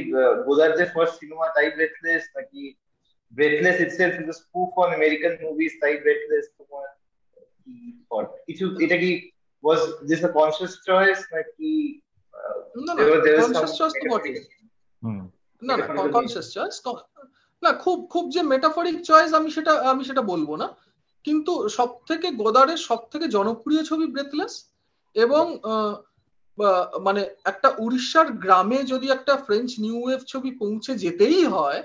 [0.46, 2.62] গোদারদের ফার্স্ট সিনেমা তাই ব্রেথলেস নাকি
[3.32, 6.88] breathless itself is spoof on American movies তাই ব্রেথলেস তোমার
[7.58, 7.76] কি?
[8.48, 9.10] কিছু এটা কি
[9.64, 11.72] was this a conscious choice নাকি
[12.34, 14.06] আহ, না না was- was তো
[15.02, 15.20] হুম।
[15.62, 15.84] না না
[16.14, 16.76] কনসিয়াস চয়েস
[17.62, 20.66] না খুব খুব যে মেটাফরিক চয়েস আমি সেটা আমি সেটা বলব না।
[21.24, 24.54] কিন্তু সব থেকে গোদারের সব থেকে জনপ্রিয় ছবি ব্রেথলেস
[25.16, 25.94] এবং আহ,
[27.06, 31.80] মানে একটা উড়িষ্যার গ্রামে যদি একটা ফ্রেঞ্চ নিউ ওয়েভ ছবি পৌঁছে যেতেই হয়,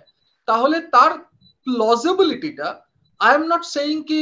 [0.47, 1.11] তাহলে তার
[1.67, 2.67] প্লজিবিলিটিটা
[3.21, 4.19] আই এম নট সেইং কি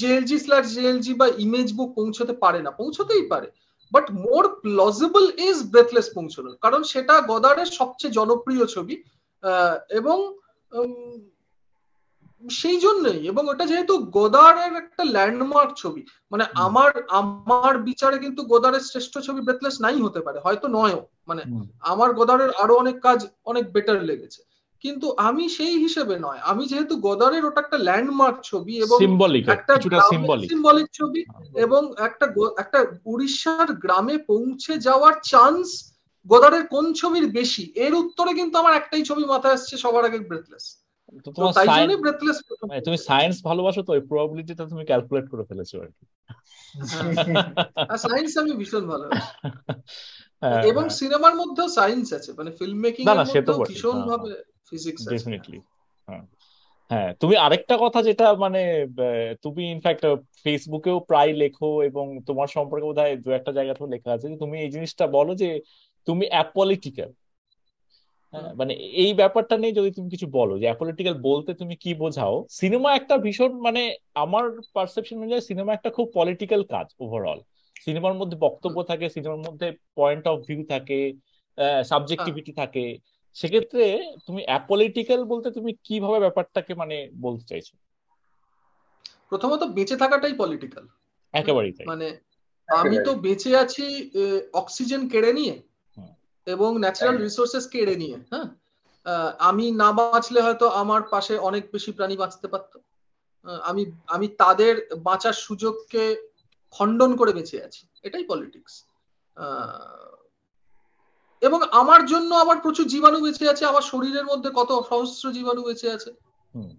[0.00, 3.48] জেএলজি স্ল্যাশ জেএলজি বা ইমেজ বুক পৌঁছতে পারে না, পৌঁছতেই পারে।
[3.92, 8.94] But more plausible is breathless পৌঁছানোর, কারণ সেটা গদারের সবচেয়ে জনপ্রিয় ছবি
[10.00, 10.18] এবং
[12.42, 18.80] সেই জন্যই এবং ওটা যেহেতু গোদারের একটা ল্যান্ডমার্ক ছবি মানে আমার আমার বিচারে কিন্তু গোদারের
[18.80, 21.42] শ্রেষ্ঠ ছবি ব্রেথলেস নাই হতে পারে হয়তো নয়ও মানে
[21.80, 24.42] আমার গোদারের আরও অনেক কাজ অনেক বেটার লেগেছে।
[24.84, 28.98] কিন্তু আমি সেই হিসেবে নয় আমি যেহেতু গোদারের ওটা একটা ল্যান্ডমার্ক ছবি এবং
[29.48, 29.74] একটা
[30.48, 31.24] সিম্বলিক ছবি
[31.54, 32.26] এবং একটা
[32.58, 35.66] একটা উড়িষ্যার গ্রামে পৌঁছে যাওয়ার চান্স
[36.26, 40.85] গোদারের কোন ছবির বেশি এর উত্তরে কিন্তু আমার একটাই ছবি মাথায় আসছে সবার আগে ব্রেথলেস
[41.24, 41.52] তো তোমার
[41.96, 42.38] ব্রেথলেস
[42.84, 46.04] তুমি সায়েন্স ভালোবাসো তো ওই প্রবাবিলিটিটা তুমি ক্যালকুলেট করে ফেলেছো আর কি।
[48.04, 49.04] সায়েন্স আমি ভীষণ ভালো
[50.42, 53.52] হ্যাঁ, এবং হ্যাঁ। সিনেমার মধ্যেও সায়েন্স আছে মানে ফিল্ম মেকিং না, এর না, সে তো
[53.60, 54.30] ভীষণ হ্যাঁ, ভাবে
[54.70, 55.58] ফিজিক্স আছে। ডেফিনেটলি
[56.08, 56.24] হ্যাঁ।
[56.90, 58.60] হ্যাঁ তুমি আরেকটা কথা যেটা মানে
[59.42, 60.02] তুমি ইনফ্যাক্ট
[60.44, 64.70] ফেসবুকেও প্রায় লেখো এবং তোমার সম্পর্কে বোধহয় দু একটা জায়গাতেও লেখা আছে যে তুমি এই
[64.70, 65.48] জিনিসটা বলো যে
[66.06, 67.25] তুমি অ্যাপলিটিক্যাল হ্যাঁ
[68.54, 72.88] মানে এই ব্যাপারটা নিয়ে যদি তুমি কিছু বলো যে অ্যাপলিটিক্যাল বলতে তুমি কি বোঝাও সিনেমা
[72.94, 73.82] একটা ভীষণ মানে
[74.14, 77.38] আমার পারসেপশন অনুযায়ী সিনেমা একটা খুব পলিটিক্যাল কাজ ওভারঅল
[77.80, 80.98] সিনেমার মধ্যে বক্তব্য থাকে সিনেমার মধ্যে পয়েন্ট অফ ভিউ থাকে
[81.84, 82.84] সাবজেক্টিভিটি থাকে
[83.36, 83.84] সেক্ষেত্রে
[84.26, 87.74] তুমি অ্যাপলিটিক্যাল বলতে তুমি কীভাবে ব্যাপারটাকে মানে বলতে চাইছো?
[89.28, 90.84] প্রথমত বেঁচে থাকাটাই পলিটিক্যাল
[91.34, 92.06] একেবারেই মানে
[92.68, 93.84] আমি তো বেঁচে আছি
[94.54, 95.54] অক্সিজেন কেড়ে নিয়ে।
[96.46, 98.46] এবং ন্যাচারাল। রিসোর্সেস কেড়ে নিয়ে হ্যাঁ?
[99.38, 102.78] আমি না বাঁচলে হয়তো আমার পাশে অনেক বেশি প্রাণী বাঁচতে পারত।
[103.62, 106.30] আমি আমি তাদের বাঁচার সুযোগকে
[106.70, 108.84] খণ্ডন করে বেঁচে আছি। এটাই পলিটিক্স
[111.40, 115.90] এবং আমার জন্য আবার প্রচুর জীবাণু বেঁচে আছে আমার শরীরের মধ্যে কত সহস্র জীবাণু বেঁচে
[115.90, 116.10] আছে।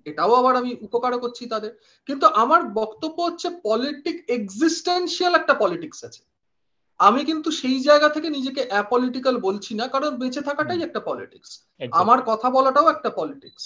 [0.05, 1.71] এটাও আবার আমি উপকারও করছি তাদের।
[2.05, 6.21] কিন্তু আমার বক্তব্য হচ্ছে পলিটিক এক্সিস্টেন্সিয়াল একটা পলিটিক্স আছে।
[6.99, 11.49] আমি কিন্তু সেই জায়গা থেকে নিজেকে অ্যাপলিটিক্যাল বলছি না কারণ বেঁচে থাকাটাই একটা পলিটিক্স
[11.91, 13.63] আমার কথা বলাটাও একটা পলিটিক্স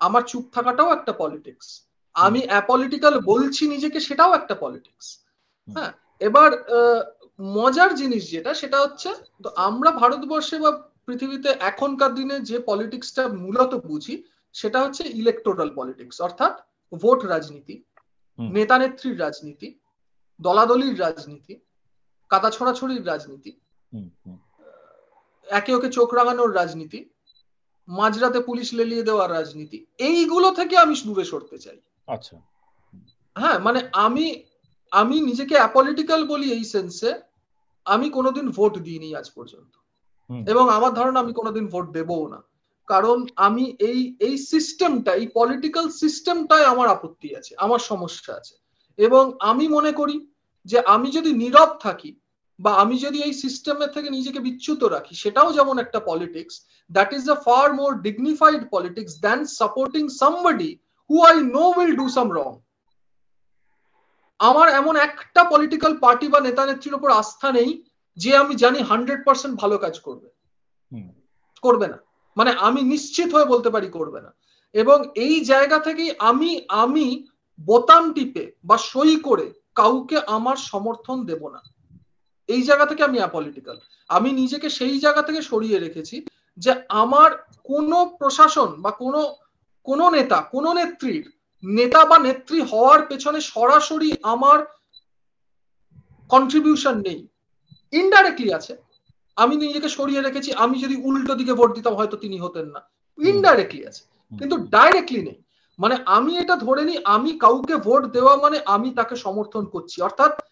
[0.00, 1.66] আমার চুপ থাকাটাও একটা পলিটিক্স
[2.14, 5.06] আমি অ্যাপলিটিক্যাল বলছি নিজেকে সেটাও একটা পলিটিক্স
[5.68, 5.92] হ্যাঁ?
[6.20, 6.50] এবার
[7.56, 9.10] মজার জিনিস যেটা সেটা হচ্ছে
[9.42, 10.70] তো আমরা ভারতবর্ষে বা
[11.06, 14.14] পৃথিবীতে এখনকার দিনে যে পলিটিক্সটা মূলত বুঝি
[14.54, 16.54] সেটা হচ্ছে ইলেকটোরাল পলিটিক্স অর্থাৎ
[16.92, 17.74] ভোট রাজনীতি।
[18.38, 19.68] নেতা নেত্রীর রাজনীতি
[20.40, 21.54] দলাদলির রাজনীতি
[22.28, 23.52] কাদা ছড়াছড়ির রাজনীতি।
[25.46, 27.04] একে ওকে চোখ রাঙানোর রাজনীতি
[27.88, 32.36] মাঝরাতে পুলিশ লেলিয়ে দেওয়ার রাজনীতি এইগুলো থেকে আমি দূরে সরতে চাই। আচ্ছা।
[33.38, 34.42] হ্যাঁ মানে আমি
[34.90, 37.20] আমি নিজেকে অ্যাপলিটিক্যাল বলি এই সেন্সে
[37.84, 39.74] আমি কোনোদিন ভোট দিইনি আজ পর্যন্ত।
[40.48, 42.42] এবং আমার ধারণা আমি কোনোদিন ভোট দেবও না।
[42.86, 48.54] কারণ আমি এই এই সিস্টেমটা এই পলিটিক্যাল সিস্টেমটায় আমার আপত্তি আছে আমার সমস্যা আছে।
[48.96, 50.33] এবং আমি মনে করি
[50.64, 52.16] যে আমি যদি নীরব থাকি
[52.60, 56.60] বা আমি যদি এই সিস্টেমের থেকে নিজেকে বিচ্যুত রাখি সেটাও যেমন একটা politics
[56.92, 60.78] that is a far more dignified politics than supporting somebody
[61.10, 62.60] who I know will do some wrong
[64.38, 67.82] আমার এমন একটা পলিটিক্যাল পার্টি বা নেতা নেত্রীর উপর আস্থা নেই
[68.16, 70.28] যে আমি জানি হান্ড্রেড পার্সেন্ট ভালো কাজ করবে।
[71.62, 71.98] করবে না।
[72.36, 74.34] মানে আমি নিশ্চিত হয়ে বলতে পারি করবে না।
[74.72, 77.26] এবং এই জায়গা থেকেই আমি আমি
[77.60, 81.62] বোতাম টিপে বা সই করে কাউকে আমার সমর্থন দেব না।
[82.48, 87.30] এই জায়গা থেকে আমি অ্যাপলিটিক্যাল আমি নিজেকে সেই জায়গা থেকে সরিয়ে রেখেছি যে আমার
[87.64, 89.34] কোন প্রশাসন বা কোনো
[89.82, 91.32] কোন নেতা কোন নেত্রীর
[91.64, 94.66] নেতা বা নেত্রী হওয়ার পেছনে সরাসরি আমার
[96.28, 97.28] কন্ট্রিবিউশন নেই।
[97.92, 98.76] ইনডাইরেক্টলি আছে।
[99.36, 102.80] আমি নিজেকে সরিয়ে রেখেছি। আমি যদি উল্টো দিকে ভোট দিতাম হয়তো তিনি হতেন না।
[103.18, 104.04] ইনডাইরেক্টলি আছে।
[104.38, 105.43] কিন্তু ডাইরেক্টলি নেই।
[105.78, 110.42] মানে আমি এটা ধরে নিই, আমি কাউকে ভোট দেওয়া মানে আমি তাকে সমর্থন করছি। অর্থাৎ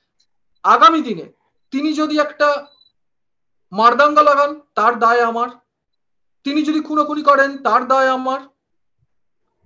[0.63, 1.33] আগামী দিনে
[1.71, 2.67] তিনি যদি একটা
[3.73, 5.49] মারদাঙ্গা লাগান, তার দায় আমার।
[6.45, 8.41] তিনি যদি খুনোখুনি করেন, তার দায় আমার।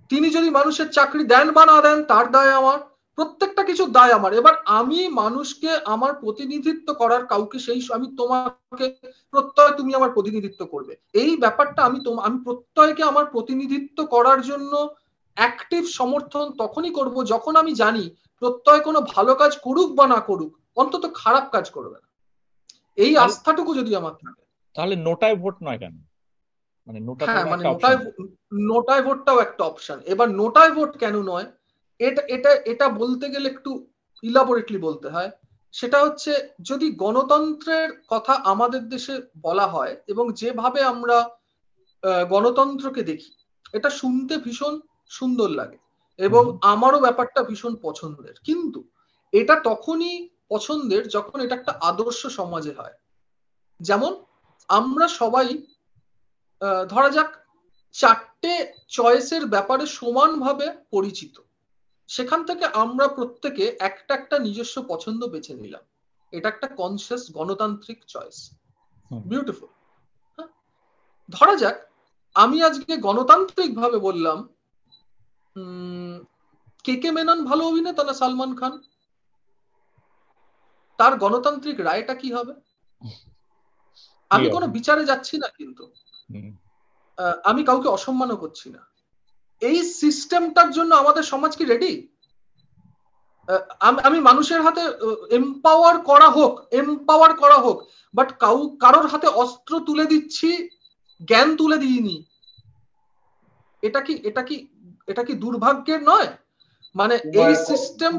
[0.09, 2.79] তিনি যদি মানুষের চাকরি দেন বা না দেন, তার দায় আমার।
[3.15, 8.95] প্রত্যেকটা কিছু দায় আমার। এবার আমি মানুষকে আমার প্রতিনিধিত্ব করার কাউকে সেই আমি তোমাকে
[9.31, 14.95] প্রত্যয় তুমি আমার প্রতিনিধিত্ব করবে। এই ব্যাপারটা আমি আমি প্রত্যয়কে আমার প্রতিনিধিত্ব করার জন্য
[15.37, 18.05] অ্যাক্টিভ সমর্থন তখনই করব যখন আমি জানি
[18.39, 22.07] প্রত্যয় কোনো ভালো কাজ করুক বা না করুক অন্তত খারাপ কাজ করবে না।
[22.95, 24.43] এই আস্থাটুকু যদি আমার থাকে।
[24.75, 25.95] তাহলে নোটায় ভোট নয় কেন?
[26.87, 27.97] মানে হ্যাঁ মানে নোটায়
[28.53, 31.47] নোটায় ভোটটাও একটা অপশন এবার নোটায় ভোট কেন নয়?
[31.99, 33.71] এটা এটা এটা বলতে গেলে একটু
[34.23, 35.31] ইলাবোরেটলি বলতে হয়।
[35.71, 36.31] সেটা হচ্ছে
[36.61, 41.17] যদি গণতন্ত্রের কথা আমাদের দেশে বলা হয় এবং যেভাবে আমরা
[42.29, 43.31] গণতন্ত্রকে দেখি
[43.73, 44.73] এটা শুনতে ভীষণ
[45.09, 45.77] সুন্দর লাগে।
[46.17, 48.83] এবং আমারও ব্যাপারটা ভীষণ পছন্দের। কিন্তু
[49.31, 52.93] এটা তখনই পছন্দের যখন এটা একটা আদর্শ সমাজে হয়।
[53.79, 54.23] যেমন
[54.67, 55.65] আমরা সবাই
[56.89, 57.45] ধরা যাক
[57.91, 61.41] চারটে চয়েসের ব্যাপারে সমানভাবে পরিচিত।
[62.07, 65.81] সেখান থেকে আমরা প্রত্যেকে একটা একটা নিজস্ব পছন্দ বেছে নিলাম।
[66.31, 68.51] এটা একটা কনসিয়াস গণতান্ত্রিক চয়েস
[69.11, 69.69] বিউটিফুল
[71.29, 71.89] ধরা যাক
[72.35, 74.49] আমি আজকে গণতান্ত্রিক ভাবে বললাম
[76.85, 78.73] কে কে মেনন ভালো অভিনেতা না সালমান খান?
[80.99, 82.53] তার গণতান্ত্রিক রায়টা কি হবে?
[84.31, 85.83] আমি কোনো বিচারে যাচ্ছি না কিন্তু।
[87.49, 88.81] আমি কাউকে অসম্মানও করছি না।
[89.61, 91.93] এই সিস্টেমটার জন্য আমাদের সমাজ কি রেডি
[94.07, 94.83] আমি মানুষের হাতে
[95.39, 97.77] এম্পাওয়ার করা হোক এম্পাওয়ার করা হোক
[98.13, 100.49] বাট কাউ কারোর হাতে অস্ত্র তুলে দিচ্ছি
[101.21, 102.15] জ্ঞান তুলে দিইনি।
[103.83, 104.55] এটা কি এটা কি
[105.10, 106.28] এটা কি দুর্ভাগ্যের নয়
[106.94, 108.12] মানে এই system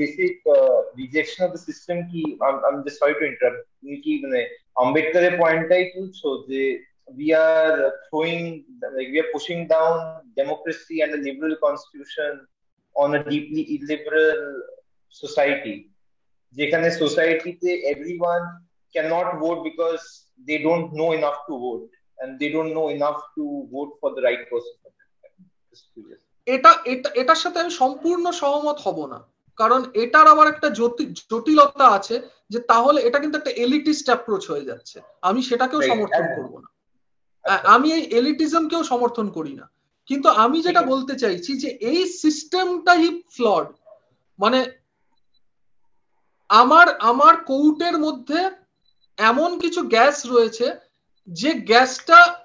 [0.00, 0.34] basic
[1.00, 4.40] rejection of the system কি I am just sorry to interrupt তুমি কি মানে
[4.82, 6.62] আম্বেদকরের পয়েন্টটাই তুলছো যে
[7.08, 8.64] we are throwing
[8.96, 12.46] like we are pushing down democracy and a liberal constitution
[12.96, 14.40] on a deeply illiberal
[15.22, 15.76] society
[16.56, 18.44] যেখানে সোসাইটিতে everyone
[18.94, 20.04] cannot vote because
[20.48, 23.44] they don't know enough to vote and they don't know enough to
[23.74, 24.76] vote for the right person
[26.55, 29.19] এটা এটা এটার সাথে আমি সম্পূর্ণ সহমত হব না।
[29.57, 30.69] কারণ এটার আবার একটা
[31.29, 36.59] জটিলতা আছে যে তাহলে এটা কিন্তু একটা এলিটিস্ট অ্যাপ্রোচ হয়ে যাচ্ছে। আমি সেটাকেও সমর্থন করব
[36.59, 36.69] না।
[37.63, 39.69] আমি এই এলিটিজমকেও সমর্থন করি না।
[40.05, 43.67] কিন্তু আমি যেটা বলতে চাইছি যে এই সিস্টেমটাই ফ্লড
[44.39, 44.59] মানে
[46.49, 48.49] আমার আমার কৌটের মধ্যে
[49.17, 50.75] এমন কিছু গ্যাস রয়েছে
[51.27, 52.35] যে গ্যাসটা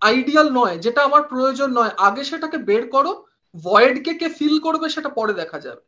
[0.00, 3.25] আইডিয়াল নয় যেটা আমার প্রয়োজন নয়। আগে সেটাকে বের করো
[3.62, 5.80] ভয়েডকে কে ফিল করবে সেটা পরে দেখা যাবে।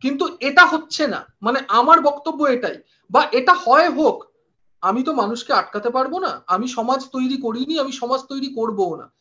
[0.00, 4.24] কিন্তু এটা হচ্ছে না। মানে আমার বক্তব্য এটাই। বা এটা হয় হোক,
[4.80, 9.12] আমি তো মানুষকে আটকাতে পারব না। আমি সমাজ তৈরি করিনি, আমি সমাজ তৈরি করব না।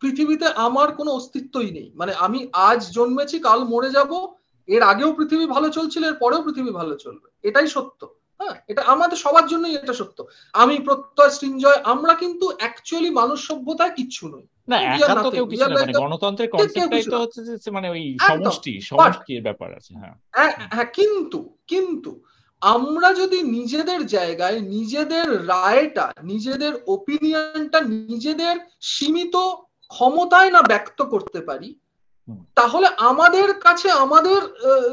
[0.00, 4.34] পৃথিবীতে আমার কোনো অস্তিত্বই নেই। মানে আমি আজ জন্মেছি, কাল মরে যাব,
[4.66, 9.16] এর আগেও পৃথিবী ভালো চলছিল, এর পরেও পৃথিবী ভালো চলবে। এটাই সত্য। হ্যাঁ এটা আমাদের
[9.16, 14.76] সবার জন্যই এটা সত্য। আমি প্রত্যয় সৃঞ্জয়, আমরা কিন্তু অ্যাকচুয়ালি মানুষ সভ্যতায় কিচ্ছু নই। না
[14.94, 19.42] একা তো কেউ কিছু না মানে গণতন্ত্রের কনসেপ্টটাই তো হচ্ছে যে মানে ওই সমষ্টি সমষ্টির
[19.42, 22.10] ব্যাপার আছে হ্যাঁ। হ্যাঁ হ্যাঁ কিন্তু কিন্তু
[22.62, 27.78] আমরা যদি নিজেদের জায়গায় নিজেদের রায়টা নিজেদের ওপিনিয়নটা
[28.08, 29.34] নিজেদের সীমিত
[29.90, 31.70] ক্ষমতায় না ব্যক্ত করতে পারি
[32.56, 34.40] তাহলে আমাদের কাছে আমাদের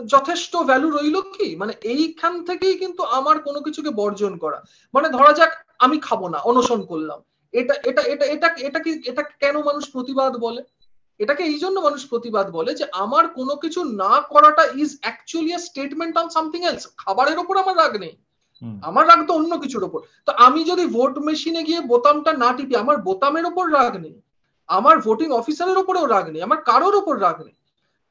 [0.06, 1.56] যথেষ্ট ভ্যালু রইল কি?
[1.56, 4.60] মানে এইখান থেকেই কিন্তু আমার কোনো কিছুকে বর্জন করা।
[4.94, 7.20] মানে ধরা যাক আমি খাব না অনশন করলাম।
[7.60, 10.62] এটা এটা এটা এটা এটা কি এটা কেন মানুষ প্রতিবাদ বলে?
[11.20, 15.60] এটাকে এই জন্য মানুষ প্রতিবাদ বলে যে আমার কোনো কিছু না করাটা is actually a
[15.68, 18.14] statement on something else খাবারের ওপর আমার রাগ নেই।
[18.90, 22.74] আমার রাগ তো অন্য কিছুর ওপর। তো আমি যদি ভোট মেশিনে গিয়ে বোতামটা না টিপি
[22.84, 24.16] আমার বোতামের ওপর রাগ নেই।
[24.70, 27.56] আমার ভোটিং অফিসারের ওপরেও রাগ নেই। আমার কারোর ওপর রাগ নেই।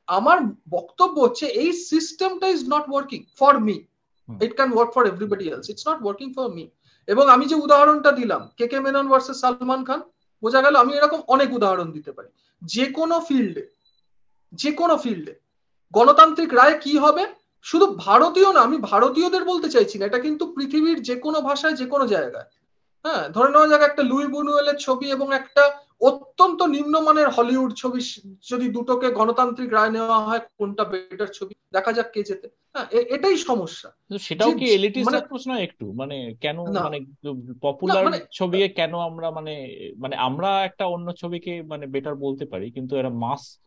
[0.08, 0.38] আমার
[0.70, 3.76] বক্তব্য হচ্ছে এই সিস্টেমটা is not working for me
[4.28, 6.64] it can work for everybody else it's not working for me
[7.08, 10.00] এবং আমি যে উদাহরণটা দিলাম, K K Menon versus Salman Khan,
[10.42, 12.28] বোঝা গেল আমি এরকম অনেক উদাহরণ দিতে পারি।
[12.62, 13.64] যে কোনো ফিল্ডে
[14.52, 15.34] যে কোনো ফিল্ডে
[15.92, 17.24] গণতান্ত্রিক রায় কি হবে?
[17.62, 21.86] শুধু ভারতীয় না, আমি ভারতীয়দের বলতে চাইছি না, এটা কিন্তু পৃথিবীর যে কোনো ভাষায় যে
[21.86, 22.48] কোনো জায়গায়।
[23.04, 25.62] হ্যাঁ ধরে নেওয়া যাক একটা লুই বুনুয়েলের ছবি এবং একটা
[26.04, 28.00] অত্যন্ত নিম্নমানের হলিউড ছবি
[28.50, 31.54] যদি দুটোকে গণতান্ত্রিক রায় নেওয়া হয় কোনটা বেটার ছবি?
[31.72, 35.92] দেখা যাক কে যেতে হ্যাঁ এটাই সমস্যা। সেটাও কি এলিটিস্ট মানে- অ্যাপ্রোচ একটু?
[35.92, 37.00] মানে কেন। মানে
[37.60, 39.54] পপুলার মানে- ছবিকে কেন আমরা মানে
[39.98, 43.60] মানে আমরা একটা অন্য ছবিকে মানে বেটার বলতে পারি কিন্তু এরা মাস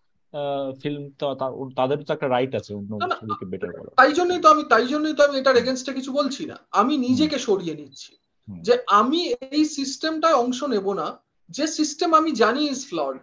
[0.81, 1.35] ফিল্ম তো
[1.75, 5.13] তাদের তো একটা রাইট আছে অন্য ছবিকে বেটার বলার। তাই জন্যই তো আমি তাই জন্যই
[5.13, 10.33] তো আমি এটার এগেনস্টে কিছু বলছি না। আমি নিজেকে সরিয়ে নিচ্ছি যে আমি এই সিস্টেমটায়
[10.33, 11.19] অংশ নেব না
[11.49, 13.17] যে সিস্টেম আমি জানি ইজ ফ্লড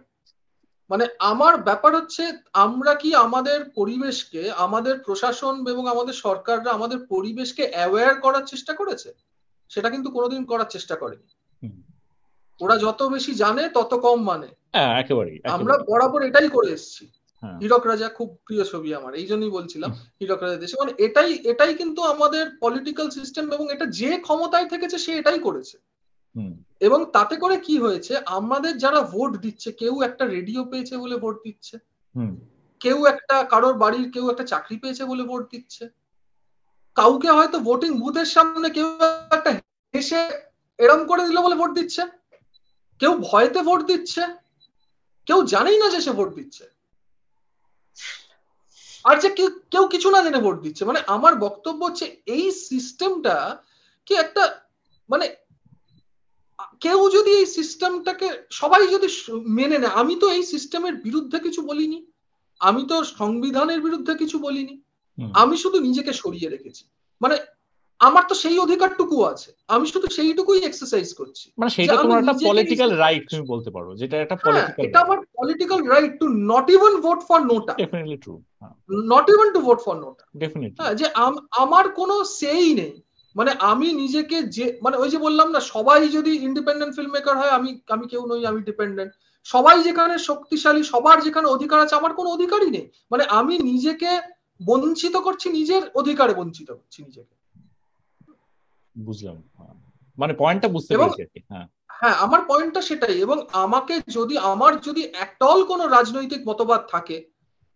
[0.89, 7.67] মানে আমার ব্যাপার হচ্ছে আমরা কি আমাদের পরিবেশকে আমাদের প্রশাসন এবং আমাদের সরকাররা আমাদের পরিবেশকে
[7.71, 9.13] অ্যাওয়্যার করার চেষ্টা করেছে?
[9.69, 11.35] সেটা কিন্তু কোনোদিন করার চেষ্টা করেনি।
[12.61, 15.03] ওরা যত বেশি জানে তত কম মানে। হ্যাঁ
[15.43, 17.07] আমরা বরাবর এটাই করে এসেছি।
[17.41, 21.33] হ্যাঁ। হীরক রাজা খুব প্রিয় ছবি আমার এই জন্যই বলছিলাম হীরক রাজা দেশে। মানে এটাই
[21.33, 25.77] এটাই কিন্তু আমাদের পলিটিক্যাল সিস্টেম এবং এটা যে ক্ষমতায় থেকেছে সে এটাই করেছে।
[26.79, 31.37] এবং তাতে করে কি হয়েছে আমাদের যারা ভোট দিচ্ছে কেউ একটা রেডিও পেয়েছে বলে ভোট
[31.43, 31.79] দিচ্ছে।
[32.79, 35.89] কেউ একটা কারোর বাড়ির কেউ একটা চাকরি পেয়েছে বলে ভোট দিচ্ছে।
[36.95, 38.87] কাউকে হয়তো ভোটিং বুথের সামনে কেউ
[39.31, 39.51] একটা
[39.95, 40.29] হেসে
[40.77, 42.01] এরম করে দিল বলে ভোট দিচ্ছে।
[42.99, 44.21] কেউ ভয়তে ভোট দিচ্ছে।
[45.25, 46.63] কেউ জানেই না যে সে ভোট দিচ্ছে।
[49.03, 53.57] আর যে কেউ কেউ কিছু না জেনে ভোট দিচ্ছে। মানে আমার বক্তব্য হচ্ছে এই সিস্টেমটা
[54.05, 54.61] কি একটা
[55.09, 55.44] মানে
[56.81, 59.07] কেউ যদি এই সিস্টেমটাকে সবাই যদি
[59.57, 61.99] মেনে নেয় আমি তো এই সিস্টেমের বিরুদ্ধে কিছু বলিনি
[62.61, 64.75] আমি তো সংবিধানের বিরুদ্ধে কিছু বলিনি
[65.35, 66.83] আমি শুধু নিজেকে সরিয়ে রেখেছি।
[67.21, 67.35] মানে
[67.99, 72.91] আমার তো সেই অধিকারটুকু আছে আমি শুধু সেইটুকুই এক্সারসাইজ করছি। মানে সেটা তোমার একটা পলিটিক্যাল
[72.95, 77.19] রাইট তুমি বলতে পারো যেটা একটা পলিটিক্যাল এটা আমার political right to not even vote
[77.23, 78.33] for NOTA definitely true
[79.07, 82.93] not even to vote for NOTA definitely হ্যাঁ যে আম- আমার কোনো সেই নেই।
[83.35, 87.49] মানে আমি নিজেকে যে মানে ওই যে বললাম না সবাই যদি ইন্ডিপেন্ডেন্ট ফিল্ম মেকার হয়
[87.49, 89.13] আমি আমি কেউ নই আমি ডিপেন্ডেন্ট
[89.43, 94.21] সবাই যেখানে শক্তিশালী সবার যেখানে অধিকার আছে আমার কোনো অধিকারই নেই। মানে আমি নিজেকে
[94.65, 97.35] বঞ্চিত করছি নিজের অধিকারে বঞ্চিত করছি নিজেকে।
[98.97, 99.73] বুঝলাম হ্যাঁ।
[100.17, 105.63] মানে পয়েন্টটা বুঝতে পেরেছি হ্যাঁ। হ্যাঁ আমার পয়েন্টটা সেটাই। এবং আমাকে যদি আমার যদি একটাল
[105.63, 107.25] কোনো রাজনৈতিক মতবাদ থাকে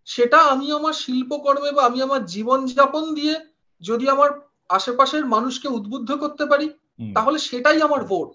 [0.06, 3.40] সেটা আমি আমার শিল্পকর্মে বা আমি আমার জীবনযাপন দিয়ে
[3.82, 6.68] যদি আমার আশেপাশের মানুষকে উদ্বুদ্ধ করতে পারি
[7.14, 8.30] তাহলে সেটাই আমার ভোট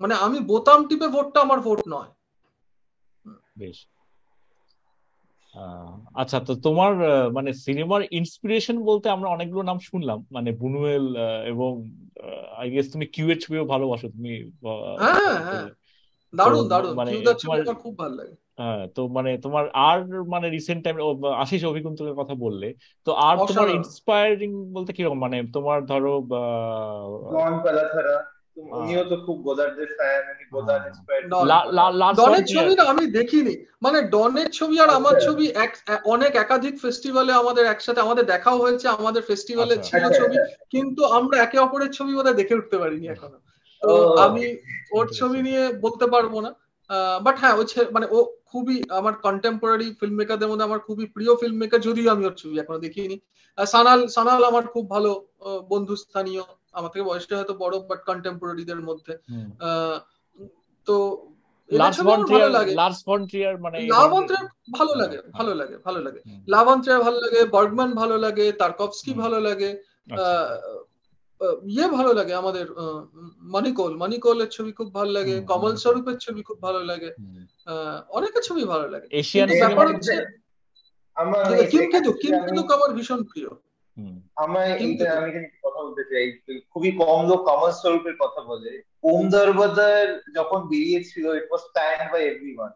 [0.00, 2.10] মানে আমি বোতাম টিপে ভোটটা আমার ভোট নয়।
[3.58, 3.78] বেশ।
[6.14, 6.92] আচ্ছা তো তোমার
[7.32, 11.06] মানে সিনেমার ইন্সপিরেশন বলতে আমরা অনেকগুলো নাম শুনলাম। মানে বুনুয়েল
[11.46, 11.70] এবং
[12.56, 13.06] আই গেস তুমি
[13.40, 14.32] ছবিও ভালোবাসো তুমি
[15.00, 15.68] হ্যাঁ হ্যাঁ।
[16.34, 17.10] দারুণ তো দারুণ। মানে
[17.82, 20.96] খুব ভালো লাগে। হ্যাঁ তো মানে তোমার আর মানে রিসেন্ট টাইম
[21.42, 22.68] আশিস অভিকুন্তলের কথা বললে
[23.06, 26.42] তো আর তোমার অসাধারণ। ইন্সপায়ারিং বলতে কীরকম মানে তোমার ধরো বা
[27.32, 27.54] ডন
[28.72, 31.26] উনিও তো খুব গোদারদের ফ্যান উনি গোদার হ্যাঁ। ইন্সপায়ার্ড
[32.18, 35.72] ডনের ছবি না আমি দেখিনি মানে ডনের ছবি আর আমার আচ্ছা। ছবি এক
[36.04, 40.36] অনেক একাধিক ফেস্টিভ্যালে আমাদের একসাথে আমাদের দেখাও হয়েছে আমাদের ফেস্টিভ্যালে আচ্ছা। ছিল ছবি।
[40.70, 43.38] কিন্তু আমরা একে অপরের ছবি বোধহয় দেখে উঠতে পারিনি এখনও
[43.82, 44.44] তো আমি
[44.92, 46.50] ওর ছবি নিয়ে বলতে পারব না
[47.20, 51.56] বাট হ্যাঁ ওই মানে ও খুবই আমার কন্টেম্পোরারি ফিল্ম মেকারদের মধ্যে আমার খুবই প্রিয় ফিল্ম
[51.56, 53.20] মেকার যদিও আমি ওর ছবি এখনও দেখিনি।
[53.66, 55.26] সানাল সানাল আমার খুব ভালো
[55.68, 56.42] বন্ধু স্থানীয়
[56.72, 59.18] আমার থেকে বয়সটা হয়তো বড় বাট কন্টেম্পোরারিদের মধ্যে।
[60.86, 61.26] তো
[62.26, 62.74] ভালো লাগে।
[63.60, 63.78] মানে
[64.72, 66.20] ভালো লাগে ভালো লাগে ভালো লাগে।
[67.02, 68.52] ভালো লাগে বার্গম্যান ভালো লাগে
[69.16, 69.70] ভালো লাগে।
[70.12, 70.82] আচ্ছা। আহ,
[71.74, 72.66] ইয়ে ভালো লাগে আমাদের
[73.54, 77.10] মানিকোল মানিকোলের ছবি খুব ভালো লাগে কমল স্বরূপের ছবি খুব ভালো লাগে
[78.08, 80.14] অনেকের ছবি ভালো লাগে। এশিয়ান ব্যাপার হচ্ছে
[81.72, 83.50] কিম কেদুক আমার ভীষণ প্রিয়।
[84.36, 85.30] আমার আমি
[85.64, 86.26] কথা বলতে চাই
[86.72, 88.72] খুবই কম লোক কমল স্বরূপের কথা বলে।
[89.10, 90.06] ওম দরবাদার
[90.38, 92.72] যখন বেরিয়েছিল it was stand by everyone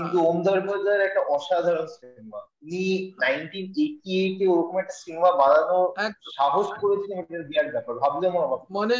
[0.00, 2.84] কিন্তু ওম দরবাদার একটা অসাধারণ সিনেমা। উনি
[3.20, 3.84] নাইনটিন এইটি
[4.16, 5.78] এইটে ওরকম একটা সিনেমা বানানো
[6.38, 8.96] সাহস করেছিলেন এটা বিরাট ব্যাপার। ভাবলে আমার মানে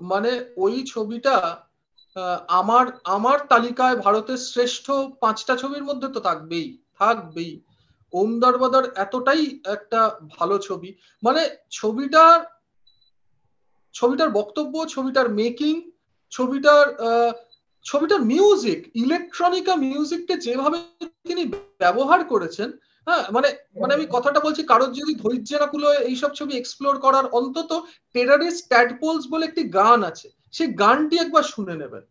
[0.00, 1.34] মানে ওই ছবিটা
[2.60, 2.86] আমার
[3.16, 4.86] আমার তালিকায় ভারতের শ্রেষ্ঠ
[5.20, 6.66] পাঁচটা ছবির মধ্যে তো থাকবেই
[6.98, 7.52] থাকবেই।
[8.12, 9.42] ওম দরবাদার এতটাই
[9.76, 10.00] একটা
[10.38, 10.88] ভালো ছবি।
[11.22, 12.38] মানে ছবিটার
[13.94, 15.74] ছবিটার বক্তব্য ছবিটার মেকিং
[16.32, 16.86] ছবিটার
[17.84, 20.78] ছবিটার মিউজিক ইলেকট্রনিকা মিউজিককে যেভাবে
[21.28, 21.44] তিনি
[21.78, 22.72] ব্যবহার করেছেন
[23.06, 23.48] হ্যাঁ মানে
[23.80, 27.82] মানে আমি কথাটা বলছি, কারোর যদি ধৈর্য না এইসব ছবি এক্সপ্লোর করার অন্তত
[28.12, 32.02] টেরারিস্ট ট্যাডপোলস বলে একটি গান আছে, সেই গানটি একবার শুনে নেবেন।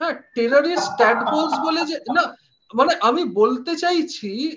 [0.00, 2.36] হ্যাঁ টেরারিস্ট ট্যাডপোলস বলে যে, না
[2.74, 4.56] মানে আমি বলতে চাইছি,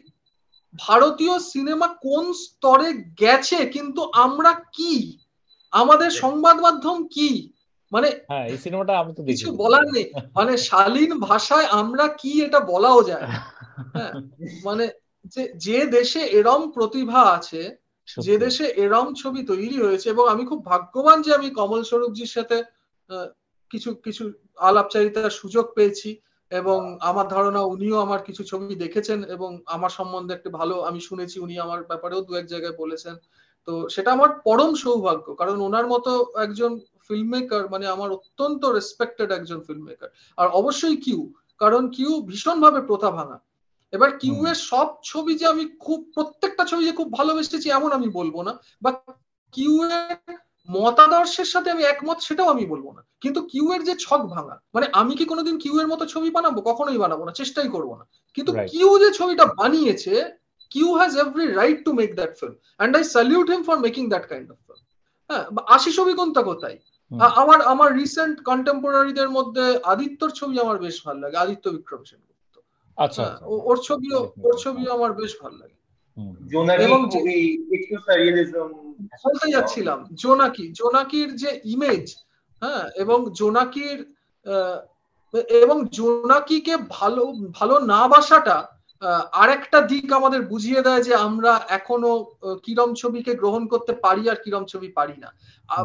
[0.79, 5.19] ভারতীয় সিনেমা কোন স্তরে গেছে, কিন্তু আমরা কি?
[5.71, 7.52] আমাদের সংবাদ মাধ্যম কি?
[7.93, 10.05] মানে হ্যাঁ এই সিনেমাটা আমি তো কিছু বলার নেই।
[10.35, 13.25] মানে শালীন ভাষায় আমরা কি এটা বলাও যায়
[13.95, 14.13] হ্যাঁ
[14.67, 14.85] মানে
[15.33, 17.61] যে যে দেশে এরম প্রতিভা আছে
[18.07, 22.57] যে দেশে এরম ছবি তৈরি হয়েছে এবং আমি খুব ভাগ্যবান যে আমি কমল স্বরূপজির সাথে
[23.71, 24.23] কিছু কিছু
[24.67, 26.09] আলাপচারিতার সুযোগ পেয়েছি
[26.51, 26.79] এবং
[27.09, 31.55] আমার ধারণা উনিও আমার কিছু ছবি দেখেছেন এবং আমার সম্বন্ধে একটা ভালো আমি শুনেছি উনি
[31.65, 33.15] আমার ব্যাপারেও দু এক জায়গায় বলেছেন।
[33.67, 36.11] তো সেটা আমার পরম সৌভাগ্য কারণ ওনার মতো
[36.45, 36.71] একজন
[37.07, 41.19] ফিল্ম মেকার মানে আমার অত্যন্ত রেসপেক্টেড একজন ফিল্ম মেকার আর অবশ্যই কিউ
[41.59, 43.37] কারণ কিউ ভীষণভাবে প্রথা ভাঙা।
[43.93, 48.07] এবার কিউ এর সব ছবি যে আমি খুব প্রত্যেকটা ছবি যে খুব ভালোবেসেছি এমন আমি
[48.09, 48.91] বলব না বা
[49.53, 50.35] কিউ এর
[50.69, 54.85] মতাদর্শের সাথে আমি একমত সেটাও আমি বলব না। কিন্তু কিউ এর যে ছক ভাঙা মানে
[54.93, 56.59] আমি কি কোনোদিন কিউ এর মতো ছবি বানাবো?
[56.61, 58.05] কখনোই বানাবো না চেষ্টাই করব না।
[58.37, 60.13] কিন্তু কিউ যে ছবিটা বানিয়েছে
[60.71, 64.25] Q has every right to make that film and I salute him for making that
[64.27, 64.83] kind of film
[65.29, 66.77] হ্যাঁ আশিস অভিকন্তা কোথায়?
[67.11, 72.59] আমার আমার রিসেন্ট কন্টেম্পোরারিদের মধ্যে আদিত্যর ছবি আমার বেশ ভালো লাগে আদিত্য বিক্রম সেনগুপ্ত।
[72.97, 75.77] আচ্ছা ওর ছবিও ওর ছবিও আমার বেশ ভালো লাগে।
[76.77, 77.05] এবং
[79.23, 82.15] বলতে যাচ্ছিলাম জোনাকি জোনাকির যে ইমেজ
[82.61, 84.05] হ্যাঁ এবং জোনাকির
[85.49, 88.72] এবং জোনাকিকে ভালো ভালো না বাসাটা
[89.31, 94.65] আরেকটা দিক আমাদের বুঝিয়ে দেয় যে আমরা এখনও কিরম ছবিকে গ্রহণ করতে পারি আর কিরম
[94.65, 95.33] ছবি পারি না।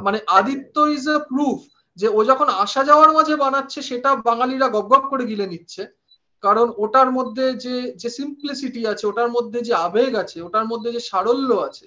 [0.03, 1.59] মানে আদিত্য ইজ এ প্রুফ
[1.97, 5.87] যে ও যখন আসা যাওয়ার মাঝে বানাচ্ছে, সেটা বাঙালিরা গপ করে গিলে নিচ্ছে।
[6.41, 11.01] কারণ ওটার মধ্যে যে যে সিম্পলিসিটি আছে, ওটার মধ্যে যে আবেগ আছে, ওটার মধ্যে যে
[11.01, 11.87] সারল্য আছে,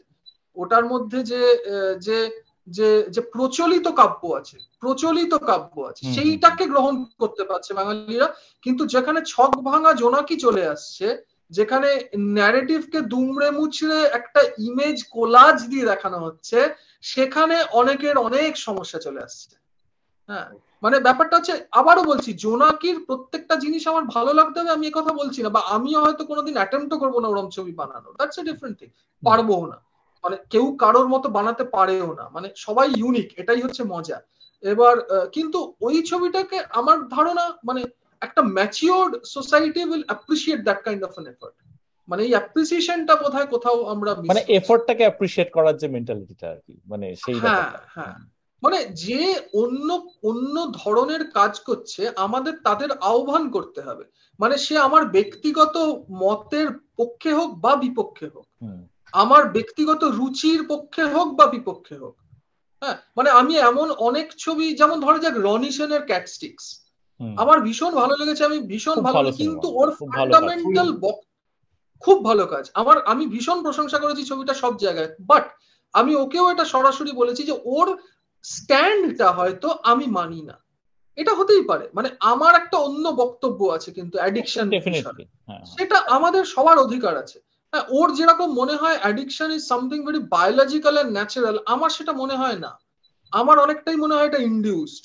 [0.56, 1.58] ওটার মধ্যে যে
[2.00, 8.28] যে যে যে প্রচলিত কাব্য আছে প্রচলিত কাব্য আছে সেইটাকে গ্রহণ করতে পারছে বাঙালিরা।
[8.64, 11.08] কিন্তু যেখানে ছক ভাঙা জোনাকি চলে আসছে
[11.52, 19.22] যেখানে ন্যারেটিভকে দুমড়ে মুচড়ে একটা ইমেজ কোলাজ দিয়ে দেখানো হচ্ছে সেখানে অনেকের অনেক সমস্যা চলে
[19.24, 19.56] আসছে।
[20.30, 20.50] হ্যাঁ
[20.84, 25.44] মানে ব্যাপারটা হচ্ছে আবারও বলছি জোনাকির প্রত্যেকটা জিনিস আমার ভালো লাগতে হবে আমি কথা বলছি
[25.44, 28.90] না বা আমিও হয়তো কোনোদিন অ্যাটেম্পটও করব না ওরম ছবি বানানো দ্যাটস এ ডিফারেন্ট থিং
[29.24, 29.78] পারব না।
[30.24, 34.18] মানে কেউ কারোর মতো বানাতে পারেও না। মানে সবাই ইউনিক এটাই হচ্ছে মজা।
[34.64, 34.96] এবার
[35.32, 37.82] কিন্তু ওই ছবিটাকে আমার ধারণা মানে
[38.22, 41.56] একটা matured society will appreciate that kind of an effort
[42.08, 47.08] মানে এই অ্যাপ্রিসিয়েশনটা বোধহয় কোথাও আমরা মানে এফর্টটাকে অ্যাপ্রিসিয়েট করার যে মেন্টালিটিটা আর কি মানে
[47.16, 48.16] সেই হ্যাঁ হ্যাঁ।
[48.64, 49.22] মানে যে
[49.54, 49.90] অন্য
[50.24, 54.04] অন্য ধরনের কাজ করছে আমাদের তাদের আহ্বান করতে হবে।
[54.40, 55.76] মানে সে আমার ব্যক্তিগত
[56.24, 56.68] মতের
[56.98, 58.46] পক্ষে হোক বা বিপক্ষে হোক।
[59.14, 62.16] আমার ব্যক্তিগত রুচির পক্ষে হোক বা বিপক্ষে হোক
[62.82, 66.82] হ্যাঁ মানে আমি এমন অনেক ছবি যেমন ধরো যাক রনি সেনের ক্যাটস্টিক্স
[67.38, 71.00] আমার ভীষণ ভালো লেগেছে আমি ভীষণ ভালো কিন্তু ওর ফান্ডামেন্টাল
[72.00, 75.50] খুব ভালো কাজ। আমার আমি ভীষণ প্রশংসা করেছি ছবিটা সব জায়গায় বাট
[75.92, 77.98] আমি ওকেও এটা সরাসরি বলেছি যে ওর
[78.44, 80.64] স্ট্যান্ডটা হয়তো আমি মানি না।
[81.16, 84.72] এটা হতেই পারে মানে আমার একটা অন্য বক্তব্য আছে কিন্তু অ্যাডিকশন
[85.66, 91.12] সেটা আমাদের সবার অধিকার আছে। ওর যেরকম মনে হয় addiction is something very biological and
[91.12, 92.80] natural আমার সেটা মনে হয় না।
[93.32, 95.04] আমার অনেকটাই মনে হয় এটা ইন্ডিউসড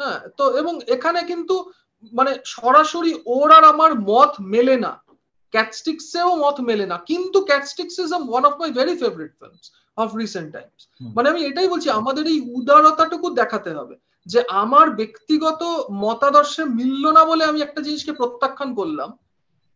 [0.00, 1.72] হ্যাঁ তো এবং এখানে কিন্তু
[2.12, 5.02] মানে সরাসরি ওর আর আমার মত মেলে না।
[5.50, 10.52] ক্যাটস্টিক্সেও মত মেলে না। কিন্তু Catsticks is one of my very favourite films of recent
[10.52, 13.96] times মানে আমি এটাই বলছি আমাদের এই উদারতাটুকু দেখাতে হবে
[14.26, 15.62] যে আমার ব্যক্তিগত
[15.92, 19.18] মতাদর্শে মিলল না বলে আমি একটা জিনিসকে প্রত্যাখ্যান করলাম।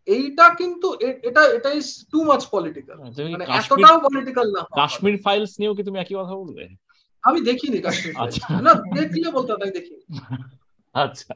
[0.06, 0.86] এইটা কিন্তু
[1.28, 2.96] এটা এটা ইজ টু মাচ পলিটিক্যাল
[3.32, 6.64] মানে এতটাও পলিটিক্যাল না কাশ্মীর ফাইলস নিয়েও কি তুমি একই কথা বলবে?
[7.24, 10.02] আমি দেখিনি কাশ্মীর আচ্ছা। না দেখলে বলতে তাই দেখিনি।
[10.94, 11.34] আচ্ছা।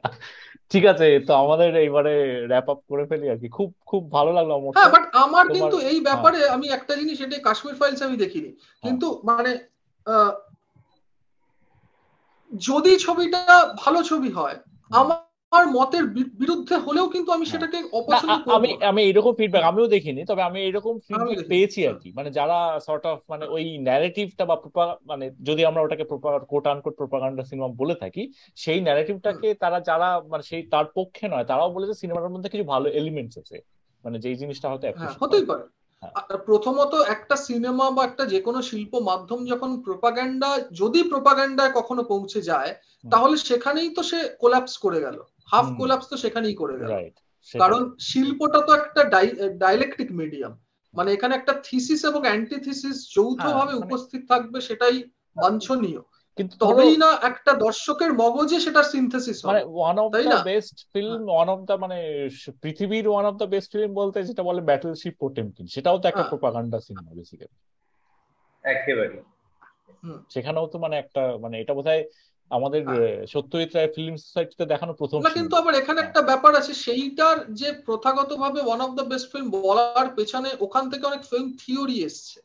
[0.71, 2.15] ঠিক আছে তো আমাদের এইবারে
[2.47, 5.77] র্যাপ আপ করে ফেলি আর কি। খুব খুব ভালো লাগল আমার হ্যাঁ বাট আমার কিন্তু
[5.81, 9.51] এই হ্যাঁ। ব্যাপারে আমি একটা জিনিস এটা কাশ্মীর ফাইলস আমি দেখিনি। হ্যাঁ। কিন্তু মানে
[10.07, 10.31] আহ,
[12.51, 13.41] যদি ছবিটা
[13.75, 14.57] ভালো ছবি হয়
[14.91, 14.95] হুম।
[15.51, 16.05] আমার মতের
[16.41, 20.41] বিরুদ্ধে হলেও কিন্তু আমি হ্যাঁ। সেটাকে অপছন্দ করব আমি আমি এরকম ফিডব্যাক আমিও দেখিনি তবে
[20.43, 24.55] আমি এরকম ফিডব্যাক পেয়েছি আর হ্যাঁ কি। মানে যারা সর্ট অফ মানে ওই ন্যারেটিভটা বা
[25.05, 26.05] মানে যদি আমরা ওটাকে
[26.49, 28.23] কোট আনকোট প্রোপাগান্ডা সিনেমা বলে থাকি
[28.57, 32.87] সেই ন্যারেটিভটাকে তারা যারা মানে সেই তার পক্ষে নয় তারাও বলেছে সিনেমাটার মধ্যে কিছু ভালো
[32.91, 33.57] এলিমেন্টস আছে।
[34.03, 35.63] মানে যেই জিনিসটা হয়তো হ্যাঁ হতেই পারে।
[36.03, 41.71] হ্যাঁ। আর প্রথমত একটা সিনেমা বা একটা যে কোনো শিল্প মাধ্যম যখন প্রোপাগান্ডা যদি প্রোপাগান্ডায়
[41.75, 42.71] কখনো পৌঁছে যায়
[43.03, 45.17] তাহলে সেখানেই তো সে কোলাপস করে গেল।
[45.51, 46.91] হাফ কোলাপস তো সেখানেই করে গেল।
[47.53, 49.01] কারণ শিল্পটা তো একটা
[49.57, 50.53] ডাইলেকট্রিক মিডিয়াম
[50.93, 54.95] মানে এখানে একটা থিসিস এবং অ্যান্টিথিসিস হ্যাঁ যৌথভাবে মানে উপস্থিত থাকবে সেটাই
[55.35, 56.01] বাঞ্ছনীয়।
[56.37, 61.47] কিন্তু তবেই না একটা দর্শকের মগজে সেটার সিনথেসিস মানে one of the best film one
[61.49, 61.97] of the মানে
[62.61, 66.29] পৃথিবীর one of the best film বলতে যেটা বলে ব্যাটলশিপ পোটেমকিন সেটাও তো একটা হ্যাঁ।
[66.29, 67.57] প্রোপাগান্ডা সিনেমা বেসিক্যালি
[68.65, 69.17] একেবারে।
[70.29, 72.03] সেখানেও তো মানে একটা মানে এটা বোধহয়
[72.51, 76.51] আমাদের হ্যাঁ। সত্যজিৎ রায় ফিল্ম সোসাইটিতে দেখানো প্রথম না কিন্তু আবার এখানে হ্যাঁ। একটা ব্যাপার
[76.55, 81.47] আছে সেইটার যে প্রথাগতভাবে one of the best film বলার পেছনে ওখান থেকে অনেক ফিল্ম
[81.57, 82.37] থিওরি এসছে।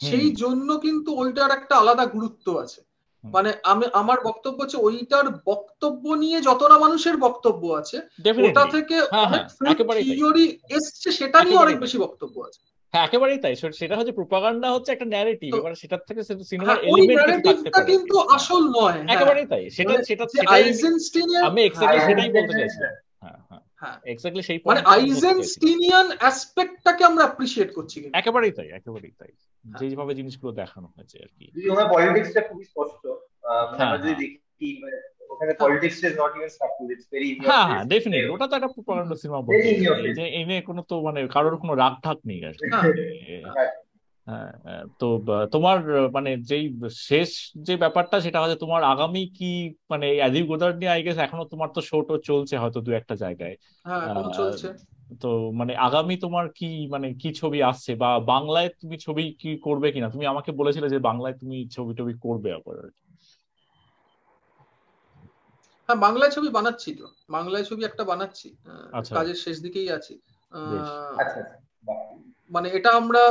[0.00, 2.80] সেই জন্য কিন্তু ওইটার একটা আলাদা গুরুত্ব আছে।
[3.24, 7.98] মানে আমি আমার বক্তব্য হচ্ছে ওইটার বক্তব্য নিয়ে যতটা মানুষের বক্তব্য আছে
[8.40, 8.96] ওটা থেকে
[9.30, 9.78] হ্যাঁ অনেক
[10.08, 12.60] থিওরি এসছে সেটা নিয়ে অনেক বেশি বক্তব্য আছে।
[12.94, 16.20] হ্যাঁ একেবারেই তাই। সেটা হচ্ছে প্রোপাগান্ডা হচ্ছে একটা ন্যারেটিভ এবার সেটার থেকে
[16.50, 20.46] সিনেমার হ্যাঁ এলিমেন্ট থাকতে পারে। কিন্তু আসল নয় হ্যাঁ। একেবারেই তাই। সেটা মানে সেটা সেটাই
[20.48, 22.92] আমি আইজেনস্টিনিয়ান আমি এক্স্যাক্টলি সেটাই বলতে চাইছিলাম।
[23.22, 29.14] হ্যাঁ হ্যাঁ। হ্যাঁ। এক্স্যাক্টলি সেই মানে আইজেনস্টিনিয়ান অ্যাসপেক্টটাকে আমরা অ্যাপ্রিসিয়েট করছি কিন্তু। একেবারেই তাই একেবারেই
[29.18, 29.32] তাই।
[29.64, 31.46] যেইভাবে জিনিসগুলো দেখানো হয়েছে আর কি।
[31.92, 33.02] পলিটিক্সটা খুবই স্পষ্ট
[33.72, 34.96] মানে আমরা যদি দেখি মানে
[35.32, 38.54] ওখানে হ্যাঁ politics is not even subtle it's very হ্যাঁ ফেস হ্যাঁ ডেফিনেটলি ওটা তো
[38.56, 39.62] একটা প্রোপাগান্ডা সিনেমা ফেস
[40.18, 42.68] যে এই নিয়ে কোনো তো মানে কারোর কোনো রাগ ঢাক নেই আর কি।
[43.46, 43.70] হ্যাঁ
[44.26, 45.06] হ্যাঁ হ্যাঁ, তো
[45.52, 45.76] তোমার
[46.16, 46.64] মানে যেই
[47.08, 47.30] শেষ
[47.66, 49.50] যে ব্যাপারটা সেটা হচ্ছে তোমার আগামী কি
[49.90, 53.14] মানে অ্যাদিব গোদার নিয়ে আই গেস এখনও তোমার তো শো টো চলছে হয়তো দু একটা
[53.14, 53.54] জায়গায়।
[53.84, 54.06] হ্যাঁ
[54.38, 54.68] চলছে।
[55.22, 57.90] তো মানে আগামী তোমার কি মানে কি ছবি আসছে?
[57.96, 60.08] বা বাংলায় তুমি ছবি কি করবে কিনা?
[60.14, 63.01] তুমি আমাকে বলেছিলে যে বাংলায় তুমি ছবি টবি করবে আবার আর কি।
[65.88, 70.14] হ্যাঁ বাংলায় ছবি বানাচ্ছি তো। বাংলায় ছবি একটা বানাচ্ছি। আহ, আচ্ছা। কাজের শেষ দিকেই আছি।
[70.52, 70.60] আহ,
[71.18, 71.56] আচ্ছা আচ্ছা।
[72.50, 73.22] মানে এটা আমরা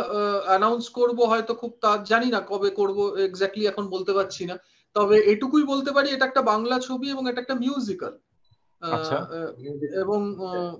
[0.47, 4.55] অ্যানাউন্স করব হয়তো খুব তা জানি না কবে করব এক্স্যাক্টলি এখন বলতে পারছি না।
[4.95, 8.13] তবে এটুকুই বলতে পারি এটা একটা বাংলা ছবি এবং এটা একটা মিউজিক্যাল
[10.01, 10.73] এবং আহ,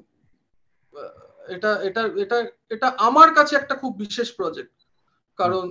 [1.47, 2.37] এটা এটা এটা
[2.71, 4.75] এটা আমার কাছে একটা খুব বিশেষ প্রজেক্ট
[5.39, 5.65] কারণ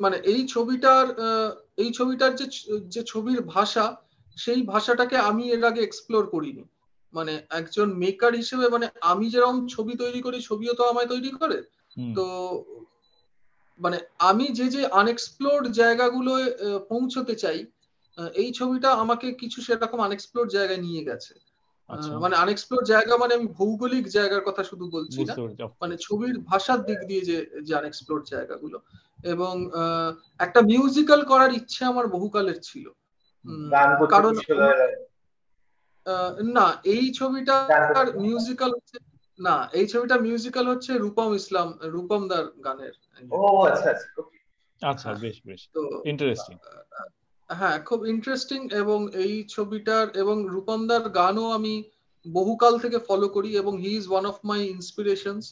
[0.00, 2.46] মানে এই ছবিটার আহ, এই ছবিটার যে
[2.88, 3.84] যে ছবির ভাষা
[4.38, 6.64] সেই ভাষাটাকে আমি এর আগে এক্সপ্লোর করিনি।
[7.12, 11.58] মানে একজন মেকার হিসেবে মানে আমি যেরকম ছবি তৈরি করি ছবিও তো আমায় তৈরি করে।
[12.14, 12.24] তো
[13.80, 16.32] মানে আমি যে যে আনএক্সপ্লোর্ড জায়গাগুলো
[16.88, 17.66] পৌঁছতে চাই
[18.34, 21.34] এই ছবিটা আমাকে কিছু সেরকম আনএক্সপ্লোর জায়গায় নিয়ে গেছে।
[21.88, 25.34] আচ্ছা। মানে আনএক্সপ্লোর জায়গা মানে আমি ভৌগোলিক জায়গার কথা শুধু বলছি না।
[25.80, 28.78] মানে ছবির ভাষার দিক দিয়ে যে যে আনএক্সপ্লোর জায়গাগুলো।
[29.22, 32.90] এবং আহ, একটা মিউজিক্যাল করার ইচ্ছে আমার বহুকালের ছিল।
[34.08, 34.32] কারণ
[36.06, 38.96] আহ, না এই ছবিটার গান মিউজিক্যাল হচ্ছে
[39.38, 42.94] না এই ছবিটা মিউজিক্যাল হচ্ছে রূপম ইসলাম রূপম দার গানের
[43.32, 44.08] ও আচ্ছা আচ্ছা
[44.80, 45.60] আচ্ছা বেশ বেশ।
[46.04, 46.56] ইন্টারেস্টিং
[47.50, 51.74] হ্যাঁ খুব ইন্টারেস্টিং এবং এই ছবিটার এবং রূপমদার গানও আমি
[52.26, 55.46] বহুকাল থেকে ফলো করি এবং he is one of my inspirations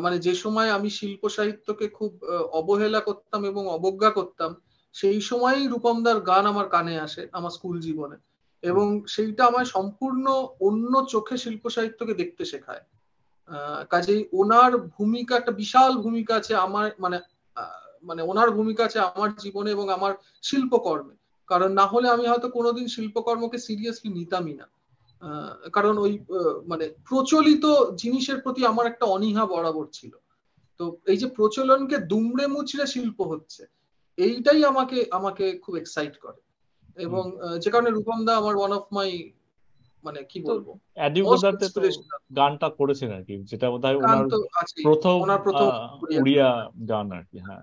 [0.00, 2.12] মানে যে সময় আমি শিল্প সাহিত্যকে খুব
[2.52, 4.50] অবহেলা করতাম এবং অবজ্ঞা করতাম
[4.92, 8.16] সেই সময়ই রূপমদার গান আমার কানে আসে, আমার স্কুল জীবনে।
[8.62, 12.80] এবং সেইটা আমায় সম্পূর্ণ অন্য চোখে শিল্প সাহিত্যকে দেখতে শেখায়।
[13.90, 17.20] কাজেই ওনার ভূমিকা, একটা বিশাল ভূমিকা আছে আমার মানে
[18.02, 21.14] মানে ওনার ভূমিকা আছে আমার জীবনে এবং আমার শিল্পকর্মে।
[21.46, 24.68] কারণ না হলে আমি হয়তো কোনোদিন শিল্পকর্মকে সিরিয়াসলি নিতামই না।
[25.72, 26.18] কারণ ওই
[26.66, 30.10] মানে প্রচলিত জিনিসের প্রতি আমার একটা অনীহা বরাবর ছিল।
[30.78, 33.66] তো এই যে প্রচলনকে দুমড়ে মুচড়ে শিল্প হচ্ছে
[34.18, 36.40] এইটাই আমাকে আমাকে খুব এক্সাইট করে।
[36.96, 37.24] এবং
[37.58, 39.30] যে কারণে রূপম দা আমার ওয়ান অফ মাই
[40.04, 40.66] মানে কি বলব।
[42.36, 44.24] গানটা করেছেন আর কি যেটা বোধহয় ওনার
[44.82, 45.68] প্রথম ওনার প্রথম
[46.20, 47.62] উড়িয়া। গান। আর কি হ্যাঁ।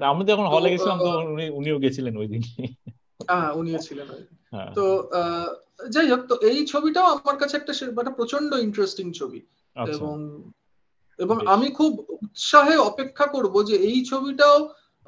[0.00, 2.42] আমি যখন হলে গেছিলাম তখন উনি উনিও গেছিলেন ওই দিন
[3.28, 4.06] হ্যাঁ উনিও ছিলেন
[4.52, 5.48] হ্যাঁ। তো আহ,
[5.88, 9.40] যাই হোক তো এই ছবিটাও আমার কাছে একটা একটা প্রচণ্ড ইন্টারেস্টিং ছবি।
[9.76, 10.16] আচ্ছা। এবং
[11.18, 14.56] এবং আমি খুব উৎসাহে অপেক্ষা করব যে এই ছবিটাও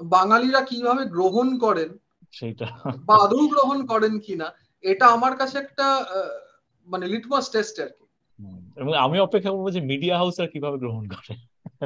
[0.02, 1.98] বাঙালিরা কীভাবে গ্রহণ করেন?
[2.32, 2.66] সেটা
[2.96, 4.52] বা আদৌ গ্রহণ করেন কিনা?
[4.82, 6.04] এটা আমার কাছে একটা
[6.86, 8.04] মানে লিটমাস টেস্ট আর কি।
[8.76, 11.34] এবং আমি অপেক্ষা করব যে মিডিয়া হাউস আর কীভাবে গ্রহণ করে।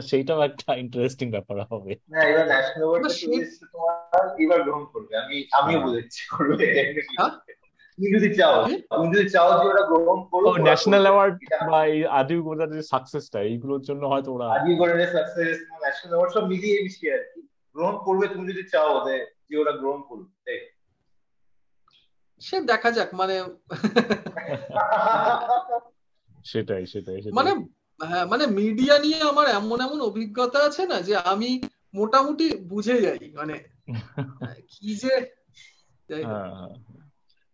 [0.00, 5.16] সেইটাও একটা ইন্টারেস্টিং ব্যাপার হবে। না এবার ন্যাশনাল অ্যাওয়ার্ডটা চলে এসেছে তোমার এবার গ্রহণ করবে।
[5.16, 6.66] আমি আমিও হ্যাঁ। বলেছি করবে।
[7.18, 7.30] হ্যাঁ?
[7.96, 11.38] তুমি যদি চাও তুমি যদি চাও যে ওরা গ্রহণ করো ন্যাশনাল অ্যাওয়ার্ড
[11.70, 14.46] বা এই আদিউ গোদার যে সাকসেসটা এইগুলোর জন্য হয়তো ওরা
[15.12, 17.39] সাকসেস ন্যাশনাল অ্যাওয়ার্ড সব মিলিয়ে মিশিয়ে আর কি।
[17.80, 19.16] গ্রহণ করবে তুমি যদি চাও যে
[19.48, 20.54] যে ওরা গ্রহণ করবে
[22.42, 23.34] সে দেখা যাক মানে
[26.44, 27.50] সেটাই সেটাই সেটাই। মানে
[28.00, 31.50] হ্যাঁ মানে মিডিয়া নিয়ে আমার এমন এমন অভিজ্ঞতা আছে না যে আমি
[31.94, 33.56] মোটামুটি বুঝে যাই মানে
[34.70, 35.12] কি যে
[36.08, 36.72] হ্যাঁ, হ্যাঁ।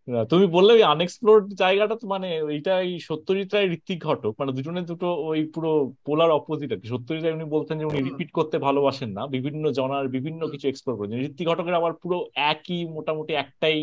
[0.08, 4.50] না, তুমি বললে ওই আনএক্সপ্লোর্ড জায়গাটা তো মানে এইটা এই সত্যজিৎ রায় ঋত্বিক ঘটক মানে
[4.56, 5.70] দুজনে দুটো ওই পুরো
[6.06, 9.64] পোলার অপোজিট আর কি। সত্যজিৎ রায় উনি বলতেন যে উনি রিপিট করতে ভালোবাসেন না বিভিন্ন
[9.78, 12.16] জনার বিভিন্ন কিছু এক্সপ্লোর করেছেন। ঋত্বিক ঘটকের আবার পুরো
[12.52, 13.78] একই মোটামুটি একটাই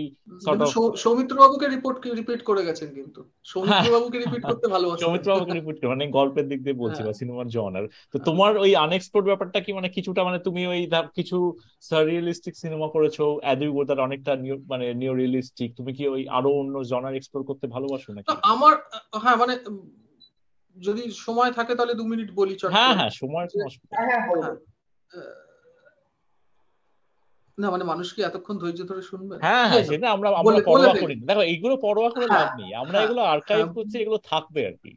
[1.04, 3.20] সৌমিত্র বাবুকে রিপোর্ট রিপিট করে গেছেন কিন্তু।
[3.52, 7.06] সৌমিত্র বাবুকে রিপিট করতে ভালোবাসেন। সৌমিত্র বাবুকে রিপিট করে মানে গল্পের দিক দিয়ে বলছি বা
[7.06, 11.06] হ্যাঁ। সিনেমার জনার তো তোমার ওই আনএক্সপ্লোর্ড ব্যাপারটা কি মানে কিছুটা মানে তুমি ওই ধর
[11.18, 11.38] কিছু
[11.90, 13.18] সাররিয়ালিস্টিক সিনেমা করেছ
[13.78, 18.10] গোদার অনেকটা নিউ মানে নিউ রিয়েলিস্টিক তুমি কি ওই আরও অন্য জনার এক্সপ্লোর করতে ভালোবাসো
[18.14, 18.27] নাকি?
[18.30, 18.73] না, আমার
[19.23, 19.53] হ্যাঁ মানে
[20.77, 24.41] যদি সময় থাকে তাহলে দু মিনিট বলি চট হ্যাঁ হ্যাঁ সময় কোনো অসুবিধা হ্যাঁ হ্যাঁ
[24.41, 24.56] হ্যাঁ।
[27.57, 29.35] না মানে মানুষ কি এতক্ষণ ধৈর্য ধরে শুনবে?
[29.38, 32.69] হ্যাঁ হ্যাঁ সেটা আমরা আমরা পরোয়া করি না। দেখো এইগুলো পরোয়া করে হ্যাঁ, লাভ নেই।
[32.73, 34.94] আমরা হ্যাঁ, এগুলো আর্কাইভ হ্যাঁ। করছি এগুলো থাকবে আর কি।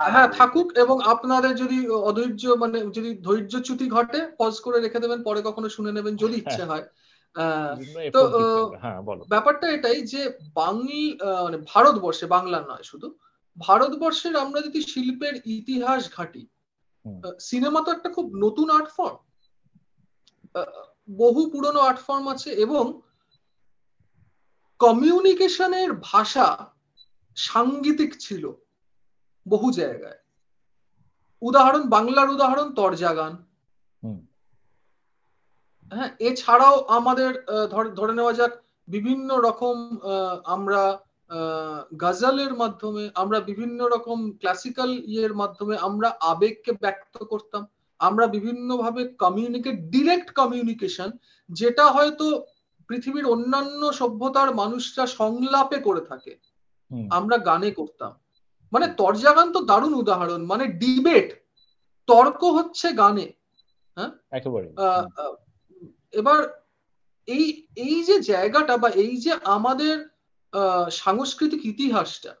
[0.00, 5.40] হ্যাঁ থাকুক এবং আপনাদের যদি অধৈর্য মানে যদি ধৈর্যচ্যুতি ঘটে পজ করে রেখে দেবেন পরে
[5.42, 6.84] কখনো শুনে নেবেন যদি ইচ্ছে হয়।
[8.10, 8.20] তো।
[8.78, 10.88] হ্যাঁ ব্যাপারটা এটাই যে বাংল
[11.44, 13.18] মানে ভারতবর্ষে বাংলা নয় শুধু
[13.58, 16.46] ভারতবর্ষের আমরা যদি শিল্পের ইতিহাস ঘাটি
[17.38, 19.16] সিনেমা তো একটা খুব নতুন আর্ট ফর্ম
[21.16, 23.02] বহু পুরনো আর্ট ফর্ম আছে এবং
[24.78, 26.68] কমিউনিকেশনের ভাষা
[27.36, 28.52] সাংগীতিক ছিল
[29.46, 30.20] বহু জায়গায়
[31.42, 33.51] উদাহরণ বাংলার উদাহরণ তরজা গান।
[35.92, 37.30] হ্যাঁ এছাড়াও আমাদের
[37.70, 38.52] ধর- নেওয়া যাক
[38.88, 39.98] বিভিন্ন রকম
[40.44, 40.98] আমরা
[41.96, 47.66] গজলের মাধ্যমে আমরা বিভিন্ন রকম ক্লাসিক্যাল ইয়ের মাধ্যমে আমরা আবেগকে ব্যক্ত করতাম।
[47.98, 51.10] আমরা বিভিন্নভাবে কমিউনিকেট ডিরেক্ট কমিউনিকেশন
[51.48, 52.44] যেটা হয়তো
[52.88, 56.38] পৃথিবীর অন্যান্য সভ্যতার মানুষরা সংলাপে করে থাকে।
[57.10, 58.12] আমরা গানে করতাম।
[58.72, 61.28] মানে তরজা গান তো দারুণ উদাহরণ মানে ডিবেট
[62.06, 63.32] তর্ক হচ্ছে গানে
[64.76, 65.32] আহ,
[66.12, 66.40] এবার
[67.28, 67.44] এই
[67.76, 69.94] এই যে জায়গাটা বা এই যে আমাদের
[70.90, 72.32] সাংস্কৃতিক ইতিহাসটা,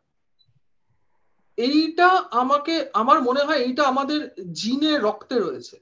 [1.58, 4.20] এইটা আমাকে, আমার মনে হয় এইটা আমাদের
[4.52, 5.76] জিনে রক্তে রয়েছে।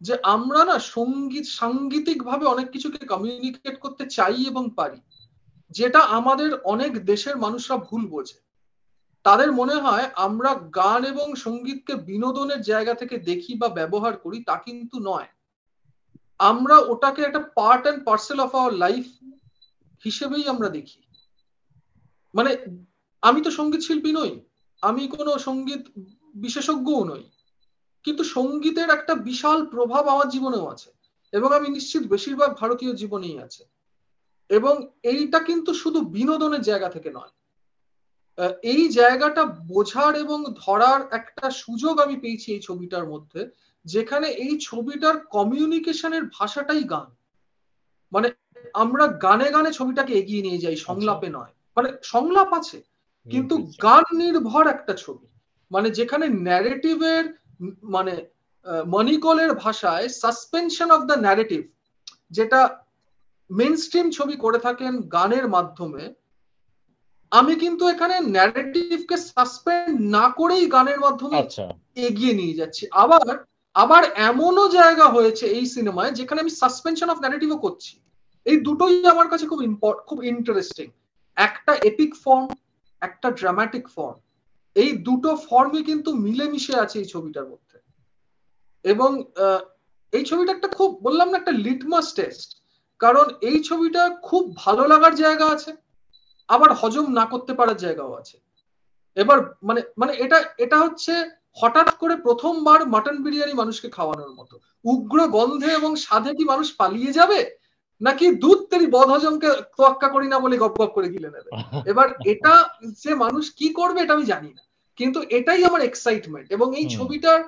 [0.00, 5.00] যে আমরা না সংগীত সাংগীতিক ভাবে অনেক কিছুকে কমিউনিকেট করতে চাই এবং পারি,
[5.70, 8.38] যেটা আমাদের অনেক দেশের মানুষরা ভুল বোঝে।
[9.24, 14.56] তাদের মনে হয় আমরা গান এবং সঙ্গীতকে বিনোদনের জায়গা থেকে দেখি বা ব্যবহার করি, তা
[14.58, 15.28] কিন্তু নয়।
[16.40, 19.06] আমরা ওটাকে একটা part and parcel of our life
[20.04, 21.00] হিসেবেই আমরা দেখি।
[22.34, 22.50] মানে
[23.22, 24.32] আমি তো সংগীত শিল্পী নই,
[24.82, 25.82] আমি কোনো সংগীত
[26.34, 27.24] বিশেষজ্ঞও নই,
[28.04, 30.90] কিন্তু সঙ্গীতের একটা বিশাল প্রভাব আমার জীবনেও আছে,
[31.32, 33.64] এবং আমি নিশ্চিত বেশিরভাগ ভারতীয় জীবনেই আছে।
[34.50, 37.32] এবং এইটা কিন্তু শুধু বিনোদনের জায়গা থেকে নয়
[38.62, 43.50] এই জায়গাটা বোঝার এবং ধরার একটা সুযোগ আমি পেয়েছি এই ছবিটার মধ্যে
[43.88, 47.08] যেখানে এই ছবিটার কমিউনিকেশনের ভাষাটাই গান।
[48.12, 48.28] মানে
[48.74, 52.78] আমরা গানে গানে ছবিটাকে এগিয়ে নিয়ে যাই সংলাপে নয়। মানে সংলাপ আছে
[53.26, 55.26] কিন্তু গান নির্ভর একটা ছবি।
[55.70, 57.24] মানে যেখানে ন্যারেটিভের
[57.86, 58.14] মানে
[58.66, 61.60] আহ, মণিকলের ভাষায় সাসপেনশন অফ দ্য ন্যারেটিভ
[62.30, 62.60] যেটা
[63.50, 66.04] মেন স্ট্রিম ছবি করে থাকেন গানের মাধ্যমে
[67.32, 71.66] আমি কিন্তু এখানে ন্যারেটিভকে সাসপেন্ড না করেই গানের মাধ্যমে আচ্ছা।
[72.06, 73.24] এগিয়ে নিয়ে যাচ্ছি। আবার
[73.74, 77.94] আবার এমনও জায়গা হয়েছে এই সিনেমায় যেখানে আমি সাসপেনশন অফ ন্যারেটিভও করছি।
[78.46, 80.86] এই দুটোই আমার কাছে খুব ইম্পর্ট খুব ইন্টারেস্টিং
[81.36, 82.46] একটা এপিক ফর্ম
[83.02, 84.16] একটা ড্রামাটিক ফর্ম
[84.76, 87.78] এই দুটো ফর্মই কিন্তু মিলেমিশে আছে এই ছবিটার মধ্যে।
[88.84, 89.10] এবং
[90.12, 92.48] এই ছবিটা একটা খুব, বললাম না একটা লিটমাস টেস্ট
[93.00, 95.72] কারণ এই ছবিটা খুব ভালো লাগার জায়গা আছে,
[96.48, 98.36] আবার হজম না করতে পারার জায়গাও আছে।
[99.16, 101.12] এবার মানে মানে এটা এটা হচ্ছে
[101.60, 107.12] হঠাৎ করে প্রথমবার মাটন বিরিয়ানি মানুষকে খাওয়ানোর মতো। উগ্র গন্ধে এবং স্বাদে কি মানুষ পালিয়ে
[107.12, 107.58] যাবে?
[108.00, 111.50] নাকি দুধ তেরি বদহজমকে তোয়াক্কা করি না বলে গপ গপ করে গিলে নেবে?
[111.90, 112.68] এবার এটা
[113.04, 114.62] যে মানুষ কি করবে এটা আমি জানি না।
[114.96, 117.44] কিন্তু এটাই আমার এক্সাইটমেন্ট এবং এই ছবিটার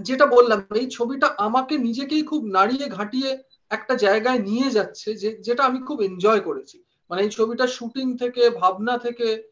[0.00, 3.38] যেটা বললাম এই ছবিটা আমাকে নিজেকেই খুব নাড়িয়ে ঘাটিয়ে
[3.70, 8.50] একটা জায়গায় নিয়ে যাচ্ছে যে যেটা আমি খুব এনজয় করেছি। মানে এই ছবিটা শুটিং থেকে
[8.50, 9.49] ভাবনা থেকে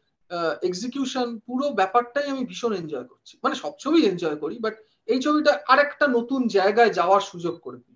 [0.69, 4.75] এক্সিকিউশন পুরো ব্যাপারটাই আমি ভীষণ এনজয় করছি। মানে সব ছবি এনজয় করি বাট
[5.13, 7.95] এই ছবিটা আরেকটা নতুন জায়গায় যাওয়ার সুযোগ করে দিল।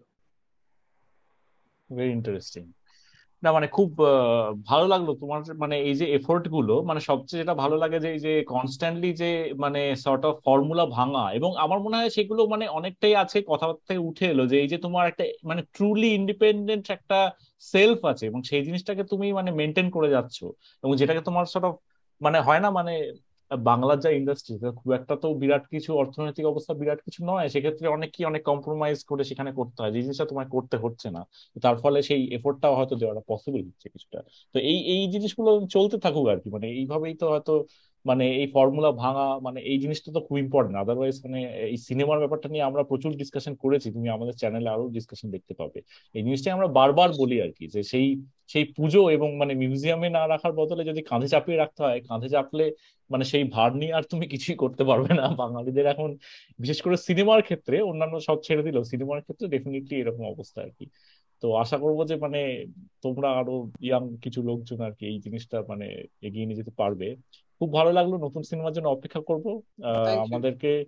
[1.90, 2.64] ভেরি ইন্টারেস্টিং
[3.44, 3.90] না মানে খুব
[4.70, 8.34] ভালো লাগল তোমার মানে এই যে এফোর্টগুলো মানে সবচেয়ে যেটা ভালো লাগে যে, এই যে
[8.54, 9.30] কনস্ট্যান্টলি যে
[9.64, 14.06] মানে সর্ট অফ ফর্মুলা ভাঙা, এবং আমার মনে হয় সেগুলো মানে অনেকটাই আছে কথাবার্তা থেকে
[14.10, 17.20] উঠে এলো যে, এই যে তোমার একটা মানে ট্রুলি ইন্ডিপেন্ডেন্ট একটা
[17.74, 20.38] সেলফ আছে, এবং সেই জিনিসটাকে তুমি মানে মেনটেন করে যাচ্ছ,
[20.84, 21.76] এবং যেটাকে তোমার সর্ট অফ
[22.24, 22.92] মানে হয় না মানে
[23.52, 28.10] বাংলার যা ইন্ডাস্ট্রি খুব একটা তো বিরাট কিছু অর্থনৈতিক অবস্থা বিরাট কিছু নয়। সেক্ষেত্রে অনেক
[28.16, 31.22] কি, অনেক কম্প্রোমাইজ করে সেখানে করতে হয়। যে জিনিসটা তোমায় করতে হচ্ছে না,
[31.56, 34.20] তার ফলে সেই এফোর্টটাও হয়তো দেওয়াটা পসিবল হচ্ছে কিছুটা।
[34.56, 37.54] তো এই এই জিনিসগুলো চলতে থাকুক আর কি। মানে এইভাবেই তো হয়তো
[38.06, 42.48] মানে এই ফর্মুলা ভাঙা মানে এই জিনিসটা তো খুব ইম্পর্টেন্ট আদারওয়াইজ মানে এই সিনেমার ব্যাপারটা
[42.54, 45.80] নিয়ে আমরা প্রচুর ডিসকাশন করেছি। তুমি আমাদের চ্যানেলে আরও ডিসকাশন দেখতে পাবে।
[46.16, 48.08] এই জিনিসটাই আমরা বারবার বলি আর কি, যে সেই
[48.50, 52.66] সেই পুজো এবং মানে মিউজিয়ামে না রাখার বদলে যদি কাঁধে চাপিয়ে রাখতে হয়, কাঁধে চাপলে
[53.10, 56.10] মানে সেই ভার নিয়ে আর তুমি কিছুই করতে পারবে না। বাঙালিদের এখন,
[56.60, 60.86] বিশেষ করে সিনেমার ক্ষেত্রে অন্যান্য সব ছেড়ে দিলেও সিনেমার ক্ষেত্রে ডেফিনেটলি এরকম অবস্থা আর কি।
[61.44, 62.66] তো আশা করব যে মানে
[63.02, 67.16] তোমরা আরও ইয়াং কিছু লোকজন আর কি এই জিনিসটা মানে এগিয়ে নিয়ে যেতে পারবে।
[67.60, 69.62] খুব ভালো লাগল নতুন সিনেমার জন্য অপেক্ষা করব।
[70.20, 70.86] আমাদেরকে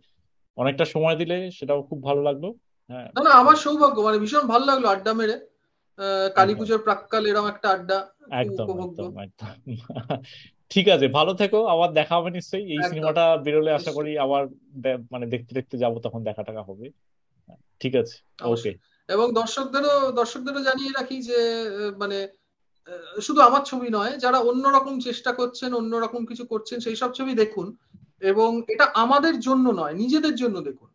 [0.55, 2.51] অনেকটা সময় দিলে সেটাও খুব ভালো লাগল।
[2.89, 5.35] হ্যাঁ। না না আমার সৌভাগ্য মানে ভীষণ ভালো লাগল আড্ডা মেরে।
[6.35, 9.45] কালী পুজোর প্রাককাল এরকম একটা আড্ডা একদম একদম একদম।
[10.69, 14.47] ঠিক আছে ভালো থেকো আবার দেখা হবে নিশ্চয়ই। এই সিনেমাটা বেরোলে আশা করি আবার
[15.11, 16.89] মানে দেখতে দেখতে যাব তখন দেখা টাকা হবে
[17.79, 22.27] ঠিক আছে ওকে এবং দর্শকদেরও দর্শকদেরও জানিয়ে রাখি যে মানে
[23.21, 27.75] শুধু আমার ছবি নয়, যারা অন্যরকম চেষ্টা করছেন, অন্যরকম কিছু করছেন, সেই সব ছবি দেখুন।
[28.19, 30.87] এবং এটা আমাদের জন্য নয়, নিজেদের জন্য দেখুন।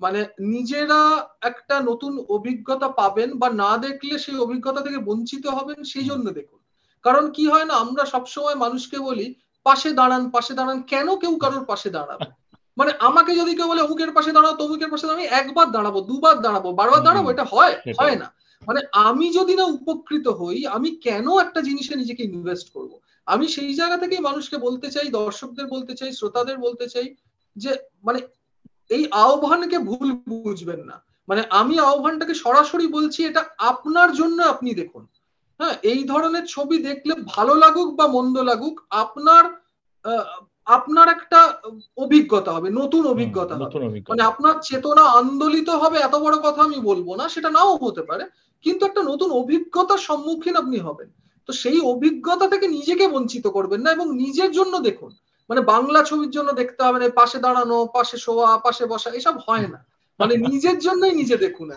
[0.00, 6.04] মানে নিজেরা একটা নতুন অভিজ্ঞতা পাবেন বা না দেখলে সেই অভিজ্ঞতা থেকে বঞ্চিত হবেন, সেই
[6.04, 6.58] জন্য দেখুন।
[7.02, 9.34] কারণ কি হয় না, আমরা সবসময় মানুষকে বলি,
[9.64, 12.47] পাশে দাঁড়ান পাশে দাঁড়ান। কেন কেউ কারোর পাশে দাঁড়াবে?
[12.78, 16.72] মানে আমাকে যদি কেউ বলে অমুকের পাশে দাঁড়াও তমুকের পাশে দাঁড়াবো একবার দাঁড়াবো দুবার দাঁড়াবো
[16.72, 18.32] বারবার দাঁড়াবো এটা হয় হয় না।
[18.66, 22.92] মানে আমি যদি না উপকৃত হই আমি কেন একটা জিনিসে নিজেকে ইনভেস্ট করব?
[23.26, 27.14] আমি সেই জায়গা থেকেই মানুষকে বলতে চাই দর্শকদের বলতে চাই শ্রোতাদের বলতে চাই
[27.56, 27.70] যে
[28.04, 28.18] মানে
[28.90, 35.06] এই আহ্বানকে ভুল বুঝবেন না। মানে আমি আহ্বানটাকে সরাসরি বলছি এটা আপনার জন্য আপনি দেখুন।
[35.60, 39.44] হ্যাঁ এই ধরনের ছবি দেখলে ভালো লাগুক বা মন্দ লাগুক আপনার
[40.68, 41.40] আপনার একটা
[41.96, 43.54] অভিজ্ঞতা হবে নতুন অভিজ্ঞতা
[44.08, 48.24] মানে আপনার চেতনা আন্দোলিত হবে এত বড় কথা আমি বলব না সেটা নাও হতে পারে
[48.64, 51.08] কিন্তু একটা নতুন অভিজ্ঞতার সম্মুখীন আপনি হবেন।
[51.48, 55.10] তো সেই অভিজ্ঞতা থেকে নিজেকে বঞ্চিত করবেন না এবং নিজের জন্য দেখুন
[55.50, 59.66] মানে বাংলা ছবির জন্য দেখতে হবে না পাশে দাঁড়ানো পাশে শোয়া পাশে বসা এসব হয়
[59.68, 59.78] না।
[60.20, 61.68] মানে নিজের জন্যই নিজে দেখুন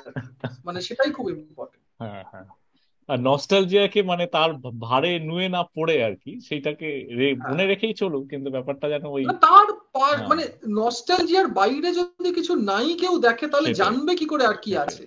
[0.66, 2.46] মানে সেটাই খুব ইম্পর্টেন্ট হ্যাঁ হ্যাঁ।
[3.12, 6.88] আর নস্টালজিয়াকে মানে তার ভারে নুয়ে না পড়ে আর কি সেইটাকে
[7.50, 9.68] মনে রেখেই চলুক কিন্তু ব্যাপারটা যেন ওই তার
[10.28, 15.04] মানে নস্টালজিয়ার বাইরে যদি কিছু নাই কেউ দেখে তাহলে জানবে কি করে আর কি আছে।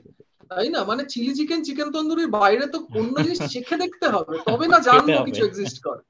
[0.50, 0.84] তাই না?
[0.84, 5.24] মানে চিলি চিকেন চিকেন তন্দুরির বাইরে তো অন্য জিনিস শিখে দেখতে হবে তবে না জানব
[5.24, 6.02] কিছু এক্সিস্ট করে।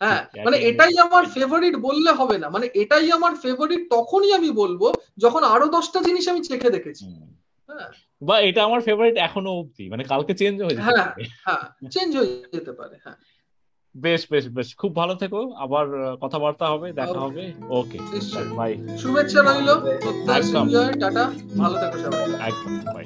[0.00, 4.82] হ্যাঁ মানে এটাই আমার ফেভারিট বললে হবে না। মানে এটাই আমার ফেভারিট তখনই আমি বলব
[5.16, 7.28] যখন আরও দশটা জিনিস আমি চেখে দেখেছি। হ্যাঁ
[8.22, 12.32] বা এটা আমার ফেভারিট এখনও অবধি মানে কালকে চেঞ্জ হয়ে যেতে পারে। হ্যাঁ চেঞ্জ হয়ে
[12.52, 13.18] যেতে পারে হ্যাঁ।
[13.94, 15.86] বেশ বেশ বেশ খুব ভালো থেকো আবার
[16.20, 17.98] কথাবার্তা হবে দেখা হবে। ওকে
[18.56, 19.68] বাই শুভেচ্ছা রইল।
[21.00, 21.24] টাটা।
[21.58, 23.04] ভালো থেকো সবাই। একদম বাই